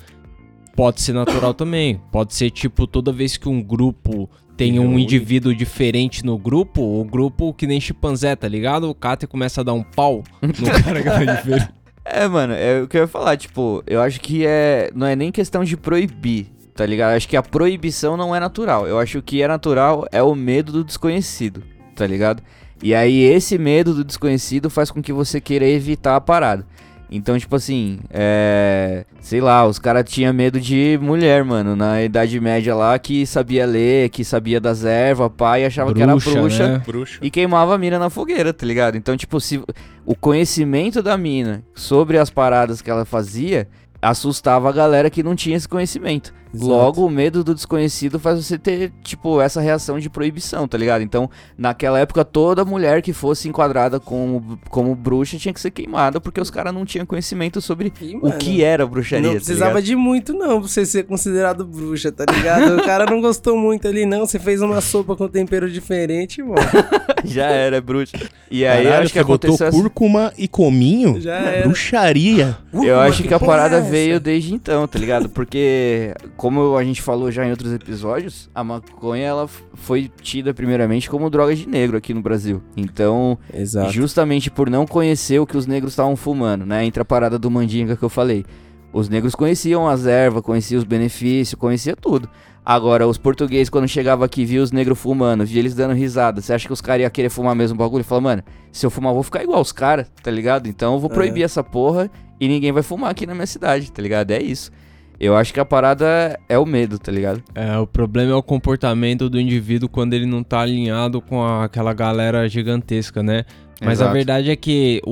pode 0.76 1.02
ser 1.02 1.14
natural 1.14 1.54
também. 1.54 2.02
Pode 2.12 2.34
ser, 2.34 2.50
tipo, 2.50 2.88
toda 2.88 3.12
vez 3.12 3.38
que 3.38 3.48
um 3.48 3.62
grupo 3.62 4.30
tem 4.58 4.78
um 4.78 5.00
indivíduo 5.00 5.56
diferente 5.56 6.26
no 6.26 6.38
grupo, 6.38 6.82
o 6.82 7.06
grupo 7.06 7.54
que 7.54 7.66
nem 7.66 7.80
chimpanzé, 7.80 8.36
tá 8.36 8.48
ligado? 8.48 8.90
O 8.90 8.96
Kater 8.96 9.30
começa 9.30 9.62
a 9.62 9.64
dar 9.64 9.74
um 9.74 9.84
pau 9.84 10.22
no 10.42 10.54
cara 10.84 11.02
que 11.02 11.10
tá 11.10 11.36
diferente. 11.36 11.70
É, 12.04 12.28
mano, 12.28 12.54
é 12.54 12.82
o 12.82 12.88
que 12.88 12.98
eu 12.98 13.02
ia 13.02 13.08
falar, 13.08 13.38
tipo, 13.38 13.84
eu 13.86 14.02
acho 14.02 14.20
que 14.20 14.46
é. 14.46 14.90
Não 14.94 15.06
é 15.06 15.16
nem 15.16 15.32
questão 15.32 15.64
de 15.64 15.78
proibir, 15.78 16.48
tá 16.80 16.86
ligado? 16.86 17.14
Acho 17.14 17.28
que 17.28 17.36
a 17.36 17.44
proibição 17.44 18.16
não 18.16 18.34
é 18.34 18.40
natural. 18.40 18.88
Eu 18.88 18.98
acho 18.98 19.22
que 19.22 19.42
é 19.42 19.48
natural 19.50 20.08
é 20.14 20.24
o 20.24 20.34
medo 20.34 20.72
do 20.72 20.82
desconhecido, 20.82 21.62
tá 21.94 22.08
ligado? 22.08 22.42
E 22.82 22.96
aí 22.96 23.22
esse 23.22 23.58
medo 23.58 23.94
do 23.94 24.02
desconhecido 24.02 24.70
faz 24.70 24.90
com 24.90 25.02
que 25.02 25.12
você 25.12 25.42
queira 25.42 25.68
evitar 25.68 26.16
a 26.16 26.22
parada. 26.22 26.66
Então, 27.12 27.38
tipo 27.38 27.54
assim, 27.54 28.00
é. 28.10 29.04
Sei 29.20 29.42
lá, 29.42 29.68
os 29.68 29.78
caras 29.78 30.10
tinham 30.10 30.34
medo 30.34 30.58
de 30.58 30.98
mulher, 31.02 31.44
mano, 31.44 31.76
na 31.76 32.02
Idade 32.02 32.40
Média 32.40 32.74
lá, 32.74 32.98
que 32.98 33.26
sabia 33.26 33.66
ler, 33.66 34.08
que 34.08 34.24
sabia 34.24 34.62
das 34.62 34.86
ervas, 34.86 35.30
pai, 35.36 35.66
achava 35.66 35.94
que 35.94 36.02
era 36.02 36.16
bruxa. 36.16 36.68
né? 36.70 36.82
Bruxo. 36.86 37.20
E 37.22 37.30
queimava 37.30 37.76
a 37.76 37.78
mina 37.78 38.00
na 38.00 38.10
fogueira, 38.10 38.54
tá 38.54 38.66
ligado? 38.66 38.96
Então, 38.96 39.18
tipo, 39.18 39.42
se 39.42 39.62
o 40.06 40.16
conhecimento 40.16 41.04
da 41.04 41.18
mina 41.18 41.62
sobre 41.76 42.18
as 42.18 42.30
paradas 42.30 42.82
que 42.82 42.90
ela 42.90 43.04
fazia 43.04 43.68
assustava 44.02 44.70
a 44.70 44.72
galera 44.72 45.10
que 45.10 45.22
não 45.22 45.36
tinha 45.36 45.58
esse 45.58 45.68
conhecimento. 45.68 46.39
Exato. 46.54 46.68
Logo, 46.70 47.06
o 47.06 47.10
medo 47.10 47.44
do 47.44 47.54
desconhecido 47.54 48.20
faz 48.20 48.44
você 48.44 48.58
ter, 48.58 48.92
tipo, 49.04 49.40
essa 49.40 49.62
reação 49.62 50.00
de 50.00 50.10
proibição, 50.10 50.68
tá 50.68 50.78
ligado? 50.78 51.02
Então, 51.04 51.30
naquela 51.58 52.00
época, 52.00 52.26
toda 52.26 52.66
mulher 52.66 53.02
que 53.02 53.14
fosse 53.14 53.48
enquadrada 53.48 54.00
como, 54.00 54.58
como 54.70 54.96
bruxa 54.96 55.38
tinha 55.38 55.54
que 55.54 55.60
ser 55.62 55.72
queimada, 55.72 56.20
porque 56.20 56.42
os 56.42 56.50
caras 56.50 56.74
não 56.74 56.86
tinham 56.86 57.06
conhecimento 57.06 57.62
sobre 57.62 57.94
E, 58.02 58.16
o 58.16 58.22
mano, 58.24 58.38
que 58.38 58.64
era 58.64 58.86
bruxaria. 58.88 59.22
Não 59.28 59.34
tá 59.34 59.36
precisava 59.38 59.70
ligado? 59.80 59.84
de 59.86 59.96
muito, 59.96 60.34
não, 60.34 60.60
pra 60.60 60.68
você 60.68 60.86
ser 60.86 61.04
considerado 61.04 61.66
bruxa, 61.66 62.12
tá 62.12 62.26
ligado? 62.32 62.78
O 62.78 62.84
cara 62.84 63.06
não 63.06 63.22
gostou 63.22 63.56
muito 63.58 63.88
ali, 63.88 64.06
não. 64.06 64.26
Você 64.26 64.40
fez 64.40 64.62
uma 64.62 64.82
sopa 64.82 65.16
com 65.16 65.28
tempero 65.28 65.70
diferente, 65.70 66.42
mano. 66.42 66.56
Já 67.24 67.46
era 67.46 67.78
é 67.78 67.82
bruxa. 67.82 68.18
E 68.50 68.66
aí, 68.66 68.80
eu 68.80 68.84
Caralho, 68.86 69.04
acho 69.04 69.14
que 69.14 69.20
você 69.20 69.24
botou 69.26 69.48
aconteceu 69.50 69.68
essa- 69.68 69.78
cúrcuma 69.78 70.34
e 70.38 70.48
cominho? 70.48 71.22
Já 71.22 71.36
era. 71.36 71.68
Bruxaria. 71.68 72.58
Eu 72.74 73.00
acho 73.00 73.24
que 73.24 73.34
a 73.34 73.40
porra 73.40 73.52
parada 73.52 73.78
é 73.78 73.82
veio 73.82 74.20
desde 74.20 74.54
então, 74.54 74.88
tá 74.88 74.98
ligado? 74.98 75.30
Porque, 75.30 76.14
como 76.40 76.78
a 76.78 76.84
gente 76.86 77.02
falou 77.02 77.30
já 77.30 77.46
em 77.46 77.52
outros 77.52 77.74
episódios, 77.74 78.50
a 78.56 78.64
maconha 78.64 79.26
ela 79.26 79.50
foi 79.74 80.10
tida 80.22 80.54
primeiramente 80.54 81.10
como 81.10 81.30
droga 81.30 81.54
de 81.54 81.68
negro 81.68 81.98
aqui 81.98 82.14
no 82.14 82.22
Brasil. 82.22 82.64
Então, 82.78 83.38
Exato. 83.54 83.92
justamente 83.92 84.50
por 84.50 84.70
não 84.70 84.88
conhecer 84.88 85.38
o 85.38 85.46
que 85.46 85.58
os 85.58 85.68
negros 85.68 85.92
estavam 85.92 86.16
fumando, 86.16 86.66
né? 86.66 86.86
Entre 86.86 87.02
a 87.02 87.04
parada 87.04 87.38
do 87.38 87.52
mandinga 87.52 87.98
que 87.98 88.04
eu 88.04 88.08
falei. 88.08 88.46
Os 88.94 89.10
negros 89.10 89.36
conheciam 89.36 89.86
as 89.86 90.06
ervas, 90.06 90.42
conheciam 90.42 90.78
os 90.80 90.86
benefícios, 90.86 91.60
conhecia 91.60 91.94
tudo. 91.94 92.30
Agora, 92.66 93.06
os 93.06 93.18
portugueses, 93.18 93.70
quando 93.70 93.86
chegavam 93.90 94.24
aqui, 94.24 94.46
via 94.46 94.64
os 94.64 94.72
negros 94.72 94.98
fumando, 94.98 95.46
via 95.46 95.60
eles 95.60 95.76
dando 95.76 95.94
risada. 95.94 96.40
Você 96.40 96.54
acha 96.54 96.66
que 96.66 96.72
os 96.74 96.80
caras 96.80 97.02
iam 97.02 97.12
querer 97.12 97.30
fumar 97.30 97.54
mesmo 97.54 97.76
o 97.76 97.78
bagulho? 97.78 98.04
Fala, 98.06 98.22
mano, 98.22 98.44
se 98.72 98.86
eu 98.86 98.90
fumar, 98.90 99.10
eu 99.12 99.16
vou 99.16 99.24
ficar 99.24 99.44
igual 99.44 99.60
os 99.60 99.74
caras, 99.74 100.08
tá 100.24 100.32
ligado? 100.32 100.68
Então 100.70 100.94
eu 100.94 101.00
vou 101.02 101.12
É. 101.12 101.14
proibir 101.14 101.44
essa 101.44 101.62
porra 101.66 102.10
e 102.40 102.48
ninguém 102.48 102.72
vai 102.72 102.82
fumar 102.82 103.12
aqui 103.12 103.28
na 103.28 103.36
minha 103.36 103.46
cidade, 103.46 103.92
tá 103.92 104.02
ligado? 104.02 104.32
É 104.32 104.42
isso. 104.42 104.72
Eu 105.20 105.36
acho 105.36 105.54
que 105.54 105.60
a 105.60 105.66
parada 105.66 106.40
é 106.48 106.58
o 106.58 106.66
medo, 106.66 106.98
tá 106.98 107.12
ligado? 107.12 107.44
É, 107.54 107.78
o 107.78 107.86
problema 107.86 108.32
é 108.32 108.36
o 108.36 108.42
comportamento 108.44 109.30
do 109.30 109.40
indivíduo 109.40 109.90
quando 109.90 110.14
ele 110.14 110.26
não 110.26 110.42
tá 110.44 110.62
alinhado 110.62 111.20
com 111.22 111.44
a- 111.44 111.66
aquela 111.66 111.94
galera 111.94 112.48
gigantesca, 112.48 113.22
né? 113.22 113.44
Mas 113.82 114.00
a 114.02 114.06
Exato. 114.06 114.14
verdade 114.14 114.50
é 114.52 114.56
que 114.56 115.02
o, 115.06 115.12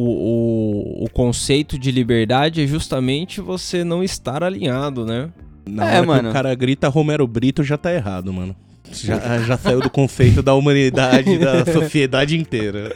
o, 1.01 1.05
o 1.05 1.09
conceito 1.09 1.77
de 1.77 1.91
liberdade 1.91 2.61
é 2.63 2.67
justamente 2.67 3.41
você 3.41 3.83
não 3.83 4.01
estar 4.03 4.43
alinhado, 4.43 5.05
né? 5.05 5.29
Na 5.65 5.83
É, 5.83 5.87
hora 5.97 6.01
que 6.01 6.07
mano. 6.07 6.29
o 6.29 6.33
cara 6.33 6.55
grita 6.55 6.87
Romero 6.87 7.27
Brito, 7.27 7.61
já 7.63 7.77
tá 7.77 7.93
errado, 7.93 8.31
mano. 8.33 8.55
Já, 8.93 9.39
já 9.39 9.57
saiu 9.57 9.79
do 9.79 9.89
conceito 9.89 10.41
da 10.41 10.53
humanidade, 10.53 11.37
da 11.37 11.65
sociedade 11.71 12.37
inteira. 12.37 12.91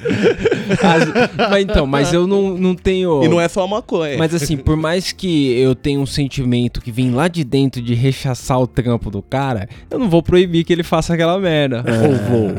As- 0.82 1.50
mas 1.50 1.64
então, 1.64 1.86
mas 1.86 2.14
eu 2.14 2.26
não, 2.26 2.58
não 2.58 2.76
tenho. 2.76 3.24
E 3.24 3.28
não 3.28 3.40
é 3.40 3.48
só 3.48 3.68
maconha. 3.68 4.18
Mas 4.18 4.34
assim, 4.34 4.58
por 4.58 4.76
mais 4.76 5.12
que 5.12 5.52
eu 5.60 5.76
tenha 5.76 6.00
um 6.00 6.06
sentimento 6.06 6.82
que 6.82 6.92
vem 6.92 7.12
lá 7.12 7.28
de 7.28 7.44
dentro 7.44 7.82
de 7.82 7.94
rechaçar 7.94 8.60
o 8.60 8.68
trampo 8.68 9.10
do 9.12 9.22
cara, 9.22 9.68
eu 9.90 10.00
não 10.00 10.10
vou 10.10 10.24
proibir 10.24 10.64
que 10.64 10.74
ele 10.74 10.84
faça 10.84 11.14
aquela 11.14 11.38
merda. 11.40 11.84
Ou 11.88 12.16
vou. 12.16 12.52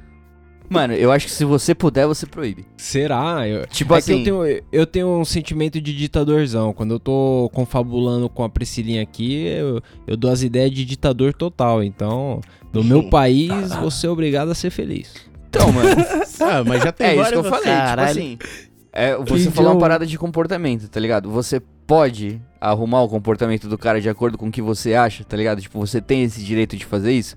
Mano, 0.69 0.93
eu 0.95 1.11
acho 1.11 1.27
que 1.27 1.33
se 1.33 1.45
você 1.45 1.75
puder, 1.75 2.07
você 2.07 2.27
proíbe. 2.27 2.67
Será? 2.77 3.49
Eu, 3.49 3.67
Tipo 3.67 3.95
é 3.95 3.99
assim. 3.99 4.23
que 4.23 4.31
eu 4.31 4.45
tenho, 4.45 4.63
eu 4.71 4.87
tenho 4.87 5.09
um 5.09 5.25
sentimento 5.25 5.81
de 5.81 5.97
ditadorzão. 5.97 6.73
Quando 6.73 6.95
eu 6.95 7.01
tô 7.01 7.51
confabulando 7.55 8.29
com 8.29 8.45
a 8.45 8.49
Priscilinha 8.49 9.03
aqui, 9.03 9.47
eu, 9.47 9.81
eu 10.07 10.17
dou 10.17 10.31
as 10.31 10.43
ideias 10.43 10.71
de 10.71 10.85
ditador 10.85 11.33
total. 11.33 11.83
Então, 11.83 12.41
no 12.73 12.85
meu 12.85 13.09
país, 13.09 13.51
você 13.77 14.07
é 14.07 14.11
obrigado 14.11 14.51
a 14.51 14.55
ser 14.55 14.71
feliz. 14.71 15.15
Então, 15.49 15.73
mano. 15.73 15.89
Ah, 16.41 16.63
mas 16.65 16.85
já 16.85 16.93
tem 16.93 17.09
É 17.09 17.17
isso 17.17 17.31
que 17.31 17.37
eu 17.37 17.43
falei, 17.45 17.65
Caralho. 17.65 18.15
tipo 18.15 18.45
assim. 18.45 18.69
É, 18.93 19.17
você 19.17 19.47
Que 19.47 19.51
falou 19.51 19.73
uma 19.73 19.81
parada 19.81 20.07
de 20.07 20.17
comportamento, 20.17 20.89
tá 20.89 21.01
ligado? 21.01 21.29
Você 21.31 21.61
pode 21.87 22.41
arrumar 22.61 23.03
o 23.03 23.09
comportamento 23.09 23.69
do 23.69 23.77
cara 23.77 24.01
de 24.01 24.09
acordo 24.09 24.39
com 24.39 24.47
o 24.49 24.51
que 24.53 24.63
você 24.63 24.95
acha, 24.95 25.25
tá 25.25 25.37
ligado? 25.37 25.61
Tipo, 25.61 25.79
você 25.81 26.01
tem 26.01 26.23
esse 26.23 26.43
direito 26.43 26.77
de 26.77 26.85
fazer 26.85 27.13
isso. 27.13 27.35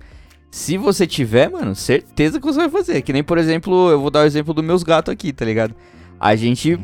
Se 0.52 0.76
você 0.76 1.06
tiver, 1.06 1.50
mano, 1.50 1.74
certeza 1.74 2.38
que 2.38 2.44
você 2.44 2.58
vai 2.58 2.68
fazer. 2.68 3.00
Que 3.00 3.10
nem, 3.10 3.24
por 3.24 3.38
exemplo, 3.38 3.88
eu 3.90 3.98
vou 3.98 4.10
dar 4.10 4.20
o 4.20 4.26
exemplo 4.26 4.52
dos 4.52 4.62
meus 4.62 4.82
gatos 4.82 5.10
aqui, 5.10 5.32
tá 5.32 5.46
ligado? 5.46 5.74
A 6.20 6.36
gente, 6.36 6.78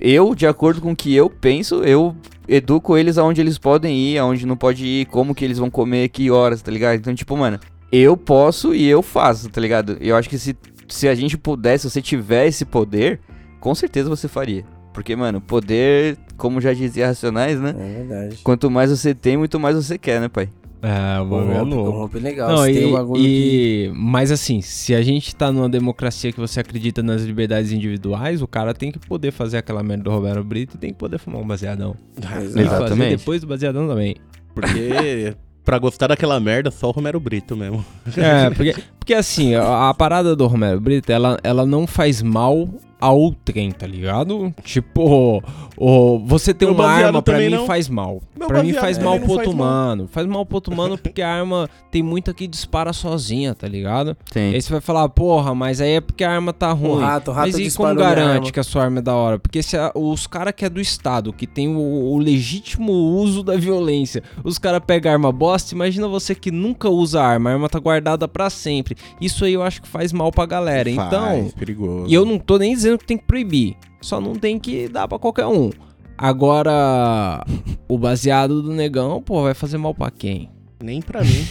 eu, 0.00 0.34
de 0.34 0.44
acordo 0.44 0.80
com 0.80 0.90
o 0.90 0.96
que 0.96 1.14
eu 1.14 1.30
penso, 1.30 1.84
eu 1.84 2.16
educo 2.48 2.98
eles 2.98 3.18
aonde 3.18 3.40
eles 3.40 3.58
podem 3.58 3.96
ir, 3.96 4.18
aonde 4.18 4.44
não 4.44 4.56
pode 4.56 4.84
ir, 4.84 5.06
como 5.06 5.36
que 5.36 5.44
eles 5.44 5.56
vão 5.56 5.70
comer, 5.70 6.08
que 6.08 6.32
horas, 6.32 6.62
tá 6.62 6.72
ligado? 6.72 6.98
Então, 6.98 7.14
tipo, 7.14 7.36
mano, 7.36 7.60
eu 7.92 8.16
posso 8.16 8.74
e 8.74 8.88
eu 8.88 9.02
faço, 9.02 9.48
tá 9.48 9.60
ligado? 9.60 9.96
Eu 10.00 10.16
acho 10.16 10.28
que 10.28 10.36
se, 10.36 10.56
se 10.88 11.06
a 11.06 11.14
gente 11.14 11.38
pudesse, 11.38 11.82
se 11.82 11.90
você 11.92 12.02
tiver 12.02 12.48
esse 12.48 12.64
poder, 12.64 13.20
com 13.60 13.72
certeza 13.72 14.08
você 14.08 14.26
faria. 14.26 14.64
Porque, 14.92 15.14
mano, 15.14 15.40
poder, 15.40 16.18
como 16.36 16.60
já 16.60 16.72
dizia 16.72 17.06
Racionais, 17.06 17.60
né? 17.60 17.70
É 17.70 17.98
verdade. 17.98 18.38
Quanto 18.42 18.68
mais 18.68 18.90
você 18.90 19.14
tem, 19.14 19.36
muito 19.36 19.60
mais 19.60 19.76
você 19.76 19.96
quer, 19.96 20.20
né, 20.20 20.28
pai? 20.28 20.48
É, 20.82 21.20
o 21.20 21.24
bagulho 21.26 21.52
é 21.52 21.60
louco. 21.62 21.92
corrompe 21.92 22.18
legal. 22.18 22.48
Não, 22.50 22.56
Você 22.58 22.72
e, 22.72 22.74
tem 22.74 22.86
um 22.86 22.92
bagulho 22.92 23.22
que... 23.22 23.88
e- 23.88 23.92
Mas 23.94 24.32
assim, 24.32 24.60
se 24.60 24.94
a 24.94 25.00
gente 25.00 25.34
tá 25.36 25.52
numa 25.52 25.68
democracia 25.68 26.32
que 26.32 26.40
você 26.40 26.58
acredita 26.58 27.02
nas 27.04 27.22
liberdades 27.22 27.70
individuais, 27.70 28.42
o 28.42 28.48
cara 28.48 28.74
tem 28.74 28.90
que 28.90 28.98
poder 28.98 29.30
fazer 29.30 29.58
aquela 29.58 29.82
merda 29.82 30.04
do 30.04 30.10
Roberto 30.10 30.42
Brito 30.42 30.74
e 30.76 30.78
tem 30.78 30.90
que 30.92 30.98
poder 30.98 31.18
fumar 31.18 31.40
um 31.40 31.46
baseadão. 31.46 31.94
E 32.18 32.22
fazer 32.26 32.60
Exatamente. 32.62 33.16
depois 33.16 33.40
do 33.40 33.46
baseadão 33.46 33.86
também. 33.86 34.16
Porque 34.54 35.34
pra 35.64 35.78
gostar 35.78 36.08
daquela 36.08 36.40
merda, 36.40 36.70
só 36.72 36.88
o 36.88 36.90
Romero 36.90 37.20
Brito 37.20 37.56
mesmo. 37.56 37.84
É, 38.16 38.50
porque, 38.50 38.74
porque 38.98 39.14
assim, 39.14 39.54
a, 39.54 39.88
a 39.90 39.94
parada 39.94 40.34
do 40.34 40.46
Romero 40.48 40.80
Brito, 40.80 41.12
ela, 41.12 41.38
ela 41.44 41.64
não 41.64 41.86
faz 41.86 42.20
mal 42.20 42.68
ao 43.02 43.32
trem, 43.32 43.72
tá 43.72 43.86
ligado? 43.86 44.54
Tipo, 44.62 45.42
o, 45.76 46.18
você 46.20 46.54
ter 46.54 46.66
Meu 46.66 46.74
uma 46.74 46.86
arma 46.86 47.20
pra 47.20 47.38
mim 47.38 47.48
não. 47.48 47.66
faz 47.66 47.88
mal. 47.88 48.22
Meu 48.38 48.46
pra 48.46 48.62
mim 48.62 48.72
faz 48.72 48.98
mal 48.98 49.18
pro 49.18 49.26
faz 49.26 49.38
outro 49.38 49.56
mal. 49.56 49.66
humano. 49.68 50.08
Faz 50.10 50.26
mal 50.26 50.46
pro 50.46 50.56
outro 50.56 50.72
humano 50.72 50.96
porque 50.96 51.20
a 51.20 51.28
arma 51.28 51.68
tem 51.90 52.02
muita 52.02 52.32
que 52.32 52.46
dispara 52.46 52.92
sozinha, 52.92 53.54
tá 53.54 53.66
ligado? 53.66 54.16
Tem. 54.32 54.54
Aí 54.54 54.62
você 54.62 54.70
vai 54.70 54.80
falar, 54.80 55.08
porra, 55.08 55.54
mas 55.54 55.80
aí 55.80 55.92
é 55.94 56.00
porque 56.00 56.22
a 56.22 56.30
arma 56.30 56.52
tá 56.52 56.70
ruim. 56.72 56.92
O 56.92 56.98
rato, 56.98 57.30
o 57.30 57.34
rato 57.34 57.50
mas 57.52 57.58
e 57.74 57.76
como 57.76 57.94
garante 57.94 58.52
que 58.52 58.60
a 58.60 58.64
sua 58.64 58.84
arma 58.84 58.98
é 58.98 59.02
da 59.02 59.14
hora? 59.14 59.38
Porque 59.38 59.62
se 59.62 59.76
a- 59.76 59.90
os 59.94 60.26
caras 60.26 60.54
que 60.56 60.64
é 60.64 60.70
do 60.70 60.80
Estado, 60.80 61.32
que 61.32 61.46
tem 61.46 61.74
o, 61.74 61.80
o 61.80 62.18
legítimo 62.18 62.92
uso 62.92 63.42
da 63.42 63.56
violência, 63.56 64.22
os 64.44 64.58
caras 64.58 64.80
pegam 64.86 65.10
a 65.10 65.14
arma 65.14 65.32
bosta, 65.32 65.74
imagina 65.74 66.06
você 66.06 66.34
que 66.34 66.50
nunca 66.50 66.88
usa 66.88 67.20
a 67.20 67.26
arma, 67.26 67.50
a 67.50 67.52
arma 67.54 67.68
tá 67.68 67.78
guardada 67.78 68.28
pra 68.28 68.48
sempre. 68.50 68.96
Isso 69.20 69.44
aí 69.44 69.54
eu 69.54 69.62
acho 69.62 69.82
que 69.82 69.88
faz 69.88 70.12
mal 70.12 70.30
pra 70.30 70.46
galera. 70.46 70.88
Então, 70.90 71.10
Faz, 71.10 71.52
perigoso. 71.54 72.06
e 72.08 72.14
eu 72.14 72.24
não 72.24 72.38
tô 72.38 72.58
nem 72.58 72.74
dizendo 72.74 72.91
que 72.98 73.06
tem 73.06 73.16
que 73.16 73.24
proibir, 73.24 73.76
só 74.00 74.20
não 74.20 74.34
tem 74.34 74.58
que 74.58 74.88
dar 74.88 75.08
pra 75.08 75.18
qualquer 75.18 75.46
um. 75.46 75.70
Agora, 76.16 77.44
o 77.88 77.98
baseado 77.98 78.62
do 78.62 78.72
negão, 78.72 79.20
pô, 79.22 79.42
vai 79.42 79.54
fazer 79.54 79.78
mal 79.78 79.94
pra 79.94 80.10
quem? 80.10 80.50
Nem 80.82 81.00
pra 81.00 81.22
mim. 81.22 81.46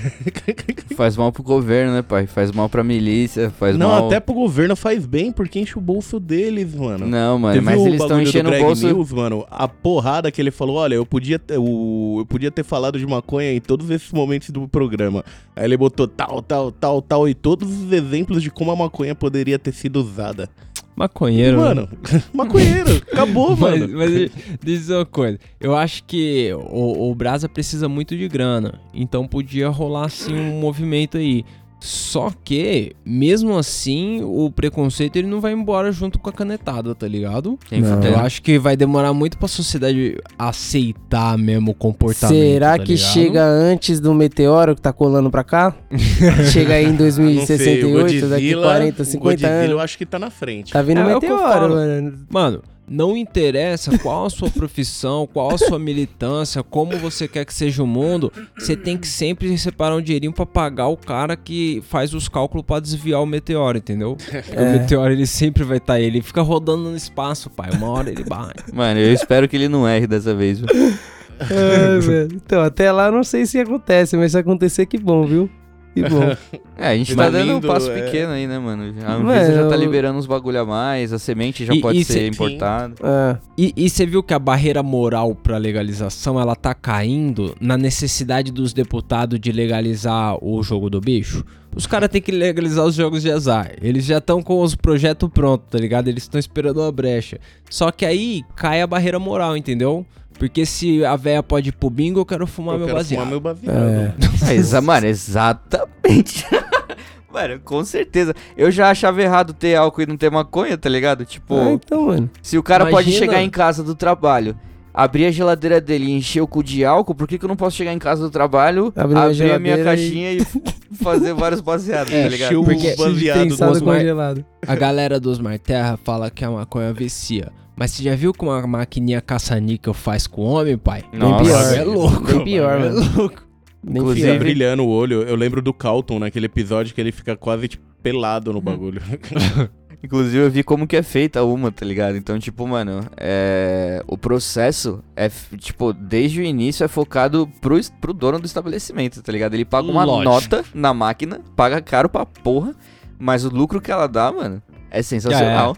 Faz 0.96 1.16
mal 1.16 1.32
pro 1.32 1.42
governo, 1.42 1.92
né, 1.92 2.02
pai? 2.02 2.26
Faz 2.26 2.52
mal 2.52 2.68
pra 2.68 2.84
milícia, 2.84 3.50
faz 3.50 3.76
não, 3.76 3.88
mal... 3.88 4.06
até 4.06 4.20
pro 4.20 4.34
governo 4.34 4.76
faz 4.76 5.06
bem, 5.06 5.32
porque 5.32 5.58
enche 5.58 5.78
o 5.78 5.80
bolso 5.80 6.18
deles, 6.20 6.74
mano. 6.74 7.06
Não, 7.06 7.38
mano, 7.38 7.54
Você 7.54 7.60
mas 7.60 7.80
eles 7.80 7.86
o 7.86 7.94
estão 7.94 8.08
bagulho 8.08 8.24
do 8.24 8.28
enchendo 8.28 8.48
o 8.48 8.52
Greg 8.52 8.64
bolso... 8.64 8.86
News, 8.86 9.12
mano? 9.12 9.46
A 9.50 9.68
porrada 9.68 10.30
que 10.30 10.40
ele 10.40 10.50
falou, 10.50 10.76
olha, 10.76 10.94
eu 10.94 11.06
podia, 11.06 11.38
ter, 11.38 11.58
o, 11.58 12.16
eu 12.20 12.26
podia 12.26 12.50
ter 12.50 12.64
falado 12.64 12.98
de 12.98 13.06
maconha 13.06 13.52
em 13.52 13.60
todos 13.60 13.90
esses 13.90 14.12
momentos 14.12 14.50
do 14.50 14.68
programa. 14.68 15.24
Aí 15.56 15.64
ele 15.64 15.76
botou 15.76 16.06
tal, 16.06 16.42
tal, 16.42 16.70
tal, 16.70 17.02
tal, 17.02 17.28
e 17.28 17.34
todos 17.34 17.70
os 17.70 17.92
exemplos 17.92 18.42
de 18.42 18.50
como 18.50 18.70
a 18.70 18.76
maconha 18.76 19.14
poderia 19.14 19.58
ter 19.58 19.72
sido 19.72 19.96
usada. 20.00 20.48
Maconheiro. 20.96 21.56
né? 21.56 21.64
mano, 21.64 21.88
maconheiro, 22.32 22.90
acabou, 23.12 23.50
Mas, 23.56 23.80
mano. 23.80 23.98
mas 23.98 24.10
deixa 24.10 24.32
eu 24.34 24.58
dizer 24.62 24.94
uma 24.94 25.06
coisa. 25.06 25.38
Eu 25.60 25.74
acho 25.76 26.04
que 26.04 26.52
o, 26.54 27.10
o 27.10 27.14
Brasa 27.14 27.48
precisa 27.48 27.88
muito 27.88 28.16
de 28.16 28.28
grana. 28.28 28.80
Então 28.92 29.26
podia 29.26 29.68
rolar 29.68 30.06
assim 30.06 30.34
um 30.34 30.60
movimento 30.60 31.16
aí. 31.16 31.44
Só 31.86 32.32
que, 32.42 32.92
mesmo 33.04 33.58
assim, 33.58 34.22
o 34.24 34.50
preconceito 34.50 35.16
ele 35.16 35.28
não 35.28 35.38
vai 35.38 35.52
embora 35.52 35.92
junto 35.92 36.18
com 36.18 36.30
a 36.30 36.32
canetada, 36.32 36.94
tá 36.94 37.06
ligado? 37.06 37.58
Não. 37.70 38.02
Eu 38.02 38.18
acho 38.20 38.40
que 38.40 38.58
vai 38.58 38.74
demorar 38.74 39.12
muito 39.12 39.36
pra 39.36 39.46
sociedade 39.46 40.16
aceitar 40.38 41.36
mesmo 41.36 41.72
o 41.72 41.74
comportamento. 41.74 42.34
Será 42.40 42.78
tá 42.78 42.84
que 42.84 42.94
ligado? 42.94 43.12
chega 43.12 43.44
antes 43.44 44.00
do 44.00 44.14
meteoro 44.14 44.74
que 44.74 44.80
tá 44.80 44.94
colando 44.94 45.30
pra 45.30 45.44
cá? 45.44 45.74
chega 46.52 46.72
aí 46.72 46.84
em 46.86 46.88
Ah, 46.88 46.90
Não 46.92 46.96
sei, 46.96 47.82
o 47.84 47.92
2068, 47.92 48.28
daqui 48.28 48.54
Godzilla- 48.54 48.62
40, 48.62 49.02
o 49.02 49.04
50 49.04 49.30
Godzilla 49.30 49.52
eu 49.64 49.70
anos. 49.72 49.80
acho 49.84 49.98
que 49.98 50.06
tá 50.06 50.18
na 50.18 50.30
frente. 50.30 50.72
Tá 50.72 50.80
vindo 50.80 51.00
É, 51.00 51.04
o 51.04 51.10
é 51.10 51.14
meteoro, 51.14 51.68
mano. 51.74 52.18
Mano, 52.30 52.62
não 52.88 53.16
interessa 53.16 53.96
qual 53.98 54.26
a 54.26 54.30
sua 54.30 54.50
profissão, 54.50 55.26
qual 55.30 55.52
a 55.52 55.58
sua 55.58 55.78
militância, 55.78 56.62
como 56.62 56.96
você 56.98 57.26
quer 57.26 57.44
que 57.44 57.54
seja 57.54 57.82
o 57.82 57.86
mundo, 57.86 58.32
você 58.58 58.76
tem 58.76 58.96
que 58.96 59.06
sempre 59.06 59.56
separar 59.56 59.96
um 59.96 60.02
dinheirinho 60.02 60.32
pra 60.32 60.46
pagar 60.46 60.88
o 60.88 60.96
cara 60.96 61.36
que 61.36 61.82
faz 61.88 62.12
os 62.14 62.28
cálculos 62.28 62.64
pra 62.66 62.80
desviar 62.80 63.22
o 63.22 63.26
meteoro, 63.26 63.78
entendeu? 63.78 64.16
Porque 64.16 64.60
O 64.60 64.72
meteoro 64.72 65.12
ele 65.12 65.26
sempre 65.26 65.64
vai 65.64 65.78
estar 65.78 65.94
aí, 65.94 66.04
ele 66.04 66.22
fica 66.22 66.42
rodando 66.42 66.90
no 66.90 66.96
espaço, 66.96 67.50
pai. 67.50 67.70
Uma 67.72 67.88
hora 67.88 68.10
ele 68.10 68.24
bate. 68.24 68.72
Mano, 68.72 69.00
eu 69.00 69.12
espero 69.12 69.48
que 69.48 69.56
ele 69.56 69.68
não 69.68 69.88
erre 69.88 70.06
dessa 70.06 70.34
vez, 70.34 70.60
viu? 70.60 70.68
Ai, 71.40 72.00
velho. 72.00 72.28
Então, 72.34 72.62
até 72.62 72.92
lá 72.92 73.06
eu 73.06 73.12
não 73.12 73.24
sei 73.24 73.44
se 73.44 73.58
acontece, 73.58 74.16
mas 74.16 74.32
se 74.32 74.38
acontecer, 74.38 74.86
que 74.86 74.98
bom, 74.98 75.26
viu? 75.26 75.50
Que 75.94 76.02
bom. 76.08 76.36
É, 76.76 76.88
a 76.88 76.96
gente 76.96 77.14
Tá 77.14 77.24
tá 77.26 77.30
dando 77.30 77.50
um 77.52 77.54
lindo, 77.54 77.68
passo 77.68 77.88
é. 77.88 78.02
pequeno 78.02 78.32
aí, 78.32 78.48
né, 78.48 78.58
mano? 78.58 78.92
A 79.06 79.12
Anvisa 79.14 79.54
já 79.54 79.68
tá 79.68 79.76
eu- 79.76 79.80
liberando 79.80 80.18
uns 80.18 80.26
bagulho 80.26 80.60
a 80.60 80.64
mais, 80.66 81.12
a 81.12 81.20
semente 81.20 81.64
já 81.64 81.72
E- 81.72 81.80
pode 81.80 82.00
e 82.00 82.04
ser 82.04 82.12
cê- 82.14 82.26
importada. 82.26 83.40
E, 83.56 83.72
e 83.76 83.88
você 83.88 84.04
viu 84.04 84.20
que 84.20 84.34
a 84.34 84.38
barreira 84.40 84.82
moral 84.82 85.36
pra 85.36 85.56
legalização 85.56 86.38
ela 86.40 86.56
tá 86.56 86.74
caindo 86.74 87.54
na 87.60 87.76
necessidade 87.78 88.50
dos 88.50 88.72
deputados 88.72 89.38
de 89.38 89.52
legalizar 89.52 90.36
o 90.44 90.60
jogo 90.64 90.90
do 90.90 91.00
bicho? 91.00 91.44
Os 91.76 91.86
caras 91.86 92.08
têm 92.08 92.20
que 92.20 92.32
legalizar 92.32 92.84
os 92.84 92.96
jogos 92.96 93.22
de 93.22 93.30
azar. 93.30 93.70
Eles 93.80 94.04
já 94.04 94.18
estão 94.18 94.42
com 94.42 94.60
os 94.60 94.74
projetos 94.74 95.28
prontos, 95.32 95.66
tá 95.70 95.78
ligado? 95.78 96.08
Eles 96.08 96.24
estão 96.24 96.40
esperando 96.40 96.80
uma 96.80 96.90
brecha. 96.90 97.38
Só 97.70 97.92
que 97.92 98.04
aí 98.04 98.42
cai 98.56 98.82
a 98.82 98.86
barreira 98.86 99.18
moral, 99.20 99.56
entendeu? 99.56 100.04
Porque 100.38 100.66
se 100.66 101.04
a 101.04 101.16
véia 101.16 101.42
pode 101.42 101.68
ir 101.68 101.72
pro 101.72 101.88
bingo, 101.88 102.20
eu 102.20 102.26
quero 102.26 102.46
fumar 102.46 102.74
eu 102.74 102.78
meu 102.80 102.86
quero 102.88 102.98
baseado. 102.98 103.20
fumar 103.20 103.30
meu 103.30 103.40
baseado. 103.40 103.76
é. 103.76 104.14
É, 104.50 104.54
exa 104.54 104.80
mano, 104.80 105.06
exatamente. 105.06 106.44
mano, 107.32 107.60
com 107.64 107.84
certeza. 107.84 108.34
Eu 108.56 108.70
já 108.70 108.90
achava 108.90 109.22
errado 109.22 109.52
ter 109.52 109.74
álcool 109.76 110.02
e 110.02 110.06
não 110.06 110.16
ter 110.16 110.30
maconha, 110.30 110.76
tá 110.76 110.88
ligado? 110.88 111.24
Tipo, 111.24 111.56
Ah, 111.56 111.72
então, 111.72 112.06
mano. 112.06 112.30
se 112.42 112.58
o 112.58 112.62
cara 112.62 112.86
pode 112.86 113.08
imagina- 113.10 113.26
chegar 113.26 113.42
em 113.42 113.50
casa 113.50 113.82
do 113.82 113.94
trabalho, 113.94 114.56
abrir 114.92 115.26
a 115.26 115.30
geladeira 115.30 115.80
dele 115.80 116.06
e 116.06 116.12
encher 116.12 116.40
o 116.40 116.46
cu 116.46 116.62
de 116.62 116.84
álcool, 116.84 117.14
por 117.14 117.26
que, 117.26 117.38
que 117.38 117.44
eu 117.44 117.48
não 117.48 117.56
posso 117.56 117.76
chegar 117.76 117.92
em 117.92 117.98
casa 117.98 118.22
do 118.22 118.30
trabalho, 118.30 118.92
Abrir 118.94 119.16
abrir, 119.18 119.50
a 119.52 119.56
a 119.56 119.58
minha 119.58 119.82
caixinha 119.82 120.32
e, 120.32 120.44
fazer 121.02 121.34
vários 121.34 121.60
baseados, 121.60 122.12
tá 122.12 122.28
ligado? 122.28 122.48
Encheu 122.50 122.60
o 122.60 122.64
Porque- 122.64 122.94
baseado 122.96 123.48
do 123.48 123.84
Mar- 123.84 123.96
congelado. 123.98 124.44
A 124.66 124.74
galera 124.76 125.18
dos 125.18 125.38
Marterra 125.40 125.96
fala 126.04 126.30
que 126.30 126.44
a 126.44 126.50
maconha 126.50 126.92
vicia. 126.92 127.50
Mas 127.76 127.90
você 127.90 128.02
já 128.04 128.14
viu 128.14 128.32
como 128.32 128.50
a 128.52 128.66
maquininha 128.66 129.20
caça-níquel 129.20 129.92
faz 129.94 130.26
com 130.26 130.42
o 130.42 130.44
homem, 130.44 130.78
pai? 130.78 131.02
Nossa. 131.12 131.42
Bem 131.42 131.44
pior. 131.44 131.74
É 131.74 131.84
louco. 131.84 132.22
Bem 132.24 132.44
pior, 132.44 132.76
É 132.76 132.78
mano. 132.90 133.12
louco. 133.16 133.42
Nem 133.82 133.96
Inclusive- 134.02 134.38
brilhando 134.38 134.82
o 134.84 134.88
olho. 134.88 135.22
Eu 135.22 135.36
lembro 135.36 135.60
do 135.60 135.72
Calton 135.74 136.18
naquele 136.18 136.46
episódio 136.46 136.94
que 136.94 137.00
ele 137.00 137.12
fica 137.12 137.36
quase 137.36 137.68
tipo, 137.68 137.84
pelado 138.02 138.52
no 138.52 138.60
bagulho. 138.60 139.02
Inclusive 140.02 140.36
eu 140.38 140.50
vi 140.50 140.62
como 140.62 140.86
que 140.86 140.96
é 140.96 141.02
feita 141.02 141.42
uma, 141.44 141.72
tá 141.72 141.84
ligado? 141.86 142.16
Então, 142.16 142.38
tipo, 142.38 142.66
mano, 142.68 143.00
é... 143.16 144.02
o 144.06 144.18
processo 144.18 145.02
é, 145.16 145.30
tipo, 145.58 145.92
desde 145.94 146.40
o 146.40 146.44
início 146.44 146.84
é 146.84 146.88
focado 146.88 147.48
pro, 147.60 147.78
es- 147.78 147.90
pro 148.00 148.12
dono 148.12 148.38
do 148.38 148.44
estabelecimento, 148.46 149.22
tá 149.22 149.32
ligado? 149.32 149.54
Ele 149.54 149.64
paga 149.64 149.88
uma 149.90 150.04
Lógico. 150.04 150.30
nota 150.30 150.64
na 150.74 150.92
máquina, 150.92 151.40
paga 151.56 151.80
caro 151.80 152.08
pra 152.10 152.26
porra, 152.26 152.74
mas 153.18 153.46
o 153.46 153.48
lucro 153.48 153.80
que 153.80 153.90
ela 153.90 154.06
dá, 154.06 154.30
mano, 154.30 154.62
é 154.90 155.00
sensacional. 155.02 155.74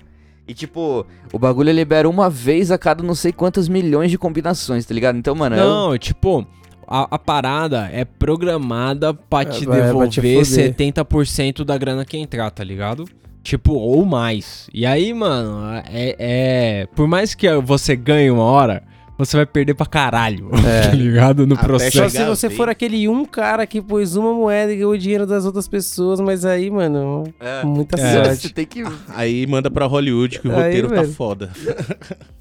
E, 0.49 0.55
tipo, 0.55 1.05
o 1.33 1.39
bagulho 1.39 1.73
libera 1.73 2.09
uma 2.09 2.31
vez 2.31 2.71
a 2.71 2.79
cada 2.79 3.03
não 3.03 3.15
sei 3.15 3.33
quantas 3.33 3.69
milhões 3.69 4.11
de 4.11 4.19
combinações, 4.19 4.87
tá 4.87 4.95
ligado? 4.95 5.19
Então, 5.19 5.35
mano, 5.35 5.57
é 5.57 5.59
Não, 5.59 5.99
tipo, 5.99 6.47
a, 6.87 7.09
a 7.17 7.19
parada 7.19 7.89
é 7.93 8.05
programada 8.05 9.13
pra 9.13 9.45
te 9.45 9.65
É, 9.65 9.67
vai- 9.67 9.79
pra 9.79 9.87
devolver 9.87 10.09
te 10.11 10.21
foder. 10.21 10.75
70% 10.75 11.65
da 11.65 11.77
grana 11.77 12.05
que 12.05 12.17
entrar, 12.17 12.51
tá 12.51 12.63
ligado? 12.63 13.05
Tipo, 13.43 13.75
ou 13.75 14.05
mais. 14.05 14.69
E 14.75 14.85
aí, 14.87 15.13
mano, 15.15 15.83
é, 15.89 16.17
é- 16.19 16.87
Por 16.95 17.07
mais 17.07 17.35
que 17.35 17.49
você 17.59 17.95
ganhe 17.97 18.31
uma 18.31 18.43
hora, 18.45 18.83
você 19.19 19.37
vai 19.37 19.47
perder 19.47 19.75
pra 19.75 19.87
caralho, 19.87 20.51
É. 20.67 20.89
tá 20.89 20.95
ligado? 20.95 21.47
No 21.47 21.55
Até 21.55 21.63
Só 21.63 21.67
processo. 21.69 22.11
se 22.11 22.17
chegar 22.17 22.29
você 22.29 22.47
a 22.47 22.51
for 22.51 22.69
aquele 22.69 23.09
um 23.09 23.25
cara 23.25 23.67
que 23.67 23.81
pôs 23.81 24.17
uma 24.17 24.33
moeda 24.33 24.73
e 24.73 24.77
ganhou 24.77 24.93
o 24.93 24.99
dinheiro 24.99 25.27
das 25.27 25.45
outras 25.45 25.67
pessoas, 25.69 26.21
mas 26.21 26.45
aí, 26.45 26.71
mano, 26.71 27.25
é, 27.41 27.65
muita 27.65 27.99
É. 28.01 28.25
você 28.25 28.25
sorte. 28.31 28.53
tem 28.55 28.67
que... 28.67 28.83
Aí 29.15 29.47
manda 29.47 29.71
pra 29.71 29.87
Hollywood 29.87 30.41
que 30.41 30.49
o 30.49 30.53
Aí, 30.53 30.81
roteiro 30.81 30.89
tá 30.89 31.05
foda. 31.05 31.51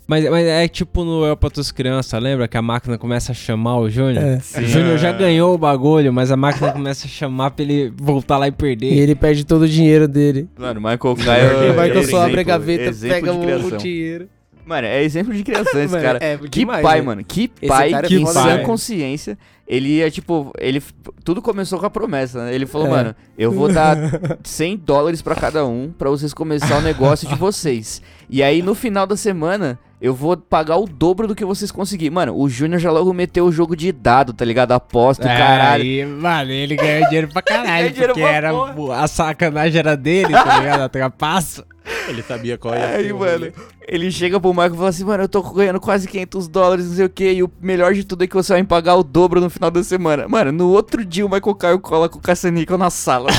Mas, 0.07 0.29
mas 0.29 0.45
é 0.45 0.67
tipo 0.67 1.03
no 1.03 1.25
Eu 1.25 1.35
pra 1.35 1.49
Tuas 1.49 1.71
Crianças, 1.71 2.21
lembra? 2.21 2.47
Que 2.47 2.55
a 2.55 2.61
máquina 2.61 2.95
começa 2.95 3.31
a 3.31 3.35
chamar 3.35 3.79
o 3.79 3.89
Júnior? 3.89 4.23
É. 4.23 4.39
O 4.59 4.61
Júnior 4.63 4.99
já 4.99 5.11
ganhou 5.11 5.55
o 5.55 5.57
bagulho, 5.57 6.13
mas 6.13 6.29
a 6.31 6.37
máquina 6.37 6.71
começa 6.71 7.07
a 7.07 7.09
chamar 7.09 7.49
pra 7.49 7.65
ele 7.65 7.91
voltar 7.99 8.37
lá 8.37 8.47
e 8.47 8.51
perder. 8.51 8.93
E 8.93 8.99
ele 8.99 9.15
perde 9.15 9.43
todo 9.43 9.63
o 9.63 9.67
dinheiro 9.67 10.07
dele. 10.07 10.47
Mano, 10.59 10.79
Michael 10.79 10.99
O 11.01 11.15
Caio... 11.15 11.73
Michael 11.73 11.97
é 11.97 12.03
só 12.03 12.21
abre 12.23 12.39
a 12.41 12.43
gaveta, 12.43 12.83
exemplo 12.83 13.15
pega 13.15 13.33
o 13.33 13.77
dinheiro. 13.79 14.29
Mano, 14.65 14.87
é 14.87 15.03
exemplo 15.03 15.33
de 15.33 15.43
criação 15.43 15.79
esse 15.81 15.91
Mano, 15.93 16.03
cara. 16.03 16.19
é 16.21 16.37
que 16.37 16.59
demais, 16.59 16.81
pai, 16.83 17.01
mano. 17.01 17.23
Que 17.23 17.51
Esse 17.61 17.67
pai 17.67 17.93
é 17.93 18.01
que 18.01 18.25
sã 18.25 18.45
velho. 18.47 18.63
consciência. 18.65 19.37
Ele 19.67 19.89
ia, 19.97 20.11
tipo, 20.11 20.51
ele. 20.59 20.81
Tudo 21.23 21.41
começou 21.41 21.79
com 21.79 21.85
a 21.85 21.89
promessa, 21.89 22.45
né? 22.45 22.53
Ele 22.53 22.65
falou, 22.67 22.87
É. 22.87 22.89
mano, 22.91 23.15
eu 23.37 23.51
vou 23.51 23.71
dar 23.71 23.97
100 24.43 24.77
dólares 24.77 25.21
pra 25.21 25.33
cada 25.35 25.65
um 25.65 25.91
pra 25.97 26.09
vocês 26.09 26.33
começar 26.33 26.77
o 26.77 26.81
negócio 26.81 27.27
de 27.27 27.35
vocês. 27.35 28.01
E 28.29 28.43
aí, 28.43 28.61
no 28.61 28.75
final 28.75 29.07
da 29.07 29.17
semana, 29.17 29.79
eu 29.99 30.13
vou 30.13 30.37
pagar 30.37 30.77
o 30.77 30.85
dobro 30.85 31.27
do 31.27 31.33
que 31.33 31.43
vocês 31.43 31.71
conseguirem. 31.71 32.13
Mano, 32.13 32.37
o 32.37 32.47
Júnior 32.47 32.79
já 32.79 32.91
logo 32.91 33.11
meteu 33.11 33.45
o 33.45 33.51
jogo 33.51 33.75
de 33.75 33.91
dado, 33.91 34.33
tá 34.33 34.45
ligado? 34.45 34.71
Aposta, 34.73 35.23
o 35.23 35.27
caralho. 35.27 35.81
É, 35.83 35.87
Aí, 35.87 36.05
mano, 36.05 36.51
ele 36.51 36.75
ganhou 36.75 37.05
dinheiro 37.05 37.27
pra 37.29 37.41
caralho, 37.43 37.89
dinheiro 37.89 38.13
porque 38.13 38.21
pra 38.21 38.31
era, 38.35 38.53
porra. 38.53 38.99
a 39.03 39.07
sacanagem 39.07 39.79
era 39.79 39.97
dele, 39.97 40.31
tá 40.31 40.59
ligado? 40.59 40.81
A 40.81 40.89
trapaça. 40.89 41.65
Ele 42.07 42.21
sabia 42.23 42.57
qual 42.57 42.75
ia 42.75 42.87
Aí, 42.87 43.11
mano, 43.11 43.51
ele 43.87 44.11
chega 44.11 44.39
pro 44.39 44.51
Michael 44.51 44.73
e 44.73 44.77
fala 44.77 44.89
assim, 44.89 45.03
mano, 45.03 45.23
eu 45.23 45.29
tô 45.29 45.41
ganhando 45.41 45.79
quase 45.79 46.07
500 46.07 46.47
dólares, 46.47 46.87
não 46.87 46.95
sei 46.95 47.05
o 47.05 47.09
que, 47.09 47.31
e 47.31 47.43
o 47.43 47.51
melhor 47.61 47.93
de 47.93 48.03
tudo 48.03 48.23
é 48.23 48.27
que 48.27 48.35
você 48.35 48.53
vai 48.53 48.61
me 48.61 48.67
pagar 48.67 48.95
o 48.95 49.03
dobro 49.03 49.41
no 49.41 49.49
final 49.49 49.71
da 49.71 49.83
semana. 49.83 50.27
Mano, 50.27 50.51
no 50.51 50.69
outro 50.69 51.03
dia 51.03 51.25
o 51.25 51.29
Michael 51.29 51.55
Caio 51.55 51.79
cola 51.79 52.07
com 52.07 52.19
o 52.19 52.21
caça-níquel 52.21 52.77
na 52.77 52.89
sala. 52.89 53.29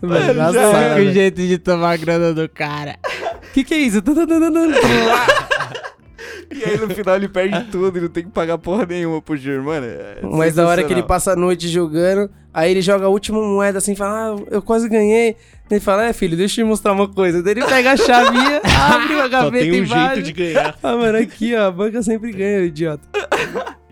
Mano, 0.00 0.34
na 0.34 0.52
já 0.52 0.60
É 0.60 1.00
o 1.00 1.12
jeito 1.12 1.40
de 1.40 1.58
tomar 1.58 1.92
a 1.92 1.96
grana 1.96 2.32
do 2.32 2.48
cara. 2.48 2.96
Que 3.52 3.64
que 3.64 3.74
é 3.74 3.78
isso? 3.78 4.02
E 6.50 6.64
aí 6.64 6.78
no 6.78 6.88
final 6.90 7.16
ele 7.16 7.28
perde 7.28 7.64
tudo 7.70 7.98
e 7.98 8.00
não 8.02 8.08
tem 8.08 8.24
que 8.24 8.30
pagar 8.30 8.58
porra 8.58 8.86
nenhuma 8.86 9.20
pro 9.22 9.36
Júnior, 9.36 9.62
mano. 9.62 9.86
é 9.86 10.18
Mas 10.22 10.54
da 10.54 10.66
hora 10.66 10.82
que 10.84 10.92
ele 10.92 11.02
passa 11.02 11.32
a 11.32 11.36
noite 11.36 11.68
jogando, 11.68 12.30
aí 12.52 12.70
ele 12.70 12.82
joga 12.82 13.06
a 13.06 13.08
última 13.08 13.40
moeda 13.40 13.78
assim 13.78 13.92
e 13.92 13.96
fala, 13.96 14.34
ah, 14.36 14.42
eu 14.50 14.62
quase 14.62 14.88
ganhei. 14.88 15.36
Ele 15.70 15.80
fala, 15.80 16.06
é 16.06 16.12
filho, 16.14 16.36
deixa 16.36 16.60
eu 16.60 16.64
te 16.64 16.68
mostrar 16.68 16.92
uma 16.92 17.06
coisa. 17.06 17.42
Daí 17.42 17.52
ele 17.52 17.64
pega 17.66 17.92
a 17.92 17.96
chavinha, 17.96 18.60
abre 18.64 19.14
a 19.14 19.22
Só 19.22 19.28
gaveta 19.28 19.64
tem 19.64 19.72
um 19.80 19.84
embaixo. 19.84 20.14
jeito 20.14 20.26
de 20.26 20.32
ganhar. 20.32 20.78
Ah, 20.82 20.96
mano, 20.96 21.18
aqui, 21.18 21.54
ó, 21.54 21.66
a 21.66 21.70
banca 21.70 22.02
sempre 22.02 22.32
ganha, 22.32 22.60
idiota. 22.60 23.02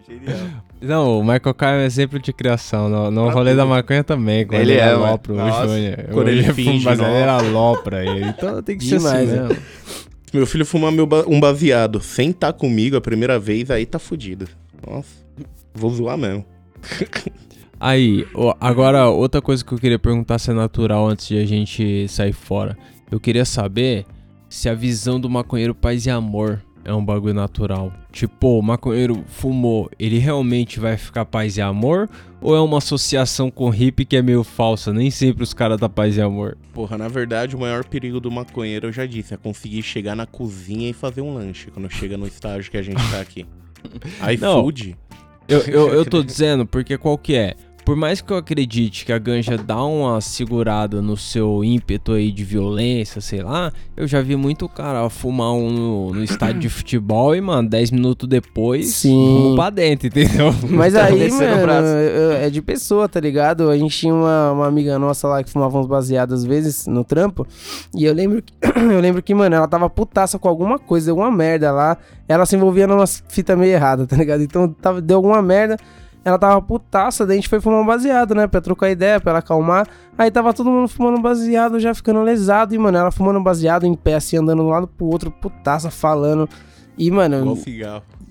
Genial. 0.09 0.39
Não, 0.81 1.19
o 1.19 1.23
Michael 1.23 1.55
Caio 1.55 1.81
é 1.81 1.87
exemplo 1.87 2.19
de 2.19 2.33
criação. 2.33 2.89
No, 2.89 3.11
no 3.11 3.25
Pra 3.25 3.33
rolê 3.35 3.55
da 3.55 3.65
maconha 3.67 4.05
também. 4.05 4.47
Quando 4.47 4.61
Ele 4.61 4.73
ele, 4.73 4.81
é, 4.81 4.85
é 4.85 4.93
alopra 4.93 5.33
o 5.33 5.37
Júnior. 5.37 5.97
quando 6.13 6.29
ele 6.29 6.41
Hoje 6.41 6.53
finge, 6.53 6.85
mas 6.85 6.99
ele 7.01 7.11
era 7.11 7.33
alopra 7.33 8.05
ele. 8.05 8.27
Então 8.29 8.63
tem 8.63 8.77
que 8.79 8.85
ser 8.85 8.99
Demais, 8.99 9.29
assim 9.31 9.41
né? 9.41 9.49
mesmo. 9.49 9.63
Meu 10.33 10.47
filho 10.47 10.67
fumar 10.67 10.93
ba- 11.07 11.25
um 11.27 11.39
baseado 11.41 12.01
sem 12.01 12.33
tá 12.33 12.53
comigo 12.53 12.97
a 12.97 13.01
primeira 13.01 13.39
vez, 13.39 13.71
aí 13.71 13.87
tá 13.87 13.99
fudido. 13.99 14.47
Nossa, 14.87 15.09
vou 15.75 15.91
zoar 15.91 16.19
mesmo. 16.19 16.45
Aí, 17.79 18.27
agora 18.59 19.07
outra 19.11 19.43
coisa 19.43 19.63
que 19.63 19.71
eu 19.73 19.79
queria 19.79 19.99
perguntar 19.99 20.39
se 20.39 20.51
é 20.51 20.55
natural 20.55 21.07
antes 21.07 21.29
de 21.29 21.37
a 21.39 21.45
gente 21.45 22.09
sair 22.09 22.33
fora. 22.33 22.75
Eu 23.11 23.21
queria 23.21 23.45
saber 23.45 24.07
se 24.49 24.67
a 24.69 24.75
visão 24.75 25.21
do 25.21 25.29
maconheiro 25.29 25.75
paz 25.75 26.07
e 26.07 26.11
amor 26.11 26.63
é 26.87 26.95
um 26.95 27.05
bagulho 27.05 27.35
natural. 27.35 27.93
Tipo, 28.13 28.61
o 28.61 28.63
maconheiro 28.63 29.25
fumou, 29.27 29.91
ele 29.99 30.19
realmente 30.19 30.79
vai 30.79 30.97
ficar 30.97 31.25
paz 31.25 31.57
e 31.57 31.61
amor? 31.61 32.09
Ou 32.41 32.55
é 32.55 32.61
uma 32.61 32.79
associação 32.79 33.51
com 33.51 33.69
hippie 33.69 34.05
que 34.05 34.17
é 34.17 34.23
meio 34.23 34.45
falsa? 34.45 34.93
Nem 34.93 35.11
sempre 35.11 35.43
os 35.43 35.53
caras 35.53 35.81
da 35.81 35.89
paz 35.89 36.17
e 36.17 36.21
amor. 36.21 36.57
Porra, 36.73 36.97
na 36.97 37.09
verdade, 37.09 37.57
o 37.57 37.59
maior 37.59 37.85
perigo 37.85 38.21
do 38.21 38.31
maconheiro, 38.31 38.87
eu 38.87 38.93
já 38.93 39.05
disse, 39.05 39.35
é 39.35 39.37
conseguir 39.37 39.83
chegar 39.83 40.15
na 40.15 40.27
cozinha 40.27 40.89
e 40.89 40.93
fazer 40.93 41.23
um 41.23 41.35
lanche 41.35 41.73
quando 41.73 41.91
chega 41.91 42.17
no 42.17 42.27
estágio 42.27 42.71
que 42.71 42.77
a 42.77 42.83
gente 42.83 43.03
tá 43.11 43.21
aqui. 43.21 43.45
Não. 44.41 44.61
iFood? 44.61 44.97
Eu, 45.49 45.61
eu, 45.63 45.89
eu 45.89 46.05
tô 46.05 46.23
dizendo 46.25 46.65
porque 46.65 46.97
qual 46.97 47.19
que 47.19 47.35
é? 47.35 47.57
Por 47.87 47.95
mais 47.95 48.21
que 48.21 48.33
eu 48.33 48.37
acredite 48.37 49.07
que 49.07 49.13
a 49.13 49.19
ganja 49.19 49.57
dá 49.57 49.81
uma 49.85 50.21
segurada 50.21 51.01
no 51.01 51.17
seu 51.17 51.63
ímpeto 51.63 52.11
aí 52.15 52.33
de 52.33 52.43
violência, 52.43 53.21
sei 53.21 53.45
lá, 53.45 53.73
eu 53.97 54.09
já 54.09 54.21
vi 54.21 54.35
muito 54.35 54.69
cara 54.69 55.09
fumar 55.09 55.53
um 55.53 55.71
no, 55.71 56.15
no 56.15 56.25
estádio 56.25 56.63
de 56.63 56.69
futebol 56.69 57.33
e, 57.33 57.41
mano, 57.41 57.69
10 57.69 57.93
minutos 57.93 58.29
depois, 58.29 58.89
Sim. 58.89 59.15
rumo 59.15 59.55
pra 59.55 59.71
dentro, 59.71 60.09
entendeu? 60.09 60.53
Mas 60.69 60.95
Tá 60.95 61.05
aí, 61.05 61.31
mano, 61.31 61.73
é 62.41 62.51
de 62.51 62.61
pessoa, 62.61 63.09
tá 63.09 63.21
ligado? 63.21 63.71
A 63.71 63.79
gente 63.79 63.97
tinha 63.97 64.13
uma, 64.13 64.51
uma 64.51 64.67
amiga 64.67 64.99
nossa 64.99 65.29
lá 65.29 65.45
que 65.45 65.51
fumava 65.51 65.79
uns 65.79 65.87
baseados 65.87 66.41
às 66.41 66.45
vezes 66.45 66.89
no 66.89 67.05
trampo. 67.05 67.47
E 67.95 68.05
eu 68.05 68.13
lembro 68.13 68.43
que, 68.43 68.53
eu 68.93 68.99
lembro 68.99 69.23
que, 69.23 69.33
mano, 69.33 69.55
ela 69.55 69.69
tava 69.69 69.89
putaça 69.89 70.41
com 70.41 70.49
alguma 70.49 70.77
coisa, 70.77 71.13
alguma 71.13 71.31
merda 71.31 71.71
lá. 71.71 71.97
Ela 72.27 72.47
se 72.47 72.57
envolvia 72.57 72.89
numa 72.89 73.07
fita 73.07 73.55
meio 73.55 73.75
errada, 73.75 74.09
tá 74.09 74.17
ligado? 74.17 74.43
Então 74.43 74.67
tava, 74.69 75.01
deu 75.01 75.19
alguma 75.19 75.41
merda. 75.41 75.77
Ela 76.27 76.41
tava 76.41 76.61
putaça, 76.61 77.25
daí 77.25 77.37
a 77.37 77.41
gente 77.41 77.49
foi 77.49 77.61
fumar 77.61 77.81
um 77.81 77.87
baseado, 77.87 78.35
né? 78.35 78.49
Pra 78.49 78.61
trocar 78.61 78.91
ideia, 78.91 79.21
pra 79.21 79.31
ela 79.31 79.39
acalmar. 79.39 79.87
Aí 80.19 80.29
tava 80.29 80.53
todo 80.53 80.69
mundo 80.69 80.89
fumando 80.89 81.23
baseado, 81.23 81.79
já 81.79 81.95
ficando 81.95 82.21
lesado. 82.21 82.75
E, 82.75 82.79
mano, 82.79 82.99
ela 82.99 83.13
fumando 83.13 83.41
baseado 83.41 83.87
em 83.87 83.95
pé, 83.95 84.17
assim, 84.17 84.37
andando 84.37 84.59
de 84.59 84.65
um 84.65 84.71
lado 84.71 84.89
pro 84.89 85.07
outro, 85.07 85.31
putaça, 85.31 85.89
falando. 85.89 86.49
E, 86.99 87.13
mano, 87.13 87.55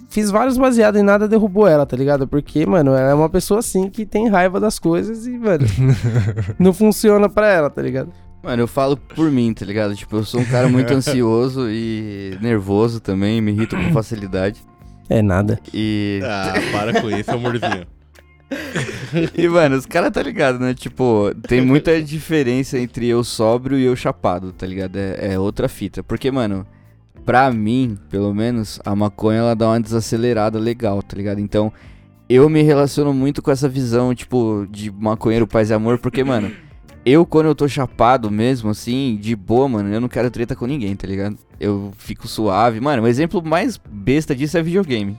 fiz 0.09 0.29
vários 0.29 0.57
baseados 0.57 0.99
e 0.99 1.03
nada 1.03 1.25
derrubou 1.25 1.69
ela, 1.69 1.85
tá 1.85 1.95
ligado? 1.95 2.27
Porque, 2.27 2.65
mano, 2.65 2.91
ela 2.91 3.11
é 3.11 3.13
uma 3.13 3.29
pessoa 3.29 3.61
assim 3.61 3.89
que 3.89 4.05
tem 4.05 4.27
raiva 4.27 4.59
das 4.59 4.77
coisas 4.77 5.25
e, 5.25 5.37
mano, 5.37 5.65
não 6.59 6.73
funciona 6.73 7.29
pra 7.29 7.47
ela, 7.47 7.69
tá 7.69 7.81
ligado? 7.81 8.11
Mano, 8.43 8.61
eu 8.61 8.67
falo 8.67 8.97
por 8.97 9.31
mim, 9.31 9.53
tá 9.53 9.65
ligado? 9.65 9.95
Tipo, 9.95 10.17
eu 10.17 10.25
sou 10.25 10.41
um 10.41 10.45
cara 10.45 10.67
muito 10.67 10.91
ansioso 10.93 11.69
e 11.69 12.37
nervoso 12.41 12.99
também, 12.99 13.39
me 13.39 13.53
irrito 13.53 13.77
com 13.77 13.93
facilidade. 13.93 14.61
É 15.09 15.21
nada. 15.21 15.59
E. 15.73 16.19
Ah, 16.23 16.53
para 16.71 17.01
com 17.01 17.09
isso, 17.09 17.31
amorzinho. 17.31 17.85
E, 19.35 19.47
mano, 19.47 19.75
os 19.75 19.85
caras 19.85 20.11
tá 20.11 20.21
ligado, 20.21 20.59
né? 20.59 20.73
Tipo, 20.73 21.33
tem 21.47 21.61
muita 21.61 22.01
diferença 22.01 22.77
entre 22.77 23.07
eu 23.07 23.23
sóbrio 23.23 23.77
e 23.77 23.83
eu 23.83 23.95
chapado, 23.95 24.51
tá 24.51 24.67
ligado? 24.67 24.97
É, 24.97 25.33
é 25.33 25.39
outra 25.39 25.67
fita. 25.67 26.03
Porque, 26.03 26.29
mano, 26.29 26.65
pra 27.25 27.51
mim, 27.51 27.97
pelo 28.09 28.33
menos, 28.33 28.79
a 28.85 28.95
maconha 28.95 29.39
ela 29.39 29.55
dá 29.55 29.69
uma 29.69 29.79
desacelerada 29.79 30.59
legal, 30.59 31.01
tá 31.01 31.17
ligado? 31.17 31.39
Então, 31.39 31.73
eu 32.29 32.49
me 32.49 32.61
relaciono 32.61 33.13
muito 33.13 33.41
com 33.41 33.51
essa 33.51 33.69
visão, 33.69 34.13
tipo, 34.13 34.67
de 34.69 34.91
maconheiro 34.91 35.47
paz 35.47 35.69
e 35.69 35.73
amor, 35.73 35.97
porque, 35.97 36.23
mano, 36.23 36.51
eu 37.05 37.25
quando 37.25 37.45
eu 37.47 37.55
tô 37.55 37.67
chapado 37.67 38.31
mesmo, 38.31 38.69
assim, 38.71 39.17
de 39.21 39.35
boa, 39.35 39.69
mano, 39.69 39.93
eu 39.93 40.01
não 40.01 40.07
quero 40.07 40.31
treta 40.31 40.55
com 40.55 40.65
ninguém, 40.65 40.95
tá 40.95 41.07
ligado? 41.07 41.37
Eu 41.59 41.91
fico 41.97 42.27
suave. 42.27 42.79
Mano, 42.81 43.03
o 43.03 43.07
exemplo 43.07 43.41
mais 43.45 43.77
besta 43.89 44.35
disso 44.35 44.57
é 44.57 44.63
videogame. 44.63 45.17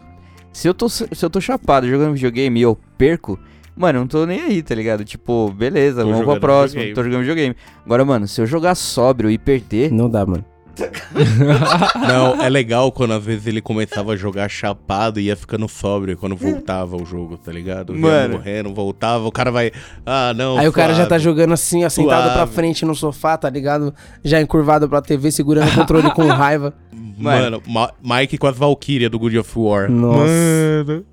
Se 0.53 0.67
eu 0.69 0.75
tô, 0.75 0.89
se 0.89 1.07
eu 1.23 1.31
tô 1.31 1.41
chapado 1.41 1.89
jogando 1.89 2.15
videogame 2.15 2.59
e 2.61 2.63
eu 2.63 2.77
perco, 2.97 3.39
mano, 3.77 3.99
eu 3.99 4.01
não 4.01 4.09
tô 4.09 4.27
nem 4.27 4.41
aí, 4.41 4.63
tá 4.63 4.75
ligado? 4.75 5.05
Tipo, 5.05 5.51
beleza, 5.53 6.03
Tô 6.03 6.11
vamos 6.11 6.25
pra 6.25 6.41
próxima, 6.41 6.81
videogame. 6.83 6.95
tô 6.95 7.03
jogando 7.05 7.21
videogame. 7.21 7.57
Agora, 7.85 8.05
mano, 8.05 8.27
se 8.27 8.41
eu 8.41 8.47
jogar 8.47 8.75
sóbrio 8.75 9.31
e 9.31 9.39
perder, 9.39 9.93
Não 9.93 10.09
dá, 10.11 10.25
mano. 10.27 10.45
Não, 12.07 12.43
é 12.43 12.49
legal 12.49 12.91
quando 12.93 13.13
às 13.15 13.25
vezes 13.25 13.47
ele 13.47 13.61
começava 13.61 14.13
a 14.13 14.17
jogar 14.17 14.49
chapado 14.49 15.19
e 15.21 15.25
ia 15.25 15.37
ficando 15.37 15.69
sóbrio 15.69 16.17
quando 16.17 16.37
voltava 16.37 16.97
o 16.97 17.05
jogo, 17.05 17.37
tá 17.37 17.51
ligado? 17.53 17.95
Ia 17.95 17.99
Mano. 18.01 18.35
morrendo, 18.37 18.73
voltava, 18.75 19.25
o 19.27 19.33
cara 19.33 19.51
vai. 19.51 19.71
Ah, 20.05 20.33
não. 20.35 20.59
Aí 20.59 20.69
o 20.69 20.73
cara 20.73 20.95
já 20.95 21.07
tá 21.07 21.19
jogando 21.19 21.53
assim, 21.55 21.85
ó, 21.85 21.89
sentado 21.89 22.25
pra 22.25 22.35
Suave. 22.35 22.53
frente 22.55 22.85
no 22.85 22.95
sofá, 22.95 23.37
tá 23.37 23.49
ligado? 23.49 23.95
Já 24.23 24.41
encurvado 24.41 24.89
pra 24.89 25.01
TV, 25.01 25.31
segurando 25.31 25.69
o 25.71 25.75
controle 25.75 26.11
com 26.13 26.27
raiva. 26.27 26.75
Mano, 27.19 27.63
Ma- 27.67 27.93
Mike 28.03 28.37
com 28.37 28.47
as 28.47 28.57
Valkyria 28.57 29.09
do 29.09 29.19
Good 29.19 29.39
of 29.39 29.59
War. 29.59 29.91
Nossa. 29.91 30.27
Mano. 30.87 31.05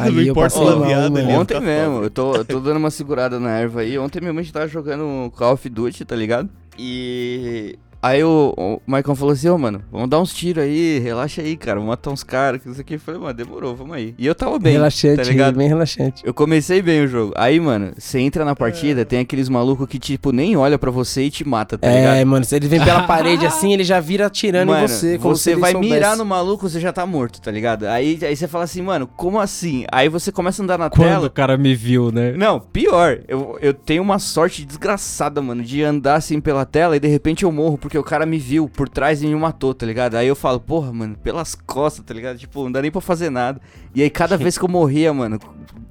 Ali 0.00 0.16
não 0.16 0.22
eu 0.22 0.30
importa 0.32 0.58
passei 0.58 0.72
a 0.72 0.76
mal, 0.76 0.86
piada, 0.88 1.02
mano. 1.10 1.18
ele 1.20 1.30
ia 1.30 1.38
Ontem 1.38 1.60
mesmo, 1.60 2.02
eu 2.02 2.10
tô, 2.10 2.34
eu 2.34 2.44
tô 2.44 2.58
dando 2.58 2.78
uma 2.78 2.90
segurada 2.90 3.38
na 3.38 3.50
erva 3.50 3.82
aí. 3.82 3.96
Ontem 3.96 4.18
minha 4.20 4.32
mãe 4.32 4.44
tava 4.46 4.66
jogando 4.66 5.30
Call 5.36 5.52
of 5.52 5.68
Duty, 5.68 6.04
tá 6.04 6.16
ligado? 6.16 6.48
E. 6.76 7.78
Aí 8.04 8.22
o, 8.22 8.52
o 8.54 8.80
Maicon 8.86 9.14
falou 9.14 9.32
assim, 9.32 9.48
ô 9.48 9.56
mano, 9.56 9.82
vamos 9.90 10.10
dar 10.10 10.20
uns 10.20 10.34
tiros 10.34 10.62
aí, 10.62 10.98
relaxa 10.98 11.40
aí, 11.40 11.56
cara, 11.56 11.76
vamos 11.76 11.88
matar 11.88 12.10
uns 12.10 12.22
caras, 12.22 12.60
que 12.60 12.68
isso 12.68 12.78
aqui. 12.78 12.96
Eu 12.96 13.00
falei, 13.00 13.18
mano, 13.18 13.32
demorou, 13.32 13.74
vamos 13.74 13.96
aí. 13.96 14.14
E 14.18 14.26
eu 14.26 14.34
tava 14.34 14.58
bem, 14.58 14.74
relaxante, 14.74 15.16
tá 15.16 15.22
ligado? 15.22 15.56
bem 15.56 15.68
relaxante. 15.68 16.22
Eu 16.22 16.34
comecei 16.34 16.82
bem 16.82 17.02
o 17.02 17.08
jogo. 17.08 17.32
Aí, 17.34 17.58
mano, 17.58 17.92
você 17.96 18.18
entra 18.18 18.44
na 18.44 18.54
partida, 18.54 19.06
tem 19.06 19.20
aqueles 19.20 19.48
malucos 19.48 19.88
que, 19.88 19.98
tipo, 19.98 20.32
nem 20.32 20.54
olha 20.54 20.78
pra 20.78 20.90
você 20.90 21.22
e 21.22 21.30
te 21.30 21.48
mata, 21.48 21.78
tá 21.78 21.88
ligado? 21.88 22.16
É, 22.16 22.24
mano, 22.26 22.44
se 22.44 22.54
ele 22.54 22.68
vem 22.68 22.84
pela 22.84 23.04
parede 23.08 23.46
assim, 23.46 23.72
ele 23.72 23.84
já 23.84 24.00
vira 24.00 24.26
atirando 24.26 24.68
Mano, 24.68 24.84
em 24.84 24.88
você. 24.88 25.16
Como 25.16 25.34
você 25.34 25.56
vai 25.56 25.72
soubesse. 25.72 25.94
mirar 25.94 26.14
no 26.14 26.26
maluco, 26.26 26.68
você 26.68 26.80
já 26.80 26.92
tá 26.92 27.06
morto, 27.06 27.40
tá 27.40 27.50
ligado? 27.50 27.86
Aí, 27.86 28.18
aí 28.20 28.36
você 28.36 28.46
fala 28.46 28.64
assim, 28.64 28.82
mano, 28.82 29.06
como 29.06 29.40
assim? 29.40 29.86
Aí 29.90 30.10
você 30.10 30.30
começa 30.30 30.60
a 30.60 30.64
andar 30.64 30.76
na 30.76 30.90
Quando 30.90 31.08
tela. 31.08 31.26
o 31.26 31.30
cara 31.30 31.56
me 31.56 31.74
viu, 31.74 32.12
né? 32.12 32.32
Não, 32.32 32.60
pior, 32.60 33.20
eu, 33.26 33.56
eu 33.62 33.72
tenho 33.72 34.02
uma 34.02 34.18
sorte 34.18 34.62
desgraçada, 34.62 35.40
mano, 35.40 35.62
de 35.62 35.82
andar 35.82 36.16
assim 36.16 36.38
pela 36.38 36.66
tela 36.66 36.98
e 36.98 37.00
de 37.00 37.08
repente 37.08 37.44
eu 37.44 37.50
morro 37.50 37.78
porque 37.78 37.93
o 37.98 38.02
cara 38.04 38.24
me 38.26 38.38
viu 38.38 38.68
por 38.68 38.88
trás 38.88 39.22
e 39.22 39.26
me 39.26 39.34
matou, 39.34 39.74
tá 39.74 39.84
ligado? 39.86 40.14
Aí 40.16 40.26
eu 40.28 40.36
falo, 40.36 40.60
porra, 40.60 40.92
mano, 40.92 41.16
pelas 41.22 41.54
costas, 41.54 42.04
tá 42.04 42.12
ligado? 42.14 42.38
Tipo, 42.38 42.64
não 42.64 42.72
dá 42.72 42.80
nem 42.82 42.90
pra 42.90 43.00
fazer 43.00 43.30
nada. 43.30 43.60
E 43.94 44.02
aí 44.02 44.10
cada 44.10 44.36
vez 44.38 44.56
que 44.58 44.64
eu 44.64 44.68
morria, 44.68 45.12
mano, 45.12 45.38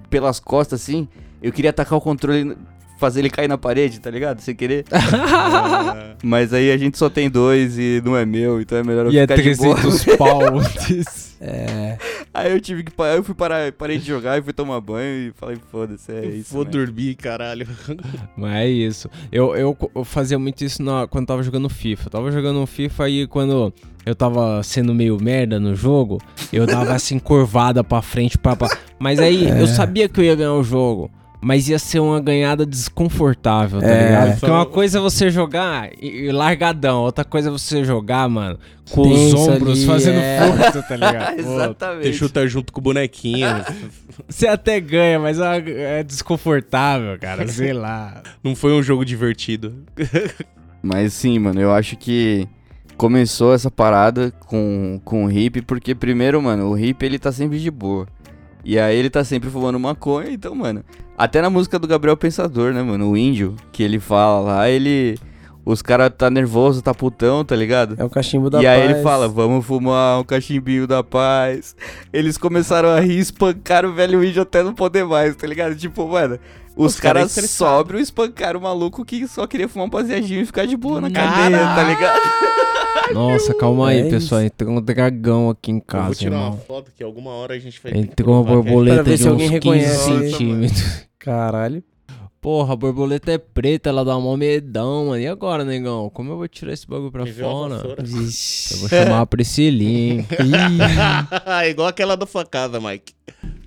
pelas 0.10 0.40
costas 0.40 0.82
assim, 0.82 1.08
eu 1.42 1.52
queria 1.52 1.70
atacar 1.72 1.98
o 1.98 2.02
controle, 2.02 2.56
fazer 3.00 3.20
ele 3.20 3.30
cair 3.30 3.48
na 3.48 3.58
parede, 3.58 4.00
tá 4.00 4.10
ligado? 4.10 4.40
Sem 4.42 4.56
querer. 4.56 4.86
Ah, 4.96 6.16
Mas 6.24 6.54
aí 6.54 6.72
a 6.72 6.78
gente 6.78 6.98
só 6.98 7.10
tem 7.10 7.30
dois 7.30 7.78
e 7.78 8.02
não 8.06 8.16
é 8.16 8.26
meu, 8.26 8.62
então 8.62 8.78
é 8.78 8.84
melhor 8.84 9.06
eu 9.08 9.12
E 9.12 9.18
é 9.18 9.28
ficar 9.28 9.42
de 9.42 9.56
boa. 9.56 9.76
300 9.76 10.06
pau. 10.18 10.42
É. 11.42 11.98
Aí 12.34 12.52
eu 12.52 12.60
tive 12.60 12.84
que 12.84 12.92
parar, 12.92 13.16
eu 13.16 13.24
fui 13.24 13.36
parar, 13.36 13.72
parei 13.74 14.00
de 14.00 14.08
jogar 14.08 14.40
e 14.40 14.42
fui 14.42 14.54
tomar 14.54 14.82
banho 14.82 15.30
e 15.30 15.32
falei, 15.34 15.58
foda-se, 15.72 16.12
é 16.12 16.26
isso. 16.26 16.52
Vou 16.52 16.66
né? 16.66 16.72
dormir, 16.72 17.14
caralho. 17.16 17.68
Mas 18.36 18.54
é 18.56 18.68
isso. 18.68 19.08
Eu, 19.32 19.56
eu, 19.56 19.78
eu 19.96 20.04
fazia 20.04 20.40
muito 20.40 20.64
isso 20.64 20.82
na, 20.82 21.06
quando 21.08 21.28
tava 21.28 21.44
jogando 21.44 21.70
FIFA. 21.70 22.08
Eu 22.08 22.12
tava 22.12 22.32
jogando 22.32 22.66
FIFA 22.66 23.10
e 23.10 23.28
quando 23.28 23.72
eu 24.04 24.16
tava 24.16 24.64
sendo 24.64 24.96
meio 24.96 25.22
merda 25.22 25.60
no 25.60 25.76
jogo, 25.76 26.20
eu 26.52 26.66
dava 26.66 26.94
essa 26.96 27.14
encurvada 27.16 27.84
pra 27.84 28.02
frente. 28.02 28.36
Pra, 28.38 28.56
pra- 28.56 28.76
Mas 28.98 29.20
aí 29.20 29.48
eu 29.48 29.68
sabia 29.68 30.10
que 30.10 30.20
eu 30.20 30.24
ia 30.24 30.36
ganhar 30.36 30.54
o 30.54 30.64
jogo. 30.64 31.12
Mas 31.44 31.68
ia 31.68 31.78
ser 31.78 32.00
uma 32.00 32.22
ganhada 32.22 32.66
desconfortável, 32.66 33.82
tá 33.82 33.88
É. 33.88 34.06
ligado? 34.06 34.40
Porque 34.40 34.52
uma 34.52 34.66
coisa 34.66 34.98
é 34.98 35.02
você 35.02 35.30
jogar 35.30 35.90
e, 36.02 36.28
e 36.28 36.32
largadão, 36.32 37.02
outra 37.02 37.26
coisa 37.26 37.50
é 37.50 37.52
você 37.52 37.84
jogar, 37.84 38.30
mano, 38.30 38.58
com 38.92 39.04
Tenso 39.04 39.36
os 39.36 39.48
ombros 39.48 39.78
ali, 39.80 39.86
fazendo 39.86 40.20
é. 40.20 40.40
força, 40.48 40.82
tá 40.88 40.96
ligado? 40.96 41.40
Exatamente. 41.40 42.04
Você 42.08 42.14
chuta 42.14 42.48
junto 42.48 42.72
com 42.72 42.80
o 42.80 42.84
bonequinho. 42.84 43.48
Você 44.28 44.48
até 44.48 44.80
ganha, 44.80 45.20
mas 45.20 45.40
é 45.40 46.00
é 46.00 46.04
desconfortável, 46.04 47.18
cara. 47.20 47.48
Sei 47.48 47.74
lá. 47.74 48.22
Não 48.44 48.56
foi 48.56 48.72
um 48.74 48.82
jogo 48.82 49.04
divertido. 49.04 49.74
Mas 50.82 51.14
sim, 51.14 51.38
mano, 51.40 51.60
eu 51.62 51.72
acho 51.74 51.96
que 51.98 52.48
começou 52.98 53.54
essa 53.54 53.72
parada 53.72 54.32
com, 54.48 55.00
com 55.04 55.26
o 55.26 55.32
hip, 55.32 55.62
porque 55.64 55.94
primeiro, 55.96 56.42
mano, 56.42 56.70
o 56.72 56.78
hip 56.78 57.06
ele 57.06 57.20
tá 57.20 57.32
sempre 57.32 57.60
de 57.60 57.72
boa. 57.72 58.08
E 58.66 58.80
aí 58.80 58.96
ele 58.98 59.10
tá 59.10 59.24
sempre 59.24 59.50
fumando 59.50 59.78
maconha, 59.80 60.32
então, 60.32 60.56
mano. 60.56 60.84
Até 61.18 61.42
na 61.42 61.50
música 61.50 61.78
do 61.78 61.88
Gabriel 61.88 62.18
Pensador, 62.18 62.74
né, 62.74 62.82
mano? 62.82 63.12
O 63.12 63.18
índio, 63.18 63.56
que 63.72 63.84
ele 63.84 64.00
fala 64.00 64.40
lá, 64.40 64.70
ele. 64.70 65.18
Os 65.66 65.82
caras 65.82 66.12
tá 66.18 66.30
nervoso, 66.30 66.82
tá 66.82 66.94
putão, 66.94 67.46
tá 67.46 67.56
ligado? 67.56 67.96
É 67.98 68.04
o 68.04 68.10
cachimbo 68.10 68.50
da 68.50 68.62
e 68.62 68.68
aí 68.68 68.82
paz. 68.82 68.92
ele 68.92 69.02
fala, 69.02 69.30
vamos 69.30 69.66
fumar 69.66 70.20
um 70.20 70.24
cachimbinho 70.26 70.86
da 70.86 71.02
paz. 71.02 71.74
Eles 72.12 72.38
começaram 72.38 72.90
a 72.90 73.00
rir, 73.00 73.18
espancaram 73.18 73.90
o 73.90 73.94
velho 73.94 74.22
índio 74.22 74.42
até 74.42 74.62
não 74.62 74.74
poder 74.74 75.06
mais, 75.06 75.34
tá 75.38 75.48
ligado? 75.48 75.74
Tipo, 75.74 76.06
mano, 76.06 76.38
os, 76.76 76.94
Os 76.94 77.00
cara 77.00 77.20
caras 77.20 77.32
estressados. 77.32 77.56
sóbrios 77.78 78.04
espancaram 78.04 78.60
o 78.60 78.64
maluco 78.64 79.06
que 79.06 79.28
só 79.28 79.46
queria 79.48 79.68
fumar 79.70 79.88
um 79.88 79.90
baseadinho 79.90 80.42
e 80.42 80.46
ficar 80.46 80.66
de 80.66 80.76
boa 80.78 81.00
na 81.02 81.10
cadeia, 81.12 81.58
tá 81.60 81.84
ligado? 81.84 82.20
Nossa, 83.14 83.54
calma 83.54 83.90
aí, 83.90 84.00
É 84.08 84.10
pessoal. 84.10 84.42
Entrou 84.42 84.72
um 84.72 84.82
dragão 84.82 85.50
aqui 85.50 85.72
em 85.72 85.76
eu 85.76 85.80
vou 85.80 85.86
casa, 85.88 86.16
tirar 86.16 86.36
irmão. 86.36 86.50
uma 86.52 86.58
foto 86.58 86.92
que 86.96 87.04
alguma 87.04 87.32
hora 87.32 87.54
a 87.54 87.60
gente 87.60 87.80
vai 87.82 87.92
Entrou 87.94 88.36
uma 88.36 88.44
borboleta 88.44 89.04
ver 89.04 89.18
de 89.18 89.24
se 89.24 89.28
uns 89.28 89.32
alguém 89.32 89.48
15 89.48 89.54
reconhece. 89.54 90.10
Nossa, 90.10 90.30
centímetros. 90.30 91.08
Caralho. 91.20 91.84
Porra, 92.42 92.74
a 92.74 92.76
borboleta 92.76 93.32
é 93.32 93.38
preta, 93.38 93.88
ela 93.90 94.04
dá 94.04 94.18
um 94.18 94.36
medão, 94.36 95.08
mano. 95.08 95.22
E 95.22 95.28
agora, 95.28 95.64
negão? 95.64 96.10
Como 96.10 96.32
eu 96.32 96.38
vou 96.38 96.48
tirar 96.48 96.74
esse 96.74 96.86
bagulho 96.86 97.12
pra 97.12 97.26
fora? 97.26 97.76
Eu 97.76 98.78
vou 98.80 98.90
chamar 98.90 99.22
a 99.22 99.26
Priscilinha, 99.26 100.16
hein? 100.16 100.28
Igual 101.70 101.88
aquela 101.88 102.18
da 102.18 102.26
sua 102.26 102.46
casa, 102.46 102.82
Mike. 102.82 103.14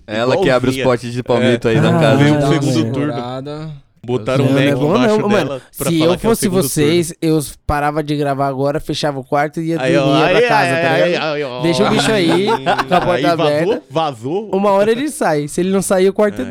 Ela 0.07 0.37
que 0.37 0.51
abre 0.51 0.71
os 0.71 0.77
potes 0.79 1.13
de 1.13 1.23
palmito 1.23 1.69
aí 1.69 1.79
Ah, 1.79 1.81
da 1.81 1.91
casa. 1.99 2.17
Veio 2.17 2.35
um 2.35 2.41
não, 2.41 2.49
segundo 2.53 2.79
mano. 2.81 2.93
turno. 2.93 3.73
Botaram 4.05 4.45
um 4.45 4.57
é 4.57 4.67
Mac 4.71 4.79
bom 4.79 4.91
embaixo 4.97 5.19
não, 5.19 5.29
dela 5.29 5.45
mano. 5.45 5.63
pra 5.77 5.91
Se 5.91 5.99
falar 5.99 6.13
eu 6.13 6.19
que 6.19 6.27
é 6.27 6.29
fosse 6.31 6.41
segundo 6.43 6.63
vocês, 6.63 7.15
eu 7.21 7.45
parava 7.67 8.05
de 8.05 8.15
gravar 8.15 8.47
agora, 8.47 8.79
fechava 8.79 9.19
o 9.19 9.25
quarto 9.25 9.61
e 9.61 9.71
ia 9.71 9.79
turno. 9.79 9.93
Dormir 9.95 10.23
aí, 10.23 10.37
pra 10.39 10.49
casa, 10.49 10.75
aí, 10.77 10.83
tá 10.83 10.91
aí, 11.33 11.43
aí. 11.43 11.63
Deixa 11.63 11.85
o 11.85 11.91
bicho 11.91 12.13
aí, 12.13 12.47
com 12.47 12.95
a 12.95 13.01
porta 13.01 13.13
Aí 13.15 13.23
vazou, 13.25 13.47
aberta. 13.47 13.83
Vazou. 13.91 14.51
Uma 14.55 14.71
hora 14.71 14.93
ele 14.93 15.09
sai. 15.09 15.49
Se 15.49 15.61
ele 15.61 15.71
não 15.71 15.83
sair, 15.83 16.09
o 16.09 16.13
quarto 16.13 16.41
é 16.41 16.45
Ai. 16.45 16.51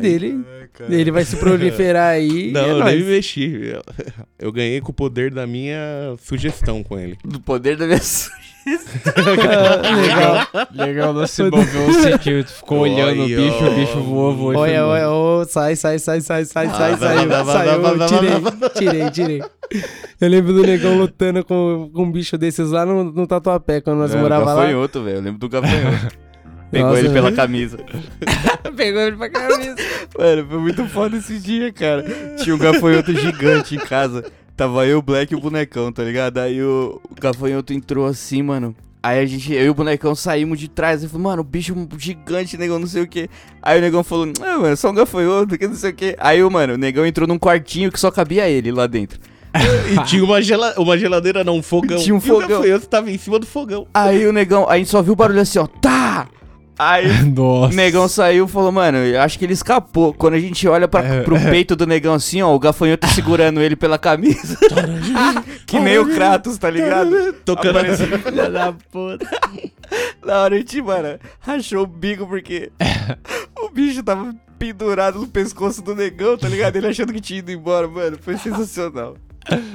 Dele. 0.84 1.00
Ele 1.00 1.10
vai 1.10 1.24
se 1.24 1.36
proliferar 1.36 2.10
aí. 2.14 2.50
Não, 2.54 2.60
e 2.62 2.64
é 2.64 2.70
eu 2.72 2.84
nem 2.84 2.96
me 2.98 3.04
mexi. 3.04 3.74
Eu, 4.38 4.52
ganhei 4.52 4.80
com 4.80 4.90
o 4.90 4.94
poder 4.94 5.30
da 5.30 5.46
minha 5.46 6.14
sugestão 6.22 6.82
com 6.82 6.98
ele. 6.98 7.16
Do 7.24 7.40
poder 7.40 7.76
da 7.76 7.86
minha. 7.86 7.98
su- 8.02 8.30
legal. 9.24 10.48
Legal, 10.74 11.12
não 11.12 11.26
se 11.26 11.42
moveu. 11.44 11.86
Tu 12.44 12.44
ficou 12.52 12.80
olhando 12.80 13.22
o 13.22 13.26
bicho, 13.26 13.64
o 13.64 13.74
bicho 13.74 14.00
voou, 14.00 14.34
voou. 14.36 14.56
Olha, 14.56 14.84
olha, 14.84 15.10
ô, 15.10 15.44
sai, 15.44 15.76
sai, 15.76 15.98
sai, 15.98 16.20
sai, 16.20 16.44
sai, 16.44 16.66
sai, 16.68 16.92
Ah, 16.92 17.44
saiu, 17.44 17.80
tirei, 18.08 18.70
tirei, 18.74 19.10
tirei. 19.10 19.42
Eu 20.20 20.28
lembro 20.28 20.52
do 20.52 20.62
negão 20.62 20.98
lutando 20.98 21.44
com, 21.44 21.90
com 21.92 22.02
um 22.02 22.10
bicho 22.10 22.36
desses 22.36 22.70
lá 22.70 22.84
no, 22.84 23.04
no 23.04 23.26
Tatuapé, 23.26 23.80
quando 23.80 23.98
nós 23.98 24.12
Não, 24.14 24.20
morava 24.20 24.44
lá. 24.44 24.54
gafanhoto, 24.62 25.02
velho. 25.02 25.16
Eu 25.18 25.22
lembro 25.22 25.38
do 25.38 25.48
gafanhoto. 25.48 26.16
Pegou 26.70 26.88
Nossa, 26.88 27.00
ele 27.00 27.08
pela 27.10 27.22
velho. 27.30 27.36
camisa. 27.36 27.78
Pegou 28.76 29.00
ele 29.02 29.16
pra 29.16 29.30
camisa. 29.30 29.76
Mano, 30.18 30.46
foi 30.48 30.58
muito 30.58 30.86
foda 30.88 31.16
esse 31.16 31.38
dia, 31.38 31.72
cara. 31.72 32.04
Tinha 32.42 32.54
um 32.54 32.58
gafanhoto 32.58 33.14
gigante 33.14 33.76
em 33.76 33.78
casa. 33.78 34.24
Tava 34.56 34.86
eu, 34.86 34.98
o 34.98 35.02
Black 35.02 35.32
e 35.32 35.36
o 35.36 35.40
bonecão, 35.40 35.92
tá 35.92 36.02
ligado? 36.02 36.38
Aí 36.38 36.62
o, 36.62 37.00
o 37.10 37.20
gafanhoto 37.20 37.72
entrou 37.72 38.06
assim, 38.06 38.42
mano. 38.42 38.74
Aí 39.02 39.20
a 39.20 39.26
gente, 39.26 39.52
eu 39.52 39.66
e 39.66 39.70
o 39.70 39.74
bonecão 39.74 40.14
saímos 40.14 40.58
de 40.58 40.66
trás. 40.68 41.02
Eu 41.04 41.08
falei, 41.08 41.22
mano, 41.24 41.42
o 41.42 41.44
bicho 41.44 41.74
gigante, 41.96 42.56
negão, 42.58 42.78
não 42.78 42.86
sei 42.88 43.02
o 43.02 43.06
que. 43.06 43.28
Aí 43.62 43.78
o 43.78 43.80
negão 43.82 44.02
falou, 44.02 44.32
ah, 44.42 44.58
mano, 44.58 44.76
só 44.76 44.90
um 44.90 44.94
gafanhoto, 44.94 45.56
que 45.56 45.68
não 45.68 45.74
sei 45.76 45.90
o 45.90 45.94
que. 45.94 46.16
Aí, 46.18 46.42
o 46.42 46.50
mano, 46.50 46.74
o 46.74 46.78
negão 46.78 47.06
entrou 47.06 47.28
num 47.28 47.38
quartinho 47.38 47.92
que 47.92 48.00
só 48.00 48.10
cabia 48.10 48.48
ele 48.48 48.72
lá 48.72 48.86
dentro. 48.88 49.20
E 49.92 50.04
tinha 50.04 50.24
uma, 50.24 50.42
gela- 50.42 50.74
uma 50.76 50.98
geladeira, 50.98 51.44
não, 51.44 51.56
um 51.58 51.62
fogão. 51.62 51.98
Tinha 51.98 52.14
um 52.14 52.18
E 52.18 52.20
o 52.20 52.22
fogão. 52.22 52.48
gafanhoto 52.48 52.86
tava 52.88 53.10
em 53.10 53.16
cima 53.18 53.38
do 53.38 53.46
fogão. 53.46 53.86
Aí 53.94 54.26
o 54.26 54.32
negão, 54.32 54.64
aí 54.68 54.74
a 54.76 54.78
gente 54.78 54.90
só 54.90 55.00
viu 55.00 55.12
o 55.12 55.16
barulho 55.16 55.40
assim, 55.40 55.58
ó, 55.58 55.66
tá! 55.66 56.26
Aí 56.78 57.06
Nossa. 57.24 57.72
O 57.72 57.76
negão 57.76 58.06
saiu 58.08 58.44
e 58.44 58.48
falou, 58.48 58.70
mano, 58.70 58.98
eu 58.98 59.20
acho 59.22 59.38
que 59.38 59.44
ele 59.44 59.54
escapou. 59.54 60.12
Quando 60.12 60.34
a 60.34 60.40
gente 60.40 60.66
olha 60.68 60.86
pra, 60.86 61.00
É. 61.02 61.22
pro 61.22 61.38
peito 61.40 61.74
do 61.74 61.86
negão 61.86 62.14
assim, 62.14 62.42
ó, 62.42 62.54
o 62.54 62.58
gafanhoto 62.58 63.06
segurando 63.08 63.60
ele 63.60 63.76
pela 63.76 63.98
camisa. 63.98 64.56
que 65.66 65.78
nem 65.80 65.98
o 65.98 66.06
Kratos, 66.14 66.58
tá 66.58 66.68
ligado? 66.70 67.32
Tocando 67.44 67.78
Apareceu- 67.78 68.18
Filha 68.18 68.50
da 68.50 68.72
puta. 68.90 69.26
Na 70.24 70.40
hora 70.42 70.54
a 70.56 70.58
gente, 70.58 70.82
mano, 70.82 71.18
rachou 71.40 71.84
o 71.84 71.86
bico 71.86 72.26
porque 72.26 72.70
o 73.58 73.68
bicho 73.70 74.02
tava 74.02 74.34
pendurado 74.58 75.20
no 75.20 75.26
pescoço 75.28 75.80
do 75.82 75.94
negão, 75.94 76.36
tá 76.36 76.48
ligado? 76.48 76.76
Ele 76.76 76.88
achando 76.88 77.12
que 77.12 77.20
tinha 77.20 77.38
ido 77.38 77.52
embora, 77.52 77.86
mano. 77.86 78.18
Foi 78.20 78.36
sensacional. 78.36 79.16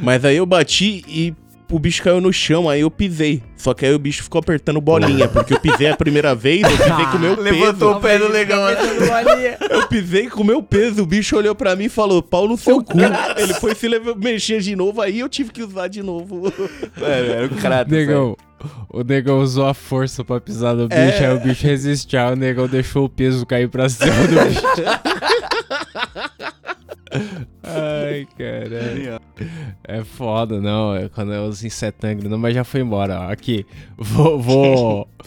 Mas 0.02 0.26
aí 0.26 0.36
eu 0.38 0.46
bati 0.46 1.04
e 1.08 1.34
o 1.72 1.80
bicho 1.80 2.04
caiu 2.04 2.20
no 2.22 2.32
chão, 2.34 2.70
aí 2.70 2.82
eu 2.82 2.92
pisei. 2.92 3.42
Só 3.56 3.74
que 3.74 3.86
aí 3.86 3.94
o 3.94 4.00
bicho 4.00 4.24
ficou 4.24 4.40
apertando 4.40 4.82
bolinha, 4.82 5.28
porque 5.28 5.54
eu 5.54 5.60
pisei 5.60 5.88
a 5.90 5.96
primeira 5.96 6.36
vez, 6.36 6.62
eu 6.64 6.70
pisei 6.70 7.06
com 7.12 7.18
o 7.18 7.20
meu 7.20 7.36
Levantou 7.42 7.74
peso. 7.74 7.98
o 7.98 8.00
pé 8.02 8.18
do 8.20 8.30
negão. 8.30 8.62
Eu 9.72 9.88
pisei 9.88 10.30
com 10.30 10.42
o 10.42 10.46
meu 10.46 10.62
peso, 10.64 11.04
o 11.04 11.06
bicho 11.06 11.36
olhou 11.38 11.54
pra 11.56 11.76
mim 11.76 11.86
e 11.86 11.90
falou, 11.90 12.22
pau 12.22 12.48
no 12.48 12.58
seu 12.58 12.84
cu. 12.84 12.98
Ele 13.38 13.54
foi 13.56 13.74
se 13.76 13.88
mexer 14.18 14.60
de 14.60 14.76
novo, 14.76 15.02
aí 15.02 15.20
eu 15.20 15.30
tive 15.30 15.52
que 15.52 15.64
usar 15.64 15.88
de 15.88 16.02
novo. 16.04 16.42
Mano, 16.98 17.32
era 17.32 17.46
o 17.46 17.50
Kratos. 17.50 17.92
Negão, 17.94 18.36
o 18.90 19.04
negão 19.04 19.40
usou 19.40 19.66
a 19.68 19.74
força 19.74 20.24
pra 20.24 20.40
pisar 20.42 20.76
no 20.76 20.88
bicho, 20.88 21.00
É. 21.24 21.28
aí 21.28 21.36
o 21.36 21.40
bicho 21.40 21.66
resistiu, 21.66 22.20
aí 22.20 22.34
o 22.34 22.36
negão 22.36 22.68
deixou 22.68 23.06
o 23.06 23.10
peso 23.10 23.46
cair 23.46 23.70
pra 23.70 23.88
cima 23.90 24.14
do 24.28 24.46
bicho. 24.46 24.62
Ai, 27.64 28.28
caralho. 28.38 29.20
É 29.84 30.04
foda, 30.04 30.60
não. 30.60 30.96
É 30.96 31.10
quando 31.10 31.34
é 31.34 31.42
os 31.42 31.64
insetangres, 31.64 32.30
não, 32.30 32.38
mas 32.38 32.56
já 32.56 32.64
foi 32.64 32.82
embora. 32.82 33.20
ó. 33.20 33.32
Aqui, 33.32 33.66
vou. 33.98 34.40
vou... 34.40 35.08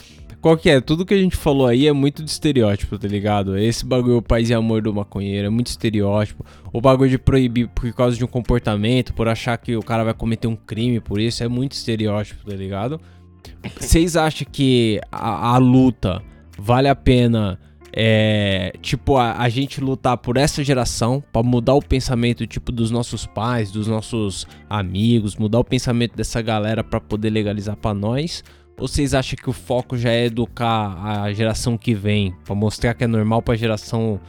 Qual 0.45 0.59
que 0.59 0.69
é? 0.69 0.79
Tudo 0.79 1.07
que 1.07 1.15
a 1.15 1.17
gente 1.17 1.37
falou 1.37 1.67
aí 1.67 1.87
é 1.87 1.93
muito 1.93 2.23
de 2.23 2.31
estereótipo, 2.31 2.99
tá 2.99 3.09
ligado? 3.09 3.57
Esse 3.57 3.83
bagulho, 3.83 4.19
o 4.19 4.23
paz 4.23 4.51
e 4.51 4.53
amor 4.53 4.83
do 4.83 4.93
maconheiro, 4.93 5.47
é 5.47 5.49
muito 5.49 5.69
estereótipo. 5.69 6.45
O 6.71 6.83
bagulho 6.83 7.09
de 7.09 7.17
proibir 7.17 7.67
por 7.69 7.91
causa 7.95 8.15
de 8.15 8.23
um 8.23 8.29
comportamento, 8.29 9.15
por 9.15 9.27
achar 9.27 9.57
que 9.57 9.75
o 9.75 9.83
cara 9.83 10.05
vai 10.05 10.13
cometer 10.13 10.47
um 10.47 10.55
crime 10.55 11.01
por 11.01 11.19
isso, 11.19 11.43
é 11.43 11.49
muito 11.49 11.73
estereótipo, 11.73 12.45
tá 12.45 12.55
ligado? 12.55 13.01
Vocês 13.81 14.17
acham 14.17 14.47
que 14.53 15.01
a, 15.11 15.55
a 15.55 15.57
luta 15.57 16.23
vale 16.59 16.89
a 16.89 16.95
pena, 16.95 17.59
é, 17.97 18.73
tipo, 18.83 19.17
a, 19.17 19.39
a 19.39 19.49
gente 19.49 19.81
lutar 19.81 20.17
por 20.17 20.37
essa 20.37 20.65
geração 20.65 21.23
pra 21.33 21.43
mudar 21.43 21.75
o 21.75 21.83
pensamento, 21.83 22.47
tipo, 22.47 22.73
dos 22.73 22.91
nossos 22.91 23.27
pais, 23.27 23.71
dos 23.71 23.87
nossos 23.87 24.47
amigos, 24.69 25.37
mudar 25.37 25.61
o 25.61 25.65
pensamento 25.65 26.17
dessa 26.17 26.43
galera 26.43 26.83
pra 26.83 27.01
poder 27.01 27.31
legalizar 27.31 27.77
pra 27.77 27.95
nós? 27.95 28.43
Ou 28.79 28.89
vocês 28.89 29.15
acham 29.15 29.37
que 29.41 29.49
o 29.49 29.53
foco 29.53 29.97
já 29.97 30.11
é 30.11 30.25
educar 30.27 31.23
a 31.23 31.33
geração 31.33 31.79
que 31.79 31.95
vem, 31.95 32.35
Pra 32.45 32.55
mostrar 32.57 32.95
que 32.95 33.05
é 33.05 33.07
normal 33.07 33.41
pra 33.41 33.55
geração 33.55 34.21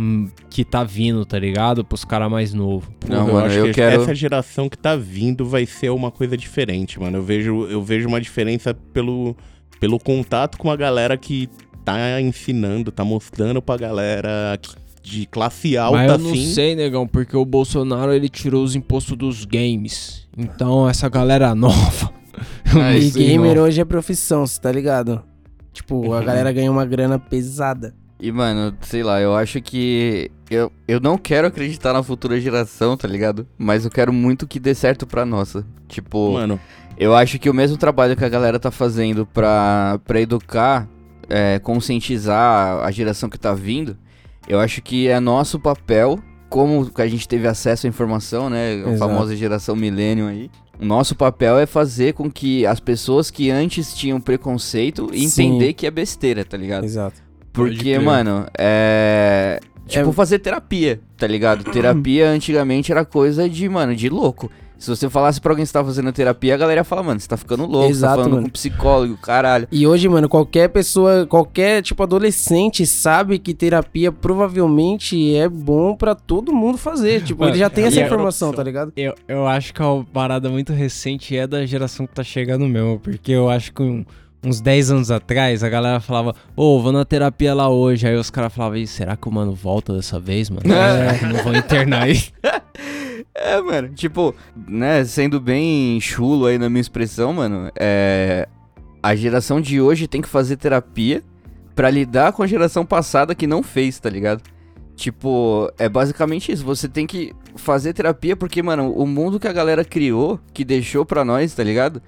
hum, 0.00 0.26
que 0.48 0.64
tá 0.64 0.82
vindo, 0.82 1.22
tá 1.26 1.38
ligado? 1.38 1.84
Pros 1.84 2.02
caras 2.06 2.30
mais 2.30 2.54
novos. 2.54 2.88
Não, 3.06 3.28
eu 3.28 3.34
mano, 3.34 3.46
acho 3.46 3.56
eu 3.58 3.64
que 3.66 3.74
quero- 3.74 4.00
essa 4.00 4.14
geração 4.14 4.70
que 4.70 4.78
tá 4.78 4.96
vindo 4.96 5.44
vai 5.44 5.66
ser 5.66 5.90
uma 5.90 6.10
coisa 6.10 6.34
diferente, 6.34 6.98
mano. 6.98 7.18
Eu 7.18 7.22
vejo, 7.22 7.66
eu 7.66 7.82
vejo 7.82 8.08
uma 8.08 8.18
diferença 8.22 8.72
pelo, 8.72 9.36
pelo 9.78 9.98
contato 9.98 10.56
com 10.56 10.70
a 10.70 10.76
galera 10.76 11.18
que 11.18 11.50
tá 11.84 12.20
ensinando, 12.20 12.90
tá 12.92 13.04
mostrando 13.04 13.60
pra 13.62 13.76
galera 13.76 14.58
que- 14.60 14.74
de 15.02 15.26
classe 15.26 15.76
alta, 15.78 15.96
Mas 15.96 16.10
eu 16.12 16.18
não 16.18 16.30
assim. 16.32 16.46
sei, 16.52 16.76
negão, 16.76 17.06
porque 17.06 17.34
o 17.36 17.44
Bolsonaro 17.44 18.12
ele 18.12 18.28
tirou 18.28 18.62
os 18.62 18.74
impostos 18.74 19.16
dos 19.16 19.44
games. 19.46 20.28
Então 20.36 20.88
essa 20.88 21.08
galera 21.08 21.52
nova. 21.56 22.12
eu 22.74 22.80
Ah, 22.80 22.94
E 22.96 23.10
gamer 23.10 23.56
não. 23.56 23.62
hoje 23.64 23.80
é 23.80 23.84
profissão, 23.84 24.46
cê 24.46 24.60
tá 24.60 24.70
ligado? 24.70 25.22
Tipo, 25.72 26.12
a 26.12 26.22
galera 26.22 26.52
ganha 26.52 26.70
uma 26.70 26.84
grana 26.84 27.18
pesada. 27.18 27.94
E, 28.20 28.30
mano, 28.30 28.76
sei 28.82 29.02
lá, 29.02 29.18
eu 29.20 29.34
acho 29.34 29.62
que. 29.62 30.30
Eu, 30.50 30.70
eu 30.86 31.00
não 31.00 31.16
quero 31.16 31.46
acreditar 31.46 31.92
na 31.94 32.02
futura 32.02 32.38
geração, 32.40 32.94
tá 32.96 33.08
ligado? 33.08 33.46
Mas 33.56 33.84
eu 33.86 33.90
quero 33.90 34.12
muito 34.12 34.46
que 34.46 34.60
dê 34.60 34.74
certo 34.74 35.06
pra 35.06 35.24
nossa. 35.24 35.64
Tipo, 35.88 36.32
Mano, 36.34 36.60
eu 36.98 37.14
acho 37.14 37.38
que 37.38 37.48
o 37.48 37.54
mesmo 37.54 37.78
trabalho 37.78 38.14
que 38.16 38.24
a 38.24 38.28
galera 38.28 38.58
tá 38.60 38.70
fazendo 38.70 39.24
pra, 39.24 39.98
pra 40.04 40.20
educar, 40.20 40.86
é, 41.30 41.58
conscientizar 41.58 42.84
a 42.84 42.90
geração 42.90 43.28
que 43.28 43.38
tá 43.38 43.54
vindo, 43.54 43.96
eu 44.48 44.58
acho 44.60 44.82
que 44.82 45.08
é 45.08 45.18
nosso 45.20 45.58
papel, 45.58 46.18
como 46.48 46.90
a 46.96 47.06
gente 47.06 47.26
teve 47.28 47.46
acesso 47.46 47.86
à 47.86 47.88
informação, 47.88 48.50
né? 48.50 48.72
A 48.84 48.90
Exato. 48.90 48.98
famosa 48.98 49.36
geração 49.36 49.76
milênio 49.76 50.26
aí. 50.26 50.50
O 50.80 50.84
nosso 50.84 51.14
papel 51.14 51.58
é 51.58 51.66
fazer 51.66 52.14
com 52.14 52.30
que 52.30 52.64
as 52.66 52.80
pessoas 52.80 53.30
que 53.30 53.50
antes 53.50 53.94
tinham 53.94 54.20
preconceito 54.20 55.08
Sim. 55.12 55.24
entender 55.24 55.74
que 55.74 55.86
é 55.86 55.90
besteira, 55.90 56.44
tá 56.44 56.56
ligado? 56.56 56.84
Exato. 56.84 57.22
Porque, 57.52 57.98
mano, 57.98 58.46
é. 58.58 59.60
Tipo, 59.86 60.10
É- 60.10 60.12
fazer 60.12 60.38
terapia, 60.38 61.00
tá 61.16 61.26
ligado? 61.26 61.64
Terapia 61.72 62.28
antigamente 62.30 62.92
era 62.92 63.04
coisa 63.04 63.48
de, 63.48 63.68
mano, 63.68 63.94
de 63.94 64.08
louco. 64.08 64.50
Se 64.80 64.88
você 64.88 65.10
falasse 65.10 65.40
pra 65.40 65.52
alguém 65.52 65.62
que 65.64 65.68
você 65.68 65.74
tá 65.74 65.84
fazendo 65.84 66.10
terapia, 66.10 66.54
a 66.54 66.56
galera 66.56 66.80
ia 66.80 66.84
falar, 66.84 67.02
mano, 67.02 67.20
você 67.20 67.28
tá 67.28 67.36
ficando 67.36 67.66
louco, 67.66 67.84
tá 67.86 67.90
Exato, 67.90 68.14
falando 68.16 68.32
mano. 68.32 68.42
com 68.44 68.50
psicólogo, 68.50 69.16
caralho. 69.18 69.68
E 69.70 69.86
hoje, 69.86 70.08
mano, 70.08 70.26
qualquer 70.28 70.68
pessoa, 70.70 71.26
qualquer, 71.26 71.82
tipo, 71.82 72.02
adolescente 72.02 72.86
sabe 72.86 73.38
que 73.38 73.52
terapia 73.52 74.10
provavelmente 74.10 75.36
é 75.36 75.48
bom 75.48 75.94
pra 75.94 76.14
todo 76.14 76.52
mundo 76.52 76.78
fazer. 76.78 77.20
Tipo, 77.30 77.40
Mano, 77.42 77.52
ele 77.52 77.58
já 77.58 77.68
tem 77.70 77.84
essa 77.84 78.00
é 78.00 78.06
informação, 78.06 78.52
tá 78.52 78.62
ligado? 78.62 78.92
Eu, 78.96 79.14
eu 79.28 79.46
acho 79.46 79.72
que 79.74 79.82
é 79.82 79.84
uma 79.84 80.04
parada 80.04 80.48
muito 80.48 80.72
recente 80.72 81.34
e 81.34 81.36
é 81.36 81.46
da 81.46 81.64
geração 81.66 82.06
que 82.06 82.14
tá 82.14 82.24
chegando 82.24 82.66
mesmo. 82.66 82.98
Porque 82.98 83.32
eu 83.32 83.50
acho 83.50 83.72
que 83.74 83.82
um- 83.82 84.04
uns 84.42 84.60
10 84.60 84.90
anos 84.90 85.10
atrás 85.10 85.62
a 85.62 85.68
galera 85.68 86.00
falava, 86.00 86.34
ô, 86.56 86.80
vou 86.80 86.92
na 86.92 87.04
terapia 87.04 87.52
lá 87.54 87.68
hoje. 87.68 88.06
Aí 88.08 88.16
os 88.16 88.30
caras 88.30 88.52
falavam, 88.54 88.78
"Ih, 88.78 88.86
será 88.86 89.14
que 89.16 89.28
o 89.28 89.30
mano 89.32 89.52
volta 89.54 89.92
dessa 89.94 90.18
vez, 90.18 90.48
mano? 90.48 90.62
Que 90.62 90.68
não 91.26 91.44
vão 91.44 91.54
internar 91.54 92.04
aí? 92.04 92.18
É, 93.34 93.60
mano, 93.60 93.88
tipo, 93.90 94.34
né, 94.68 95.04
sendo 95.04 95.40
bem 95.40 96.00
chulo 96.00 96.46
aí 96.46 96.58
na 96.58 96.68
minha 96.68 96.80
expressão, 96.80 97.32
mano, 97.32 97.70
é. 97.78 98.48
A 99.02 99.14
geração 99.14 99.60
de 99.60 99.80
hoje 99.80 100.06
tem 100.06 100.20
que 100.20 100.28
fazer 100.28 100.56
terapia 100.56 101.22
pra 101.74 101.88
lidar 101.88 102.32
com 102.32 102.42
a 102.42 102.46
geração 102.46 102.84
passada 102.84 103.34
que 103.34 103.46
não 103.46 103.62
fez, 103.62 103.98
tá 103.98 104.10
ligado? 104.10 104.42
Tipo, 104.94 105.72
é 105.78 105.88
basicamente 105.88 106.52
isso. 106.52 106.62
Você 106.66 106.86
tem 106.86 107.06
que 107.06 107.32
fazer 107.56 107.94
terapia 107.94 108.36
porque, 108.36 108.62
mano, 108.62 108.92
o 108.92 109.06
mundo 109.06 109.40
que 109.40 109.48
a 109.48 109.52
galera 109.54 109.82
criou, 109.82 110.38
que 110.52 110.62
deixou 110.62 111.06
pra 111.06 111.24
nós, 111.24 111.54
tá 111.54 111.64
ligado? 111.64 112.02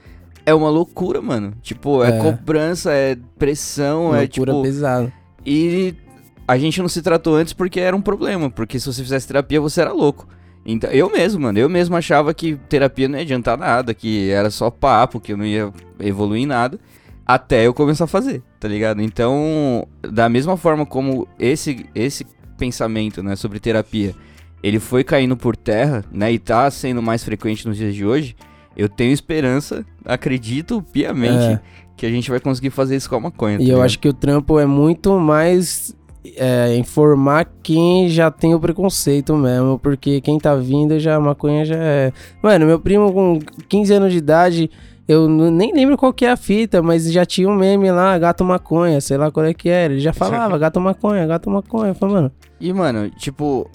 É 0.45 0.53
uma 0.53 0.69
loucura, 0.69 1.23
mano. 1.23 1.55
Tipo, 1.63 2.05
é, 2.05 2.11
É. 2.11 2.19
cobrança, 2.21 2.93
é 2.93 3.17
pressão, 3.39 4.15
é 4.15 4.21
Loucura 4.21 4.53
tipo. 4.53 4.63
pesada. 4.63 5.11
E 5.47 5.95
a 6.47 6.59
gente 6.59 6.83
não 6.83 6.89
se 6.89 7.01
tratou 7.01 7.35
antes 7.37 7.55
porque 7.55 7.81
era 7.81 7.97
um 7.97 8.03
problema. 8.03 8.51
Porque 8.51 8.79
se 8.79 8.85
você 8.93 9.03
fizesse 9.03 9.27
terapia, 9.27 9.59
você 9.63 9.81
era 9.81 9.93
louco. 9.93 10.29
Então, 10.65 10.91
eu 10.91 11.11
mesmo, 11.11 11.41
mano, 11.43 11.59
eu 11.59 11.69
mesmo 11.69 11.97
achava 11.97 12.33
que 12.33 12.57
terapia 12.69 13.09
não 13.09 13.17
ia 13.19 13.23
adiantar 13.23 13.59
nada, 13.59 13.93
que 13.93 14.31
era 14.31 14.49
só 14.51 14.71
papo, 14.71 15.19
que 15.21 15.33
eu 15.33 15.37
não 15.37 15.45
ia 15.45 15.73
evoluir 15.99 16.43
em 16.43 16.47
nada, 16.47 16.79
até 17.27 17.67
eu 17.67 17.75
começar 17.75 18.05
a 18.05 18.09
fazer, 18.09 18.43
tá 18.61 18.69
ligado? 18.69 19.03
Então, 19.03 19.87
da 20.03 20.29
mesma 20.29 20.57
forma 20.57 20.87
como 20.87 21.27
esse, 21.39 21.87
esse 21.95 22.25
pensamento, 22.57 23.23
né, 23.23 23.35
sobre 23.35 23.59
terapia, 23.59 24.15
ele 24.63 24.79
foi 24.79 25.03
caindo 25.03 25.37
por 25.37 25.57
terra, 25.57 26.05
né, 26.13 26.33
e 26.33 26.39
tá 26.39 26.71
sendo 26.71 27.03
mais 27.03 27.25
frequente 27.25 27.67
nos 27.67 27.77
dias 27.77 27.95
de 27.95 28.07
hoje, 28.07 28.37
eu 28.77 28.89
tenho 28.89 29.13
esperança, 29.13 29.85
acredito 30.05 30.81
piamente, 30.93 31.45
É. 31.45 31.61
que 31.97 32.07
a 32.07 32.11
gente 32.11 32.31
vai 32.31 32.39
conseguir 32.41 32.71
fazer 32.71 32.95
isso 32.97 33.09
com 33.11 33.17
a 33.17 33.21
maconha. 33.21 33.57
tá 33.59 33.63
E 33.65 33.67
eu 33.67 33.75
ligado? 33.75 33.85
acho 33.87 33.99
que 33.99 34.09
o 34.09 34.13
trampo 34.13 34.59
é 34.61 34.67
muito 34.67 35.19
mais 35.19 35.97
é, 36.37 36.77
informar 36.77 37.47
quem 37.63 38.09
já 38.09 38.31
tem 38.31 38.55
o 38.55 38.61
preconceito 38.61 39.35
mesmo, 39.37 39.79
porque 39.79 40.21
quem 40.21 40.39
tá 40.39 40.55
vindo 40.55 40.99
já, 41.01 41.17
a 41.17 41.21
maconha 41.21 41.65
já 41.65 41.77
é. 41.77 42.13
Mano, 42.43 42.67
meu 42.67 42.79
primo 42.79 43.13
com 43.13 43.39
15 43.69 43.93
anos 43.95 44.13
de 44.13 44.19
idade, 44.19 44.71
eu 45.09 45.29
nem 45.29 45.73
lembro 45.75 45.97
qual 45.97 46.13
que 46.13 46.25
é 46.25 46.31
a 46.31 46.37
fita, 46.37 46.81
mas 46.81 47.11
já 47.13 47.25
tinha 47.27 47.49
um 47.49 47.55
meme 47.57 47.91
lá, 47.91 48.17
gato 48.19 48.45
maconha, 48.45 49.01
sei 49.01 49.17
lá 49.17 49.31
qual 49.31 49.45
é 49.47 49.53
que 49.53 49.69
era. 49.69 49.93
Ele 49.93 50.01
já 50.01 50.13
falava, 50.13 50.57
gato 50.59 50.81
maconha, 50.81 51.27
gato 51.27 51.51
maconha. 51.51 51.91
Eu 51.91 51.95
falei, 51.95 52.15
mano, 52.15 52.33
E, 52.61 52.73
mano, 52.73 53.11
tipo. 53.11 53.69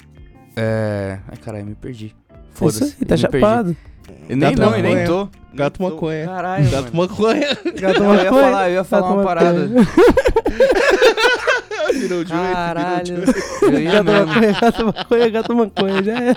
É. 0.55 1.19
Ai, 1.27 1.37
caralho, 1.37 1.65
me 1.65 1.75
perdi. 1.75 2.05
isso 2.07 2.15
Foda-se. 2.53 2.95
aí, 2.99 3.05
tá 3.05 3.17
chapado. 3.17 3.75
Eu 4.29 4.37
nem 4.37 4.49
Gato 4.55 4.61
não, 4.61 4.75
eu 4.75 4.81
nem 4.81 4.95
maconha. 4.95 5.05
tô. 5.05 5.29
Gato 5.53 5.83
maconha. 5.83 6.25
Caralho, 6.25 6.69
Gato 6.71 6.95
mano. 6.95 7.09
maconha. 7.09 7.47
Gato 7.79 7.99
Não, 8.03 8.13
eu 8.15 8.23
ia 8.23 8.29
falar, 8.31 8.69
eu 8.69 8.73
ia 8.75 8.83
falar 8.83 9.01
gato 9.01 9.13
uma 9.13 9.23
maconha. 9.23 9.35
parada. 9.35 9.69
Virou 11.99 12.23
de 12.23 12.31
Caralho. 12.31 13.23
Eu 13.61 13.79
ia 13.79 13.91
Gato 13.91 14.05
maconha, 14.11 14.51
gato 14.61 14.85
maconha, 14.85 15.29
gato 15.29 15.55
maconha, 15.55 16.03
já 16.03 16.19
era. 16.19 16.35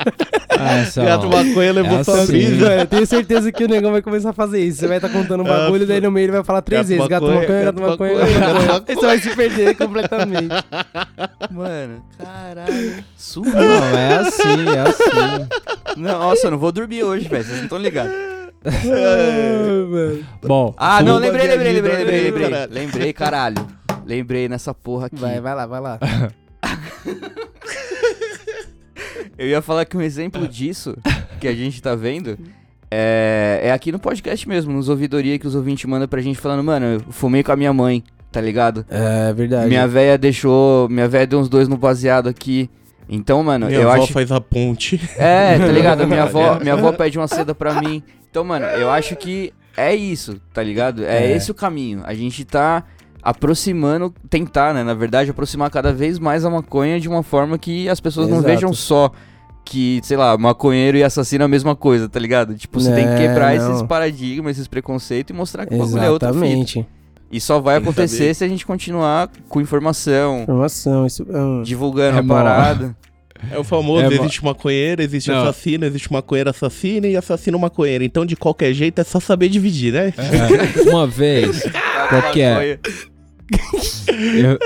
Ah, 0.59 0.79
essa, 0.79 1.05
Gato 1.05 1.29
maconha 1.29 1.73
levou 1.73 1.99
É 1.99 2.05
sua 2.05 2.15
assim. 2.23 2.33
brisa. 2.33 2.69
Mano, 2.69 2.81
eu 2.83 2.87
tenho 2.87 3.07
certeza 3.07 3.53
que 3.53 3.65
o 3.65 3.69
negão 3.69 3.93
vai 3.93 4.03
começar 4.03 4.31
a 4.31 4.33
fazer 4.33 4.61
isso. 4.61 4.81
Você 4.81 4.87
vai 4.87 4.99
estar 4.99 5.09
contando 5.09 5.41
um 5.43 5.47
bagulho, 5.47 5.87
daí 5.87 6.01
no 6.01 6.11
meio 6.11 6.27
ele 6.27 6.33
vai 6.33 6.45
falar 6.45 6.63
três 6.63 6.81
Gato 6.83 6.89
vezes: 6.89 7.07
gato 7.09 7.23
maconha, 7.27 7.41
maconha, 7.41 7.65
gato 7.65 7.81
gato 7.81 7.91
maconha, 7.91 8.15
gato 8.17 8.37
gato 8.39 8.67
maconha. 8.67 8.85
Aí 8.89 8.95
você 8.95 9.07
vai 9.07 9.19
se 9.19 9.37
perder 9.37 9.77
completamente. 9.77 10.49
Mano, 11.51 12.03
caralho. 12.19 13.05
Sumiu. 13.17 13.53
Não, 13.53 13.99
é 13.99 14.15
assim, 14.17 14.69
é 14.69 14.81
assim. 14.81 15.49
Não, 15.97 16.19
nossa, 16.19 16.47
eu 16.47 16.51
não 16.53 16.59
vou 16.59 16.73
dormir 16.73 17.03
hoje, 17.03 17.29
velho. 17.29 17.45
Vocês 17.45 17.57
não 17.57 17.65
estão 17.65 17.79
ligados. 17.79 18.13
Bom, 20.43 20.75
Ah, 20.77 21.03
não, 21.03 21.17
lembrei, 21.19 21.47
lembrei, 21.47 21.73
lembrei, 21.73 21.97
lembrei, 21.97 22.31
lembrei. 22.31 22.67
Lembrei, 22.71 23.13
caralho. 23.13 23.67
Lembrei 24.07 24.49
nessa 24.49 24.73
porra 24.75 25.07
aqui. 25.07 25.17
Vai, 25.17 25.41
vai 25.41 25.55
lá, 25.55 25.67
vai 25.67 25.81
lá. 25.81 25.99
Eu 29.39 29.47
ia 29.47 29.63
falar 29.63 29.85
que 29.87 29.97
um 29.97 30.03
exemplo 30.03 30.47
disso 30.47 30.95
que 31.41 31.49
a 31.49 31.55
gente 31.55 31.81
tá 31.81 31.95
vendo 31.95 32.39
é, 32.91 33.61
é 33.65 33.73
aqui 33.73 33.91
no 33.91 33.99
podcast 33.99 34.47
mesmo, 34.49 34.73
nos 34.73 34.89
ouvidoria 34.89 35.39
que 35.39 35.47
os 35.47 35.55
ouvintes 35.55 35.85
mandam 35.87 36.07
pra 36.09 36.21
gente 36.21 36.39
falando, 36.39 36.63
mano, 36.63 36.85
eu 36.87 37.01
fumei 37.11 37.43
com 37.43 37.51
a 37.53 37.57
minha 37.57 37.73
mãe, 37.73 38.03
tá 38.31 38.41
ligado? 38.41 38.85
É 38.91 39.33
verdade. 39.33 39.69
Minha 39.69 39.87
véia 39.89 40.19
deixou. 40.19 40.89
Minha 40.89 41.09
véia 41.09 41.27
deu 41.27 41.39
uns 41.39 41.49
dois 41.49 41.69
no 41.69 41.77
baseado 41.79 42.29
aqui. 42.29 42.69
Então, 43.09 43.43
mano, 43.43 43.67
Minha 43.67 43.81
eu 43.81 43.91
avó 43.91 44.03
acho. 44.03 44.13
faz 44.13 44.31
a 44.31 44.41
ponte. 44.41 45.01
É, 45.17 45.59
tá 45.59 45.67
ligado? 45.69 46.07
Minha 46.07 46.25
avó, 46.25 46.59
minha 46.61 46.75
avó 46.75 46.93
pede 46.93 47.17
uma 47.19 47.27
seda 47.27 47.55
pra 47.55 47.81
mim. 47.81 48.03
Então, 48.31 48.45
mano, 48.45 48.67
eu 48.67 48.91
acho 48.91 49.17
que 49.17 49.53
é 49.77 49.95
isso, 49.95 50.39
tá 50.53 50.63
ligado? 50.63 51.03
É, 51.05 51.25
É. 51.33 51.37
esse 51.37 51.51
o 51.51 51.55
caminho. 51.55 52.03
A 52.05 52.13
gente 52.15 52.45
tá 52.45 52.85
aproximando, 53.23 54.13
tentar, 54.29 54.73
né? 54.75 54.83
Na 54.85 54.95
verdade, 54.95 55.31
aproximar 55.31 55.71
cada 55.71 55.93
vez 55.93 56.19
mais 56.19 56.45
a 56.45 56.51
maconha 56.51 56.99
de 57.01 57.09
uma 57.09 57.23
forma 57.23 57.59
que 57.59 57.89
as 57.89 58.01
pessoas 58.01 58.29
não 58.29 58.39
Exato. 58.39 58.49
vejam 58.55 58.73
só 58.73 59.11
que, 59.65 60.01
sei 60.03 60.17
lá, 60.17 60.37
maconheiro 60.37 60.97
e 60.97 61.05
assassino 61.05 61.43
é 61.43 61.45
a 61.45 61.49
mesma 61.49 61.77
coisa, 61.77 62.09
tá 62.09 62.19
ligado? 62.19 62.55
Tipo, 62.55 62.81
você 62.81 62.93
tem 62.93 63.05
que 63.05 63.13
É, 63.13 63.29
quebrar 63.29 63.55
não. 63.55 63.71
esses 63.73 63.83
paradigmas, 63.83 64.57
esses 64.57 64.67
preconceitos 64.67 65.33
e 65.35 65.37
mostrar 65.39 65.67
que 65.67 65.75
o 65.75 65.79
bagulho 65.79 66.03
é 66.03 66.11
outra 66.11 66.33
fita. 66.33 66.45
Exatamente. 66.47 66.87
E 67.31 67.41
só 67.41 67.61
vai 67.61 67.77
acontecer 67.77 68.35
se 68.35 68.43
a 68.43 68.49
gente 68.49 68.67
continuar 68.67 69.31
com 69.49 69.61
informação, 69.61 70.43
Informação, 70.43 71.07
isso. 71.07 71.25
hum. 71.31 71.63
divulgando 71.63 72.17
É 72.17 72.21
a 72.21 72.25
parada. 72.25 72.97
É 73.51 73.57
o 73.59 73.63
famoso, 73.65 74.05
É, 74.05 74.15
existe 74.17 74.45
maconheiro, 74.45 75.01
existe 75.01 75.31
Não. 75.31 75.43
assassino, 75.43 75.87
existe 75.87 76.13
maconheiro 76.13 76.51
assassino 76.51 77.07
e 77.07 77.17
assassino 77.17 77.59
maconheiro. 77.59 78.03
Então, 78.05 78.27
de 78.27 78.35
qualquer 78.37 78.73
jeito, 78.75 79.01
é 79.01 79.05
só 79.05 79.19
saber 79.21 79.49
dividir, 79.49 79.93
né? 79.95 80.13
é, 80.19 80.91
uma 80.91 81.07
vez, 81.07 81.63
qual 82.11 82.33
que 82.33 82.41
é? 82.43 82.79
Eu, 84.09 84.59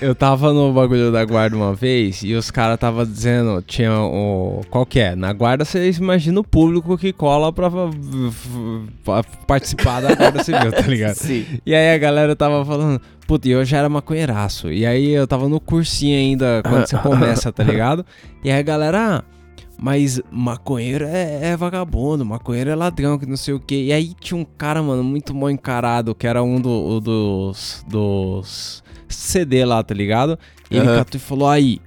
eu 0.00 0.14
tava 0.14 0.52
no 0.52 0.72
bagulho 0.72 1.10
da 1.10 1.24
guarda 1.24 1.56
uma 1.56 1.74
vez 1.74 2.22
e 2.22 2.34
os 2.34 2.50
caras 2.50 2.78
tava 2.78 3.04
dizendo, 3.06 3.62
tinha 3.62 3.92
o. 3.92 4.60
Qual 4.70 4.84
que 4.84 5.00
é? 5.00 5.16
Na 5.16 5.32
guarda 5.32 5.64
vocês 5.64 5.98
imaginam 5.98 6.42
o 6.42 6.44
público 6.44 6.96
que 6.96 7.12
cola 7.12 7.52
pra, 7.52 7.70
pra 7.70 9.22
participar 9.46 10.02
da 10.02 10.14
guarda 10.14 10.44
civil, 10.44 10.70
tá 10.72 10.82
ligado? 10.82 11.14
Sim. 11.14 11.46
E 11.64 11.74
aí 11.74 11.94
a 11.94 11.98
galera 11.98 12.36
tava 12.36 12.64
falando, 12.64 13.00
puta, 13.26 13.48
e 13.48 13.52
eu 13.52 13.64
já 13.64 13.78
era 13.78 13.88
maconheiraço. 13.88 14.70
E 14.70 14.86
aí 14.86 15.10
eu 15.10 15.26
tava 15.26 15.48
no 15.48 15.60
cursinho 15.60 16.16
ainda, 16.16 16.62
quando 16.62 16.86
você 16.86 16.96
começa, 16.98 17.52
tá 17.52 17.62
ligado? 17.62 18.04
E 18.44 18.50
aí 18.50 18.58
a 18.58 18.62
galera, 18.62 19.16
ah, 19.18 19.37
mas 19.78 20.20
maconheiro 20.30 21.04
é, 21.06 21.50
é 21.50 21.56
vagabundo, 21.56 22.24
maconheiro 22.24 22.70
é 22.70 22.74
ladrão, 22.74 23.18
que 23.18 23.26
não 23.26 23.36
sei 23.36 23.54
o 23.54 23.60
quê. 23.60 23.84
E 23.86 23.92
aí 23.92 24.12
tinha 24.20 24.38
um 24.38 24.44
cara, 24.44 24.82
mano, 24.82 25.02
muito 25.04 25.34
mal 25.34 25.50
encarado, 25.50 26.14
que 26.14 26.26
era 26.26 26.42
um 26.42 26.60
do- 26.60 27.00
dos, 27.00 27.84
dos 27.88 28.82
CD 29.08 29.64
lá, 29.64 29.82
tá 29.82 29.94
ligado? 29.94 30.38
E 30.70 30.76
ele 30.76 30.86
catou 30.86 31.16
e 31.18 31.20
falou, 31.20 31.48
aí, 31.48 31.80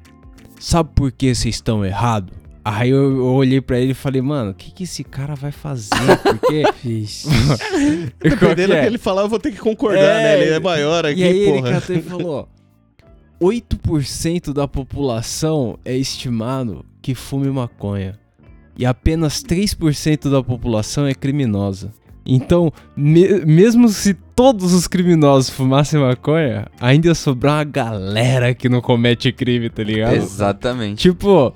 sabe 0.59 0.89
por 0.95 1.11
que 1.11 1.33
vocês 1.35 1.55
estão 1.55 1.85
errados? 1.85 2.31
Aí 2.63 2.91
eu, 2.91 3.17
eu 3.17 3.25
olhei 3.25 3.59
pra 3.59 3.79
ele 3.79 3.91
e 3.91 3.95
falei, 3.95 4.21
mano, 4.21 4.51
o 4.51 4.53
que, 4.53 4.71
que 4.71 4.83
esse 4.83 5.03
cara 5.03 5.33
vai 5.33 5.51
fazer? 5.51 5.89
Porque. 6.21 6.63
Que 8.21 8.29
Dependendo 8.29 8.67
do 8.67 8.73
é? 8.77 8.81
que 8.81 8.87
ele 8.87 8.97
falar, 8.99 9.23
eu 9.23 9.29
vou 9.29 9.39
ter 9.39 9.51
que 9.51 9.57
concordar, 9.57 9.99
É, 9.99 10.23
né? 10.37 10.41
Ele 10.45 10.53
é 10.53 10.59
maior 10.59 11.03
aqui, 11.05 11.21
E 11.21 11.23
aí 11.23 11.39
ele 11.39 11.59
porra. 11.59 11.71
catou 11.73 11.95
e 11.95 12.01
falou: 12.03 12.49
8% 13.41 14.53
da 14.53 14.67
população 14.67 15.77
é 15.83 15.95
estimado 15.97 16.85
que 17.01 17.15
fume 17.15 17.49
maconha. 17.49 18.17
E 18.77 18.85
apenas 18.85 19.43
3% 19.43 20.29
da 20.29 20.41
população 20.43 21.05
é 21.07 21.13
criminosa. 21.13 21.91
Então, 22.25 22.71
me- 22.95 23.43
mesmo 23.45 23.89
se 23.89 24.13
todos 24.13 24.73
os 24.73 24.87
criminosos 24.87 25.49
fumassem 25.49 25.99
maconha, 25.99 26.67
ainda 26.79 27.07
ia 27.07 27.15
sobrar 27.15 27.57
uma 27.57 27.63
galera 27.63 28.53
que 28.53 28.69
não 28.69 28.79
comete 28.79 29.31
crime, 29.31 29.69
tá 29.69 29.83
ligado? 29.83 30.13
Exatamente. 30.15 31.01
Tipo, 31.01 31.51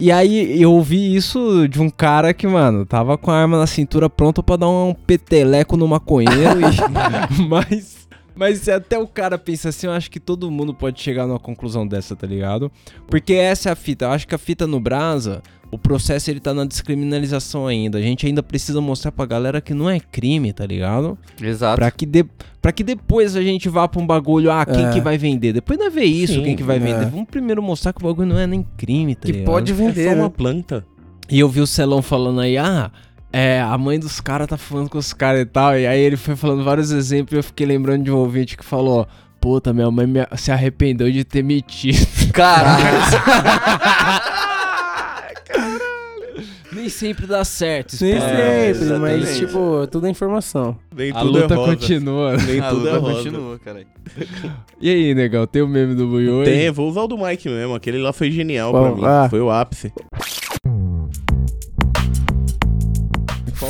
e 0.00 0.10
aí 0.10 0.60
eu 0.60 0.72
ouvi 0.72 1.14
isso 1.14 1.68
de 1.68 1.80
um 1.80 1.88
cara 1.88 2.34
que, 2.34 2.46
mano, 2.46 2.84
tava 2.84 3.16
com 3.16 3.30
a 3.30 3.36
arma 3.40 3.56
na 3.58 3.66
cintura 3.68 4.10
pronta 4.10 4.42
pra 4.42 4.56
dar 4.56 4.68
um 4.68 4.92
peteleco 4.94 5.76
no 5.76 5.86
maconheiro 5.86 6.58
e. 6.60 7.40
mas. 7.48 7.99
Mas 8.40 8.60
se 8.60 8.70
até 8.72 8.98
o 8.98 9.06
cara 9.06 9.36
pensa 9.36 9.68
assim, 9.68 9.86
eu 9.86 9.92
acho 9.92 10.10
que 10.10 10.18
todo 10.18 10.50
mundo 10.50 10.72
pode 10.72 10.98
chegar 11.00 11.26
numa 11.26 11.38
conclusão 11.38 11.86
dessa, 11.86 12.16
tá 12.16 12.26
ligado? 12.26 12.72
Porque 13.06 13.34
essa 13.34 13.68
é 13.68 13.72
a 13.72 13.76
fita. 13.76 14.06
Eu 14.06 14.10
acho 14.12 14.26
que 14.26 14.34
a 14.34 14.38
fita 14.38 14.66
no 14.66 14.80
Brasa, 14.80 15.42
o 15.70 15.76
processo 15.76 16.30
ele 16.30 16.40
tá 16.40 16.54
na 16.54 16.64
descriminalização 16.64 17.66
ainda. 17.66 17.98
A 17.98 18.00
gente 18.00 18.26
ainda 18.26 18.42
precisa 18.42 18.80
mostrar 18.80 19.12
pra 19.12 19.26
galera 19.26 19.60
que 19.60 19.74
não 19.74 19.90
é 19.90 20.00
crime, 20.00 20.54
tá 20.54 20.64
ligado? 20.64 21.18
Exato. 21.38 21.76
Pra 21.76 21.90
que, 21.90 22.06
de... 22.06 22.24
pra 22.62 22.72
que 22.72 22.82
depois 22.82 23.36
a 23.36 23.42
gente 23.42 23.68
vá 23.68 23.86
pra 23.86 24.00
um 24.00 24.06
bagulho, 24.06 24.50
ah, 24.50 24.64
quem 24.64 24.86
É. 24.86 24.90
que 24.90 25.02
vai 25.02 25.18
vender? 25.18 25.52
Depois 25.52 25.78
não 25.78 25.86
é 25.86 25.90
ver 25.90 26.04
isso, 26.04 26.32
Sim, 26.34 26.42
quem 26.44 26.56
que 26.56 26.62
vai 26.62 26.76
é. 26.76 26.80
vender. 26.80 27.06
Vamos 27.10 27.28
primeiro 27.28 27.62
mostrar 27.62 27.92
que 27.92 28.00
o 28.02 28.08
bagulho 28.08 28.26
não 28.28 28.38
é 28.38 28.46
nem 28.46 28.66
crime, 28.76 29.14
tá 29.14 29.26
Que 29.26 29.32
ligado? 29.32 29.44
pode 29.46 29.70
É 29.70 29.74
vender, 29.74 30.08
só 30.08 30.14
né? 30.14 30.20
uma 30.22 30.30
planta. 30.30 30.86
E 31.30 31.38
eu 31.38 31.48
vi 31.48 31.60
o 31.60 31.66
Celão 31.66 32.00
falando 32.02 32.40
aí, 32.40 32.56
ah, 32.58 32.90
é, 33.32 33.60
a 33.60 33.76
mãe 33.78 33.98
dos 33.98 34.20
caras 34.20 34.48
tá 34.48 34.56
falando 34.56 34.88
com 34.90 34.98
os 34.98 35.12
caras 35.12 35.40
e 35.42 35.46
tal. 35.46 35.78
E 35.78 35.86
aí 35.86 36.00
ele 36.00 36.16
foi 36.16 36.34
falando 36.36 36.64
vários 36.64 36.90
exemplos 36.90 37.32
e 37.34 37.36
eu 37.38 37.42
fiquei 37.44 37.66
lembrando 37.66 38.04
de 38.04 38.10
um 38.10 38.16
ouvinte 38.16 38.56
que 38.56 38.64
falou, 38.64 39.06
puta, 39.40 39.72
minha 39.72 39.90
mãe 39.90 40.06
me- 40.06 40.26
se 40.36 40.50
arrependeu 40.52 41.10
de 41.10 41.24
ter 41.24 41.42
metido. 41.42 41.98
Caralho. 42.32 42.84
Nem 46.72 46.88
sempre 46.88 47.26
dá 47.26 47.44
certo, 47.44 47.96
Nem 48.00 48.12
espera. 48.16 48.38
É, 48.38 48.72
sempre, 48.74 48.98
mas 48.98 49.22
exatamente. 49.22 49.38
tipo, 49.46 49.86
tudo 49.88 50.06
é 50.06 50.10
informação. 50.10 50.76
Nem 50.94 51.10
A 51.10 51.14
tudo 51.18 51.32
luta 51.40 51.54
é 51.54 51.56
continua. 51.56 52.36
Nem 52.36 52.60
A 52.60 52.68
tudo 52.70 52.88
é 52.88 52.92
luta 52.92 52.98
rosa. 53.00 53.14
continua, 53.24 53.58
caralho. 53.58 53.86
E 54.80 54.88
aí, 54.88 55.14
negão, 55.14 55.46
tem 55.46 55.60
o 55.62 55.68
meme 55.68 55.94
do 55.94 56.06
Buiu 56.06 56.42
Tem, 56.44 56.70
vou 56.70 56.88
usar 56.88 57.02
o 57.02 57.06
do 57.08 57.18
Mike 57.18 57.48
mesmo. 57.48 57.74
Aquele 57.74 57.98
lá 57.98 58.12
foi 58.14 58.30
genial 58.30 58.72
Bom, 58.72 58.82
pra 58.82 58.94
mim. 58.94 59.02
ah. 59.04 59.26
Foi 59.28 59.40
o 59.40 59.50
ápice. 59.50 59.92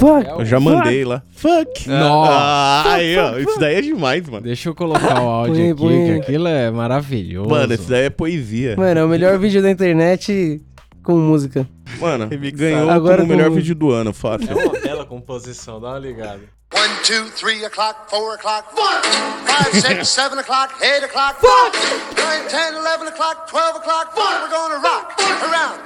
Fuck! 0.01 0.26
É 0.28 0.32
Eu 0.40 0.44
já 0.44 0.59
mandei 0.59 1.05
lá. 1.05 1.22
Fuck! 1.30 1.88
Nossa. 1.88 2.32
Ah, 2.32 2.92
aí, 2.94 3.16
ó. 3.18 3.38
Isso 3.38 3.59
daí 3.61 3.76
é 3.76 3.80
demais, 3.82 4.28
mano. 4.28 4.42
Deixa 4.44 4.68
eu 4.68 4.74
colocar 4.74 5.20
o 5.22 5.28
áudio 5.28 5.70
aqui, 5.72 5.74
põe. 5.80 6.05
que 6.07 6.12
aquilo 6.12 6.48
é 6.48 6.70
maravilhoso. 6.70 7.48
Mano, 7.51 7.74
isso 7.74 7.88
daí 7.88 8.07
é 8.07 8.11
poesia. 8.11 8.74
Mano, 8.76 9.01
é 9.01 9.05
o 9.05 9.09
melhor 9.09 9.38
vídeo 9.38 9.61
da 9.62 9.70
internet 9.70 10.61
com 11.03 11.16
música. 11.16 11.68
Mano, 12.01 12.28
ganhou 12.55 12.90
Agora 12.90 13.22
como 13.22 13.32
o 13.32 13.36
melhor 13.36 13.51
com- 13.51 13.57
vídeo 13.57 13.74
do 13.74 13.90
ano, 13.90 14.12
fácil. 14.12 14.51
É 14.51 14.55
uma 14.55 14.78
bela 14.80 15.05
composição, 15.05 15.80
dá 15.80 15.88
uma 15.90 15.98
ligada. 15.98 16.40
One, 16.72 16.90
two, 17.02 17.24
three 17.24 17.64
o'clock, 17.64 18.08
four 18.08 18.34
o'clock, 18.34 18.70
five, 18.70 19.72
six, 19.74 20.08
seven 20.18 20.38
o'clock, 20.38 20.80
eight 20.82 21.02
o'clock, 21.02 21.42
nine, 21.42 22.48
ten, 22.48 22.74
eleven 22.74 23.08
o'clock, 23.08 23.48
twelve 23.48 23.74
o'clock. 23.76 24.16
We're 24.16 24.48
gonna 24.50 24.78
rock 24.78 25.18
around. 25.42 25.80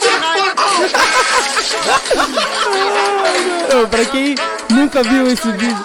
Tonight. 0.00 0.54
Ô, 3.74 3.86
pra 3.88 4.04
quem 4.06 4.34
nunca 4.70 5.02
viu 5.02 5.26
esse 5.28 5.50
vídeo. 5.52 5.84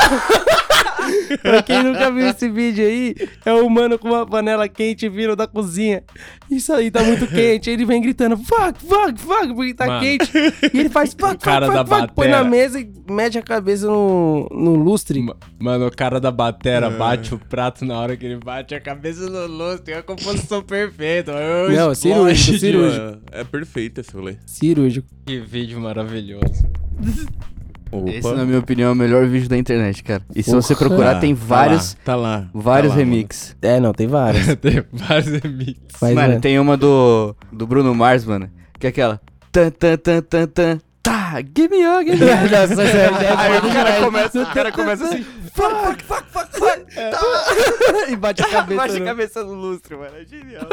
pra 1.42 1.62
quem 1.62 1.82
nunca 1.82 2.10
viu 2.10 2.26
esse 2.28 2.48
vídeo 2.48 2.84
aí, 2.84 3.14
é 3.44 3.52
o 3.52 3.68
mano 3.68 3.98
com 3.98 4.08
uma 4.08 4.26
panela 4.26 4.68
quente 4.68 5.08
vindo 5.08 5.34
da 5.36 5.46
cozinha. 5.46 6.02
Isso 6.50 6.72
aí 6.72 6.90
tá 6.90 7.02
muito 7.02 7.26
quente. 7.26 7.70
Ele 7.70 7.84
vem 7.84 8.00
gritando, 8.02 8.36
fuck, 8.36 8.78
fuck, 8.84 9.20
fuck, 9.20 9.54
porque 9.54 9.74
tá 9.74 9.86
Mano. 9.86 10.00
quente. 10.00 10.30
E 10.74 10.78
ele 10.78 10.88
faz 10.88 11.10
fuck, 11.12 11.32
fuck, 11.34 11.44
cara 11.44 11.66
fuck, 11.66 11.78
da 11.78 11.84
fuck, 11.84 12.14
põe 12.14 12.28
na 12.28 12.38
batera. 12.38 12.50
mesa 12.50 12.80
e 12.80 12.90
mete 13.10 13.38
a 13.38 13.42
cabeça 13.42 13.86
no, 13.86 14.48
no 14.50 14.74
lustre. 14.74 15.20
Ma- 15.22 15.36
Mano, 15.58 15.86
o 15.86 15.90
cara 15.94 16.18
da 16.20 16.30
batera 16.30 16.86
É. 16.86 16.90
bate 16.90 17.34
o 17.34 17.38
prato 17.38 17.84
na 17.84 17.98
hora 17.98 18.16
que 18.16 18.24
ele 18.26 18.36
bate 18.36 18.74
a 18.74 18.80
cabeça 18.80 19.28
no 19.28 19.46
lustre. 19.46 19.94
É 19.94 19.98
a 19.98 20.02
composição 20.02 20.62
perfeita. 20.62 21.32
Eu 21.32 21.70
Não, 21.70 21.92
explode, 21.92 21.98
cirúrgico, 22.36 22.58
cirúrgico. 22.58 23.18
É, 23.32 23.40
é 23.40 23.44
perfeito 23.44 24.00
esse 24.00 24.12
rolê. 24.12 24.36
Cirúrgico. 24.46 25.06
Que 25.26 25.38
vídeo 25.38 25.78
maravilhoso. 25.80 26.66
Opa. 27.92 28.10
Esse, 28.10 28.32
na 28.34 28.44
minha 28.44 28.58
opinião, 28.58 28.90
é 28.90 28.92
o 28.92 28.96
melhor 28.96 29.26
vídeo 29.26 29.48
da 29.48 29.56
internet, 29.56 30.02
cara. 30.04 30.22
E 30.34 30.42
se 30.42 30.50
Porra. 30.50 30.62
você 30.62 30.76
procurar, 30.76 31.18
tem 31.20 31.34
Tá 31.34 31.42
vários, 31.44 31.94
lá, 31.94 32.00
Tá 32.04 32.14
lá. 32.16 32.48
vários 32.54 32.92
tá 32.92 32.98
lá, 32.98 33.04
mano. 33.04 33.14
remixes. 33.16 33.56
É, 33.60 33.80
não, 33.80 33.92
tem 33.92 34.06
várias. 34.06 34.46
Tem 34.56 34.84
vários 34.92 35.26
remixes. 35.42 35.76
Mas, 36.00 36.14
mano, 36.14 36.28
mano, 36.28 36.40
tem 36.40 36.58
uma 36.58 36.76
do, 36.76 37.34
do 37.52 37.66
Bruno 37.66 37.94
Mars, 37.94 38.24
mano. 38.24 38.48
Que 38.78 38.86
é 38.86 38.90
aquela. 38.90 39.20
Tan, 39.52 39.70
tan, 39.70 39.96
tan, 39.96 40.22
tan, 40.22 40.46
tan. 40.46 40.78
Tá, 41.02 41.40
give 41.40 41.68
me 41.74 41.82
a, 41.84 42.02
give 42.02 42.16
me 42.16 42.16
ideia 42.16 42.34
é 42.44 43.36
Aí 43.36 43.58
o 43.58 43.72
cara 43.72 44.00
começa, 44.04 44.42
o 44.42 44.46
cara 44.54 44.70
começa 44.72 45.04
assim. 45.06 45.24
Fuck, 45.52 46.04
fuck, 46.04 46.04
fuck, 46.04 46.26
fuck, 46.30 46.58
fuck. 46.58 46.86
e 48.12 48.16
bate 48.16 48.42
a 48.42 48.48
cabeça. 48.48 48.80
Baixa 48.80 48.96
a 48.96 48.98
no- 49.00 49.04
cabeça 49.06 49.44
no 49.44 49.54
lustre, 49.54 49.96
mano. 49.96 50.12
É 50.16 50.24
genial. 50.24 50.66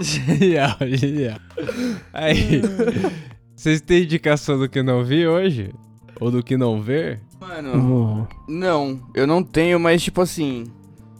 Genial, 0.00 0.76
genial. 0.82 1.38
Aí, 2.12 2.62
vocês 3.56 3.80
têm 3.80 4.02
indicação 4.04 4.58
do 4.58 4.68
que 4.68 4.82
não 4.82 5.02
vi 5.04 5.26
hoje? 5.26 5.72
Ou 6.20 6.30
do 6.30 6.42
que 6.42 6.56
não 6.56 6.80
ver? 6.80 7.20
Mano, 7.40 7.76
Hum. 7.76 8.26
não, 8.48 8.98
eu 9.14 9.26
não 9.26 9.42
tenho, 9.42 9.78
mas 9.78 10.02
tipo 10.02 10.20
assim. 10.20 10.64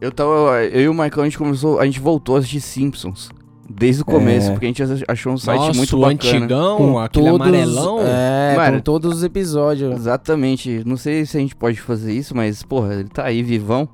Eu 0.01 0.11
tava. 0.13 0.63
Eu 0.65 0.81
e 0.83 0.89
o 0.89 0.93
Michael, 0.93 1.21
a 1.23 1.25
gente 1.25 1.39
começou. 1.39 1.79
A 1.81 1.85
gente 1.87 2.01
voltou 2.01 2.37
a 2.37 2.39
assistir 2.39 2.61
Simpsons. 2.61 3.31
Desde 3.69 4.03
o 4.03 4.05
começo, 4.05 4.49
É. 4.49 4.51
porque 4.53 4.67
a 4.67 4.69
gente 4.69 4.83
achou 5.09 5.33
um 5.33 5.37
site 5.39 5.59
Nossa, 5.59 5.77
muito 5.77 5.97
o 5.97 6.01
bacana. 6.01 6.15
antigão, 6.39 6.99
aquele 7.01 7.29
amarelão. 7.29 7.99
É, 8.01 8.55
Mano. 8.57 8.77
com 8.77 8.81
todos 8.83 9.17
os 9.17 9.25
episódios. 9.25 9.93
Exatamente. 9.97 10.83
Não 10.87 10.97
sei 10.97 11.27
se 11.27 11.37
a 11.37 11.41
gente 11.41 11.57
pode 11.57 11.81
fazer 11.81 12.13
isso, 12.13 12.35
mas, 12.37 12.63
porra, 12.63 12.95
ele 12.95 13.09
tá 13.09 13.25
aí 13.25 13.43
vivão. 13.43 13.89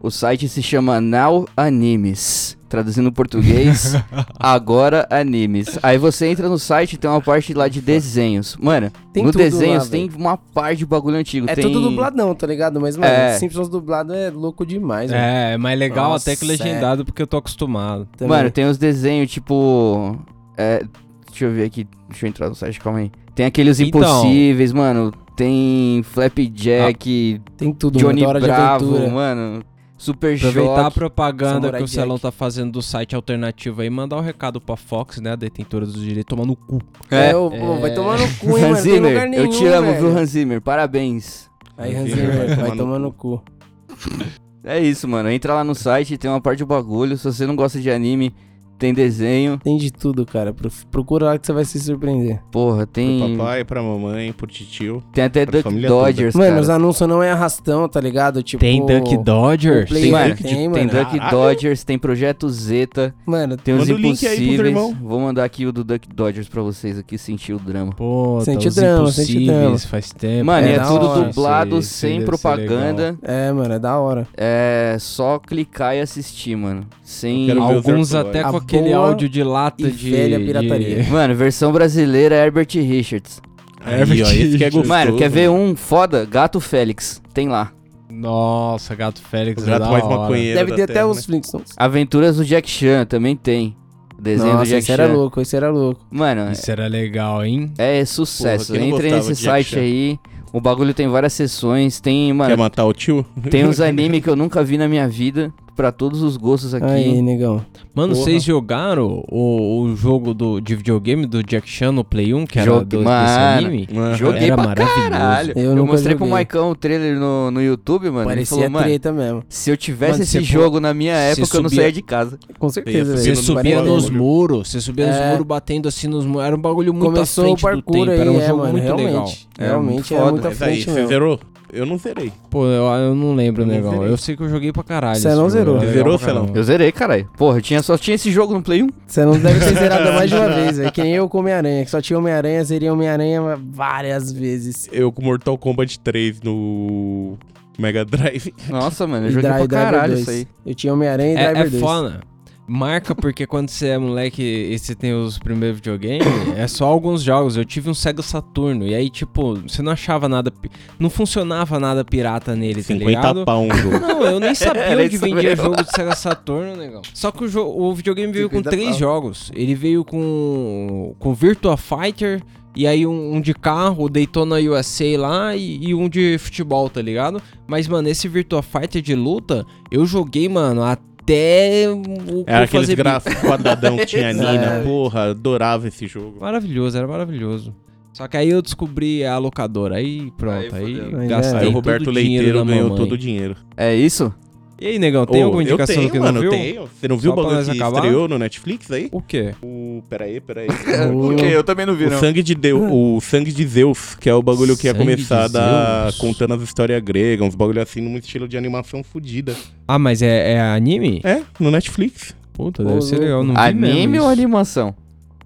O 0.00 0.10
site 0.10 0.48
se 0.48 0.62
chama 0.62 1.00
Now 1.00 1.46
Animes. 1.56 2.56
Traduzindo 2.68 3.08
em 3.08 3.12
português, 3.12 3.94
agora 4.40 5.06
animes. 5.08 5.78
Aí 5.84 5.96
você 5.98 6.26
entra 6.26 6.48
no 6.48 6.58
site 6.58 6.94
e 6.94 6.96
tem 6.96 7.08
uma 7.08 7.20
parte 7.20 7.54
lá 7.54 7.68
de 7.68 7.80
desenhos. 7.80 8.56
Mano, 8.60 8.90
Tem 9.12 9.22
no 9.22 9.28
lá, 9.30 9.36
desenhos 9.36 9.88
velho. 9.88 10.08
tem 10.08 10.20
uma 10.20 10.36
parte 10.36 10.78
de 10.78 10.86
bagulho 10.86 11.16
antigo. 11.16 11.46
É 11.48 11.54
tem... 11.54 11.62
tudo 11.62 11.80
dubladão, 11.80 12.34
tá 12.34 12.44
ligado? 12.44 12.80
Mas, 12.80 12.96
mano, 12.96 13.12
É. 13.12 13.38
Simpsons 13.38 13.68
dublado 13.68 14.12
é 14.12 14.30
louco 14.30 14.66
demais, 14.66 15.12
velho. 15.12 15.22
É, 15.22 15.52
é 15.52 15.56
mais 15.56 15.78
legal 15.78 16.10
Nossa, 16.10 16.28
até 16.28 16.38
que 16.38 16.44
legendado, 16.44 17.04
porque 17.04 17.22
eu 17.22 17.26
tô 17.26 17.36
acostumado. 17.36 18.08
Também. 18.16 18.36
Mano, 18.36 18.50
tem 18.50 18.64
os 18.64 18.76
desenhos 18.76 19.30
tipo. 19.30 20.18
É, 20.56 20.82
deixa 21.30 21.44
eu 21.44 21.52
ver 21.52 21.66
aqui. 21.66 21.86
Deixa 22.08 22.26
eu 22.26 22.28
entrar 22.28 22.48
no 22.48 22.54
site, 22.56 22.80
calma 22.80 22.98
aí. 22.98 23.12
Tem 23.32 23.46
aqueles 23.46 23.78
Então. 23.78 24.00
impossíveis, 24.00 24.72
mano. 24.72 25.12
Tem 25.36 26.02
Flapjack, 26.02 27.40
tem 27.56 27.72
tudo, 27.72 27.98
Johnny 27.98 28.26
mano. 28.26 28.40
Bravo, 28.40 29.10
mano. 29.10 29.62
Super 30.06 30.36
Aproveitar 30.36 30.80
a 30.80 30.84
Choque. 30.84 30.94
propaganda 30.98 31.52
Samurai 31.54 31.78
que 31.80 31.84
o 31.84 31.88
Celão 31.88 32.18
tá 32.18 32.30
fazendo 32.30 32.72
do 32.72 32.82
site 32.82 33.14
alternativo 33.16 33.82
aí, 33.82 33.90
mandar 33.90 34.16
um 34.16 34.20
recado 34.20 34.60
pra 34.60 34.76
Fox, 34.76 35.20
né, 35.20 35.32
a 35.32 35.36
detentora 35.36 35.84
dos 35.84 36.00
direitos, 36.00 36.24
tomar 36.28 36.46
no 36.46 36.54
cu. 36.56 36.80
É, 37.10 37.30
É. 37.30 37.36
ô, 37.36 37.50
pô, 37.50 37.76
vai 37.80 37.92
tomar 37.94 38.18
no 38.18 38.28
cu, 38.36 38.56
hein, 38.58 38.64
Hans 38.64 38.70
mano. 38.70 38.82
Tem 38.82 38.94
lugar 38.94 39.12
Zimmer, 39.12 39.28
nenhum, 39.30 39.42
eu 39.44 39.50
te 39.50 39.66
amo, 39.66 39.86
velho. 39.92 40.00
viu, 40.08 40.18
Hans 40.18 40.30
Zimmer? 40.30 40.60
Parabéns. 40.60 41.50
Aí, 41.76 41.94
Hans 41.94 42.10
Zimmer 42.10 42.56
vai 42.56 42.76
tomar 42.76 42.98
no 42.98 43.12
cu. 43.12 43.42
É 44.68 44.80
isso, 44.80 45.06
mano. 45.06 45.30
Entra 45.30 45.54
lá 45.54 45.62
no 45.62 45.76
site, 45.76 46.18
tem 46.18 46.28
uma 46.28 46.40
parte 46.40 46.58
do 46.58 46.66
bagulho. 46.66 47.16
Se 47.16 47.22
você 47.22 47.46
não 47.46 47.54
gosta 47.54 47.80
de 47.80 47.88
anime, 47.88 48.34
tem 48.78 48.92
desenho. 48.94 49.58
Tem 49.62 49.76
de 49.76 49.90
tudo, 49.90 50.24
cara. 50.26 50.52
Pro- 50.52 50.70
Procura 50.90 51.26
lá 51.26 51.38
que 51.38 51.46
você 51.46 51.52
vai 51.52 51.64
se 51.64 51.78
surpreender. 51.80 52.40
Porra, 52.50 52.78
Pro 52.78 52.86
tem. 52.86 53.36
papai, 53.36 53.64
pra 53.64 53.82
mamãe, 53.82 54.32
pro 54.32 54.46
titio. 54.46 55.02
Tem 55.12 55.24
até 55.24 55.44
Duck 55.46 55.68
Dodgers, 55.86 56.34
Mano, 56.34 56.50
cara. 56.50 56.60
os 56.62 56.70
anúncios 56.70 57.08
não 57.08 57.22
é 57.22 57.30
arrastão, 57.32 57.88
tá 57.88 58.00
ligado? 58.00 58.42
Tipo, 58.42 58.60
Tem 58.60 58.84
Duck 58.84 59.16
Dodgers? 59.18 59.84
o 59.84 59.88
Play 59.88 60.02
Tem, 60.02 60.12
Mano, 60.12 60.28
Duck, 60.30 60.42
tem, 60.42 60.70
tem. 60.72 60.86
Duck. 60.86 61.30
Dodgers, 61.30 61.84
tem 61.84 61.98
Projeto 61.98 62.48
Zeta, 62.48 63.14
Mano, 63.26 63.56
tem 63.56 63.74
os 63.74 63.88
o 63.88 63.92
Impossíveis. 63.92 64.60
irmão. 64.60 64.94
Vou 65.02 65.20
mandar 65.20 65.44
aqui 65.44 65.66
o 65.66 65.72
do 65.72 65.82
Duck 65.84 66.08
Dodgers 66.14 66.48
pra 66.48 66.62
vocês 66.62 66.98
aqui 66.98 67.16
sentir 67.18 67.52
o 67.52 67.58
drama. 67.58 67.92
Pô, 67.92 68.40
Sente 68.42 68.64
tá 68.64 68.68
os 68.68 68.74
drama, 68.74 69.10
sente 69.12 69.32
impossíveis, 69.32 69.46
drama. 69.60 69.78
faz 69.78 70.10
tempo. 70.12 70.44
Mano, 70.46 70.66
É 70.66 70.72
é 70.74 70.78
tudo 70.80 71.06
hora. 71.06 71.24
dublado, 71.28 71.78
Isso 71.78 71.94
sem 71.94 72.22
propaganda. 72.24 73.16
é, 73.22 73.52
mano, 73.52 73.74
é 73.74 73.78
da 73.78 73.98
hora. 73.98 74.26
É 74.36 74.96
só 75.00 75.38
clicar 75.38 75.96
e 75.96 76.00
assistir, 76.00 76.56
mano. 76.56 76.86
Sem. 77.02 77.50
Alguns 77.50 78.14
até 78.14 78.40
A 78.42 78.50
com 78.50 78.56
aquele 78.66 78.90
boa 78.94 79.08
áudio 79.08 79.28
de 79.28 79.42
lata 79.42 79.82
e 79.86 79.90
de... 79.90 80.10
velha 80.10 80.38
pirataria. 80.40 81.02
de- 81.02 81.08
Mano, 81.10 81.34
versão 81.34 81.72
brasileira 81.72 82.34
é 82.34 82.44
Herbert 82.44 82.68
Richards. 82.74 83.40
Aí, 83.84 84.00
ó, 84.22 84.26
esse 84.32 84.58
que 84.58 84.64
é 84.64 84.70
gostoso. 84.70 84.88
Mano, 84.88 85.16
quer 85.16 85.30
ver 85.30 85.48
um 85.48 85.76
foda? 85.76 86.24
Gato 86.24 86.60
Félix. 86.60 87.22
Tem 87.32 87.48
lá. 87.48 87.72
Nossa, 88.10 88.94
Gato 88.94 89.20
Félix 89.20 89.62
O 89.62 89.66
é 89.66 89.70
gato 89.70 89.82
da 89.84 89.90
mais 89.90 90.04
hora. 90.04 90.16
maconheiro 90.18 90.58
Deve 90.58 90.74
ter 90.74 90.82
até 90.82 90.92
terra, 90.94 91.06
os 91.06 91.16
né? 91.18 91.22
Flintstones. 91.24 91.72
Aventuras 91.76 92.36
do 92.36 92.44
Jack 92.44 92.68
Chan 92.68 93.04
também 93.04 93.36
tem. 93.36 93.76
Desenho 94.18 94.52
do 94.52 94.58
Nossa, 94.58 94.70
Jack 94.70 94.78
esse 94.82 94.92
era 94.92 95.06
Chan. 95.06 95.12
louco, 95.12 95.40
esse 95.40 95.56
era 95.56 95.70
louco. 95.70 96.00
Mano, 96.10 96.50
Isso 96.50 96.70
era 96.70 96.86
legal, 96.88 97.44
hein? 97.44 97.70
é 97.76 98.02
sucesso. 98.04 98.72
Porra, 98.72 98.86
gostava 98.90 99.16
nesse 99.16 99.36
site 99.36 99.70
Chan? 99.70 99.80
aí. 99.80 100.18
O 100.52 100.60
bagulho 100.60 100.94
tem 100.94 101.06
várias 101.06 101.34
sessões. 101.34 102.00
Tem, 102.00 102.28
Quer 102.28 102.32
mano, 102.32 102.56
matar 102.56 102.86
o 102.86 102.92
tio? 102.94 103.26
tem 103.50 103.66
uns 103.66 103.78
anime 103.80 104.20
que 104.22 104.30
eu 104.30 104.36
nunca 104.36 104.64
vi 104.64 104.78
na 104.78 104.88
minha 104.88 105.06
vida. 105.06 105.52
Pra 105.76 105.92
todos 105.92 106.22
os 106.22 106.38
gostos 106.38 106.72
aqui. 106.72 106.86
Aí, 106.86 107.20
negão. 107.20 107.62
Mano, 107.94 108.14
Porra. 108.14 108.24
vocês 108.24 108.42
jogaram 108.42 109.22
o, 109.30 109.82
o 109.82 109.94
jogo 109.94 110.32
do, 110.32 110.58
de 110.58 110.74
videogame 110.74 111.26
do 111.26 111.42
Jack 111.42 111.68
Chan 111.68 111.92
no 111.92 112.02
Play 112.02 112.32
1, 112.32 112.46
que 112.46 112.58
era 112.58 112.66
Jogue- 112.70 112.84
do, 112.86 112.96
desse 112.96 113.04
Mano, 113.04 113.58
anime? 113.66 113.88
Joguei 114.16 114.44
Era 114.44 114.54
pra 114.54 114.64
maravilhoso. 114.68 115.10
caralho. 115.10 115.52
Eu 115.54 115.76
Eu, 115.76 115.86
mostrei 115.86 116.14
pro 116.16 116.24
joguei. 116.24 116.32
Maicão 116.32 116.70
o 116.70 116.74
trailer 116.74 117.18
no, 117.18 117.50
no 117.50 117.62
YouTube, 117.62 118.04
mano. 118.06 118.20
ele 118.20 118.28
Parecia 118.36 118.56
falou, 118.56 118.70
mano, 118.70 118.84
treta 118.86 119.12
mesmo. 119.12 119.42
se 119.50 119.70
eu 119.70 119.76
tivesse 119.76 120.12
Mano, 120.12 120.22
esse 120.24 120.40
jogo 120.42 120.80
na 120.80 120.94
minha 120.94 121.12
época, 121.14 121.56
eu 121.58 121.62
não 121.62 121.68
subia- 121.68 121.82
saía 121.84 121.92
de 121.92 122.02
casa. 122.02 122.38
Com 122.58 122.68
certeza, 122.70 123.16
Você 123.18 123.36
subia 123.36 123.82
nos 123.82 124.08
muros, 124.08 124.70
você 124.70 124.80
subia 124.80 125.08
nos 125.08 125.16
É. 125.16 125.30
muros 125.32 125.46
batendo 125.46 125.88
assim 125.88 126.08
nos 126.08 126.24
muros. 126.24 126.46
Era 126.46 126.56
um 126.56 126.60
bagulho 126.60 126.94
muito 126.94 127.12
Começou 127.12 127.44
à 127.44 127.50
o 127.52 127.56
frente 127.58 127.84
do 127.84 127.92
tempo. 127.92 128.10
aí, 128.10 128.18
Era 128.18 128.32
um 128.32 128.40
é, 128.40 128.46
jogo 128.46 128.58
mano, 128.60 128.72
muito 128.72 128.84
realmente. 128.84 129.06
legal. 129.06 129.30
Realmente 129.58 130.14
é 130.14 130.18
foda. 130.18 130.30
muito 130.32 130.44
Mas 130.44 130.62
aí, 130.62 130.82
frente 130.82 130.90
mesmo. 130.90 131.38
Eu 131.72 131.84
não 131.84 131.98
zerei. 131.98 132.32
Pô, 132.50 132.64
eu, 132.66 132.84
eu 132.84 133.14
não 133.14 133.34
lembro 133.34 133.64
o 133.64 133.70
Eu 133.72 133.82
zerei. 133.90 134.08
Eu 134.12 134.16
sei 134.16 134.36
que 134.36 134.42
eu 134.42 134.48
joguei 134.48 134.72
pra 134.72 134.82
caralho. 134.84 135.16
Você 135.20 135.34
não 135.34 135.48
zerou? 135.50 135.76
era 135.78 135.86
Você 135.86 135.92
zerou, 135.92 136.18
caramba. 136.18 136.52
Eu 136.54 136.62
zerei, 136.62 136.92
caralho. 136.92 137.28
Porra, 137.36 137.60
tinha, 137.60 137.82
só 137.82 137.98
tinha 137.98 138.14
esse 138.14 138.30
jogo 138.30 138.54
no 138.54 138.62
Play 138.62 138.82
1. 138.82 138.88
Você 139.06 139.24
não 139.24 139.38
deve 139.38 139.58
ter 139.60 139.74
zerado 139.74 140.12
mais 140.14 140.30
de 140.30 140.36
uma 140.36 140.48
vez, 140.48 140.78
velho. 140.78 140.92
Que 140.92 141.02
nem 141.02 141.14
eu 141.14 141.28
com 141.28 141.38
Homem-Aranha, 141.38 141.84
que 141.84 141.90
só 141.90 142.00
tinha 142.00 142.18
Homem-Aranha, 142.18 142.64
zerei 142.64 142.88
Homem-Aranha 142.90 143.40
várias 143.70 144.32
vezes. 144.32 144.88
Eu 144.92 145.10
com 145.12 145.22
Mortal 145.22 145.58
Kombat 145.58 145.98
3 146.00 146.40
no 146.42 147.36
Mega 147.78 148.04
Drive. 148.04 148.54
Nossa, 148.68 149.06
mano, 149.06 149.26
eu 149.26 149.30
E 149.30 149.32
joguei 149.32 149.50
Dri- 149.50 149.58
pra 149.68 149.68
caralho 149.68 150.14
isso 150.14 150.30
aí. 150.30 150.46
Eu 150.64 150.74
tinha 150.74 150.92
Homem-Aranha 150.92 151.32
e 151.34 151.36
É, 151.36 151.44
Driver 151.52 151.66
é 151.66 151.70
2. 151.70 151.80
foda. 151.82 152.20
Marca 152.68 153.14
porque 153.14 153.46
quando 153.46 153.68
você 153.68 153.88
é 153.88 153.98
moleque 153.98 154.42
e 154.42 154.76
você 154.76 154.94
tem 154.94 155.14
os 155.14 155.38
primeiros 155.38 155.76
videogames, 155.78 156.26
é 156.56 156.66
só 156.66 156.86
alguns 156.86 157.22
jogos. 157.22 157.56
Eu 157.56 157.64
tive 157.64 157.88
um 157.88 157.94
Sega 157.94 158.22
Saturno 158.22 158.86
e 158.86 158.94
aí, 158.94 159.08
tipo, 159.08 159.54
você 159.54 159.82
não 159.82 159.92
achava 159.92 160.28
nada. 160.28 160.52
Não 160.98 161.08
funcionava 161.08 161.78
nada 161.78 162.04
pirata 162.04 162.56
nele, 162.56 162.82
tá 162.82 162.88
50 162.88 163.08
ligado? 163.08 163.44
pau 163.44 163.62
um 163.62 163.74
jogo. 163.74 164.00
Não, 164.00 164.22
eu 164.22 164.40
nem 164.40 164.54
sabia 164.56 164.98
onde 164.98 165.16
vendia 165.16 165.42
mesmo. 165.50 165.64
jogo 165.64 165.84
de 165.84 165.90
Sega 165.90 166.16
Saturno, 166.16 166.76
negão. 166.76 167.02
Só 167.14 167.30
que 167.30 167.44
o, 167.44 167.60
o 167.60 167.94
videogame 167.94 168.32
veio 168.32 168.50
com 168.50 168.56
50 168.56 168.70
três 168.70 168.90
pau. 168.90 168.98
jogos. 168.98 169.52
Ele 169.54 169.74
veio 169.74 170.04
com, 170.04 171.14
com 171.20 171.34
Virtua 171.34 171.76
Fighter, 171.76 172.42
e 172.74 172.86
aí 172.86 173.06
um, 173.06 173.36
um 173.36 173.40
de 173.40 173.54
carro, 173.54 174.04
o 174.04 174.08
Daytona 174.08 174.56
USA 174.56 175.16
lá, 175.16 175.56
e, 175.56 175.88
e 175.88 175.94
um 175.94 176.08
de 176.08 176.36
futebol, 176.38 176.90
tá 176.90 177.00
ligado? 177.00 177.40
Mas, 177.66 177.86
mano, 177.86 178.08
esse 178.08 178.26
Virtua 178.26 178.62
Fighter 178.62 179.00
de 179.00 179.14
luta, 179.14 179.64
eu 179.90 180.04
joguei, 180.04 180.48
mano, 180.48 180.82
até 180.82 181.15
o 181.34 182.44
Era 182.46 182.66
bico. 182.88 182.96
gráficos 182.96 183.40
quadradão 183.42 183.96
que 183.96 184.06
tinha 184.06 184.32
Nina. 184.34 184.52
Exato. 184.52 184.84
Porra, 184.84 185.30
adorava 185.30 185.88
esse 185.88 186.06
jogo. 186.06 186.38
Maravilhoso, 186.40 186.96
era 186.96 187.06
maravilhoso. 187.06 187.74
Só 188.12 188.26
que 188.26 188.36
aí 188.36 188.48
eu 188.48 188.62
descobri 188.62 189.24
a 189.26 189.36
locadora, 189.36 189.96
aí 189.96 190.30
pronto, 190.38 190.74
Aí 190.74 190.98
aí, 191.20 191.28
gastei 191.28 191.68
o 191.68 191.70
Roberto 191.70 192.10
Leiteiro 192.10 192.64
ganhou 192.64 192.94
todo 192.94 193.12
o 193.12 193.18
dinheiro. 193.18 193.54
É 193.76 193.94
isso? 193.94 194.32
E 194.78 194.86
aí, 194.88 194.98
negão, 194.98 195.24
tem 195.24 195.42
Ô, 195.42 195.46
alguma 195.46 195.62
indicação 195.62 195.94
eu 195.94 196.00
tenho, 196.00 196.10
que 196.12 196.18
mano, 196.18 196.32
não 196.32 196.40
viu? 196.42 196.50
tenho. 196.50 196.86
Você 196.88 197.08
não 197.08 197.16
viu 197.16 197.32
Só 197.32 197.40
o 197.40 197.42
bagulho 197.42 197.64
que 197.64 197.70
acabar? 197.70 197.96
estreou 198.04 198.28
no 198.28 198.38
Netflix 198.38 198.90
aí? 198.90 199.08
O 199.10 199.22
quê? 199.22 199.54
O... 199.62 200.02
Peraí, 200.08 200.38
peraí. 200.40 200.68
Ok, 201.32 201.56
eu 201.56 201.64
também 201.64 201.86
não 201.86 201.94
vi, 201.94 202.04
O 202.04 202.10
não. 202.10 202.20
sangue, 202.20 202.42
de 202.42 202.54
Deus, 202.54 202.82
o 202.92 203.18
sangue 203.22 203.52
de 203.52 203.66
Zeus, 203.66 204.14
que 204.16 204.28
é 204.28 204.34
o 204.34 204.42
bagulho 204.42 204.76
que 204.76 204.86
ia 204.86 204.92
Sangue 204.92 205.04
começar 205.04 205.44
a 205.44 205.46
de 205.46 205.52
dar 205.54 206.02
Zeus. 206.10 206.16
contando 206.18 206.54
as 206.54 206.62
histórias 206.62 207.02
gregas, 207.02 207.48
uns 207.48 207.54
bagulho 207.54 207.80
assim, 207.80 208.02
num 208.02 208.16
estilo 208.18 208.46
de 208.46 208.58
animação 208.58 209.02
fodida. 209.02 209.54
Ah, 209.88 209.98
mas 209.98 210.20
é, 210.20 210.52
é 210.52 210.60
anime? 210.60 211.20
É, 211.24 211.40
no 211.58 211.70
Netflix. 211.70 212.34
Puta, 212.52 212.82
Ô, 212.82 212.86
deve 212.86 213.00
ser 213.02 213.18
legal. 213.18 213.42
Não 213.44 213.54
vi 213.54 213.60
Anime 213.60 214.06
mesmo 214.08 214.24
ou 214.24 214.30
animação? 214.30 214.94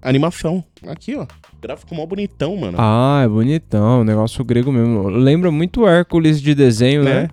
animação. 0.01 0.63
Aqui, 0.87 1.15
ó. 1.15 1.25
Gráfico 1.61 1.93
mó 1.93 2.05
bonitão, 2.05 2.57
mano. 2.57 2.75
Ah, 2.79 3.21
é 3.23 3.27
bonitão, 3.27 4.03
negócio 4.03 4.43
grego 4.43 4.71
mesmo. 4.71 5.07
Lembra 5.09 5.51
muito 5.51 5.87
Hércules 5.87 6.41
de 6.41 6.55
desenho, 6.55 7.03
né? 7.03 7.13
Né? 7.23 7.29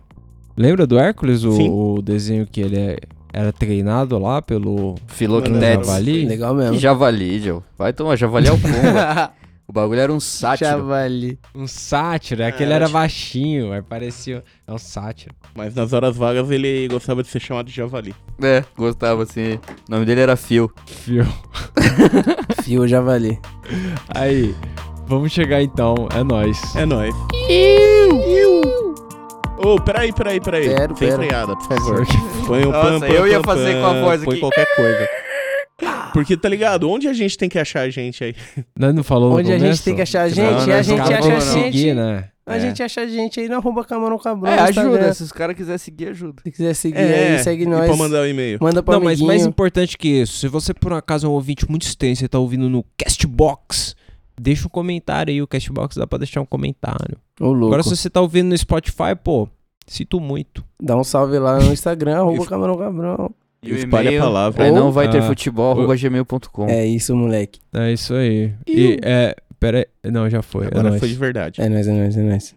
Lembra 0.58 0.86
do 0.86 0.98
Hércules, 0.98 1.44
o, 1.44 1.94
o 1.94 2.02
desenho 2.02 2.44
que 2.46 2.60
ele 2.60 2.76
é- 2.76 2.98
era 3.32 3.52
treinado 3.52 4.18
lá 4.18 4.42
pelo 4.42 4.96
Filoquetetes. 5.06 5.86
javali? 5.86 6.24
Legal 6.26 6.54
Que 6.56 6.60
mesmo. 6.62 6.78
javali, 6.78 7.38
Joe. 7.40 7.60
Vai 7.78 7.92
tomar, 7.92 8.16
javali 8.16 8.48
é 8.48 8.52
o 8.52 8.58
pomba. 8.58 9.30
o 9.68 9.72
bagulho 9.72 10.00
era 10.00 10.12
um 10.12 10.18
sátiro. 10.18 10.68
Javali. 10.70 11.38
Um 11.54 11.66
sátiro, 11.68 12.44
aquele 12.44 12.72
É, 12.72 12.76
era 12.76 12.88
baixinho, 12.88 13.72
aí 13.72 13.82
parecia... 13.82 14.42
É 14.66 14.72
um 14.72 14.78
sátiro. 14.78 15.32
Mas 15.54 15.74
nas 15.74 15.92
horas 15.92 16.16
vagas 16.16 16.50
ele 16.50 16.88
gostava 16.88 17.22
de 17.22 17.28
ser 17.28 17.38
chamado 17.40 17.66
de 17.66 17.72
javali. 17.76 18.14
É, 18.42 18.64
gostava 18.76 19.22
assim. 19.22 19.54
O 19.88 19.90
nome 19.92 20.04
dele 20.06 20.22
era 20.22 20.34
Phil. 20.36 20.70
Fio. 20.86 21.24
Fio 22.64 22.86
Javali. 22.88 23.38
Aí, 24.14 24.54
vamos 25.06 25.30
chegar 25.32 25.62
então, 25.62 26.08
é 26.14 26.24
nóis. 26.24 26.58
É 26.74 26.84
nóis. 26.86 27.14
Ô, 29.64 29.80
peraí, 29.80 30.12
peraí, 30.12 30.40
peraí. 30.40 30.68
Quero, 30.68 30.96
Sem 30.96 31.08
quero. 31.08 31.22
freada, 31.22 31.56
por 31.56 31.66
favor. 31.68 32.06
Põe 32.46 32.64
o 32.64 32.70
Nossa, 32.72 32.88
pam, 32.90 33.00
pam, 33.00 33.06
eu 33.08 33.26
ia 33.26 33.40
pam, 33.40 33.44
fazer 33.54 33.72
pam, 33.74 33.80
com 33.80 33.86
a 33.86 34.00
voz 34.00 34.24
Põe 34.24 34.32
aqui. 34.34 34.40
qualquer 34.40 34.76
coisa. 34.76 35.08
Porque, 36.12 36.36
tá 36.36 36.48
ligado? 36.48 36.88
Onde 36.90 37.06
a 37.08 37.12
gente 37.12 37.36
tem 37.36 37.48
que 37.48 37.58
achar 37.58 37.82
a 37.82 37.90
gente 37.90 38.24
aí? 38.24 38.34
Não, 38.78 38.92
não 38.92 39.02
falou 39.04 39.32
Onde 39.36 39.52
a 39.52 39.58
gente 39.58 39.82
tem 39.82 39.94
que 39.94 40.02
achar 40.02 40.22
a 40.22 40.28
Não, 40.28 40.30
gente, 40.34 40.44
não, 40.46 40.68
e 40.68 40.72
a 40.72 40.76
não, 40.76 40.82
gente 40.82 40.96
não, 40.98 41.04
acha 41.04 41.20
não, 41.20 41.36
a 41.36 41.38
não. 41.38 41.62
gente. 41.72 41.94
né? 41.94 42.28
A 42.46 42.56
É. 42.56 42.60
gente 42.60 42.82
acha 42.82 43.00
a 43.02 43.06
gente 43.06 43.38
aí 43.38 43.48
no 43.48 43.56
arroba 43.56 43.84
camarão 43.84 44.18
cabrão. 44.18 44.50
É, 44.50 44.58
ajuda. 44.58 45.12
Se 45.12 45.22
os 45.22 45.30
caras 45.32 45.54
quiserem 45.54 45.76
seguir, 45.78 46.08
ajuda. 46.08 46.40
Se 46.42 46.50
quiser 46.50 46.74
seguir 46.74 46.96
É, 46.98 47.36
aí, 47.36 47.38
segue 47.44 47.64
E 47.64 47.66
nós. 47.66 47.84
pra 47.86 47.94
mandar 47.96 48.22
o 48.22 48.26
e-mail. 48.26 48.58
Manda 48.60 48.82
pra 48.82 48.94
Não, 48.94 49.00
mas 49.04 49.20
mais 49.20 49.30
amiguinho. 49.42 49.48
importante 49.50 49.98
que 49.98 50.08
isso, 50.08 50.38
se 50.38 50.48
você 50.48 50.72
por 50.72 50.92
um 50.92 50.96
acaso 50.96 51.26
é 51.26 51.30
um 51.30 51.32
ouvinte 51.34 51.68
muito 51.70 51.82
extenso 51.86 52.24
e 52.24 52.28
tá 52.28 52.38
ouvindo 52.38 52.68
no 52.70 52.82
Castbox, 52.96 53.94
deixa 54.40 54.66
um 54.66 54.70
comentário 54.70 55.30
aí, 55.30 55.42
o 55.42 55.46
Castbox 55.46 55.96
dá 55.96 56.06
pra 56.06 56.18
deixar 56.18 56.40
um 56.40 56.46
comentário. 56.46 57.18
Ô, 57.40 57.46
louco. 57.52 57.66
Agora 57.66 57.82
se 57.82 57.96
você 57.96 58.10
tá 58.10 58.20
ouvindo 58.20 58.48
no 58.48 58.58
Spotify, 58.58 59.14
pô, 59.22 59.48
sinto 59.86 60.20
muito. 60.20 60.64
Dá 60.80 60.96
um 60.96 61.04
salve 61.04 61.38
lá 61.38 61.58
no 61.58 61.72
Instagram, 61.72 62.18
arroba 62.20 62.46
camarão 62.46 62.76
cabrão. 62.76 63.30
E 63.62 63.72
Espalha 63.72 64.18
a 64.18 64.22
palavra. 64.22 64.66
é 64.68 64.70
não 64.70 64.92
vai 64.92 65.10
ter 65.10 65.22
futebol, 65.22 65.72
arroba 65.72 65.96
gmail.com. 65.96 66.66
É 66.68 66.86
isso, 66.86 67.14
moleque. 67.16 67.60
É 67.74 67.92
isso 67.92 68.14
aí. 68.14 68.52
E, 68.66 68.98
é, 69.02 69.34
pera 69.58 69.86
aí, 70.04 70.10
não, 70.10 70.30
já 70.30 70.42
foi, 70.42 70.66
é 70.66 70.68
Agora 70.68 70.90
nóis. 70.90 71.00
foi 71.00 71.08
de 71.08 71.14
verdade. 71.16 71.60
É 71.60 71.68
nóis, 71.68 71.88
é 71.88 71.92
nóis, 71.92 72.16
é 72.16 72.22
nóis. 72.22 72.54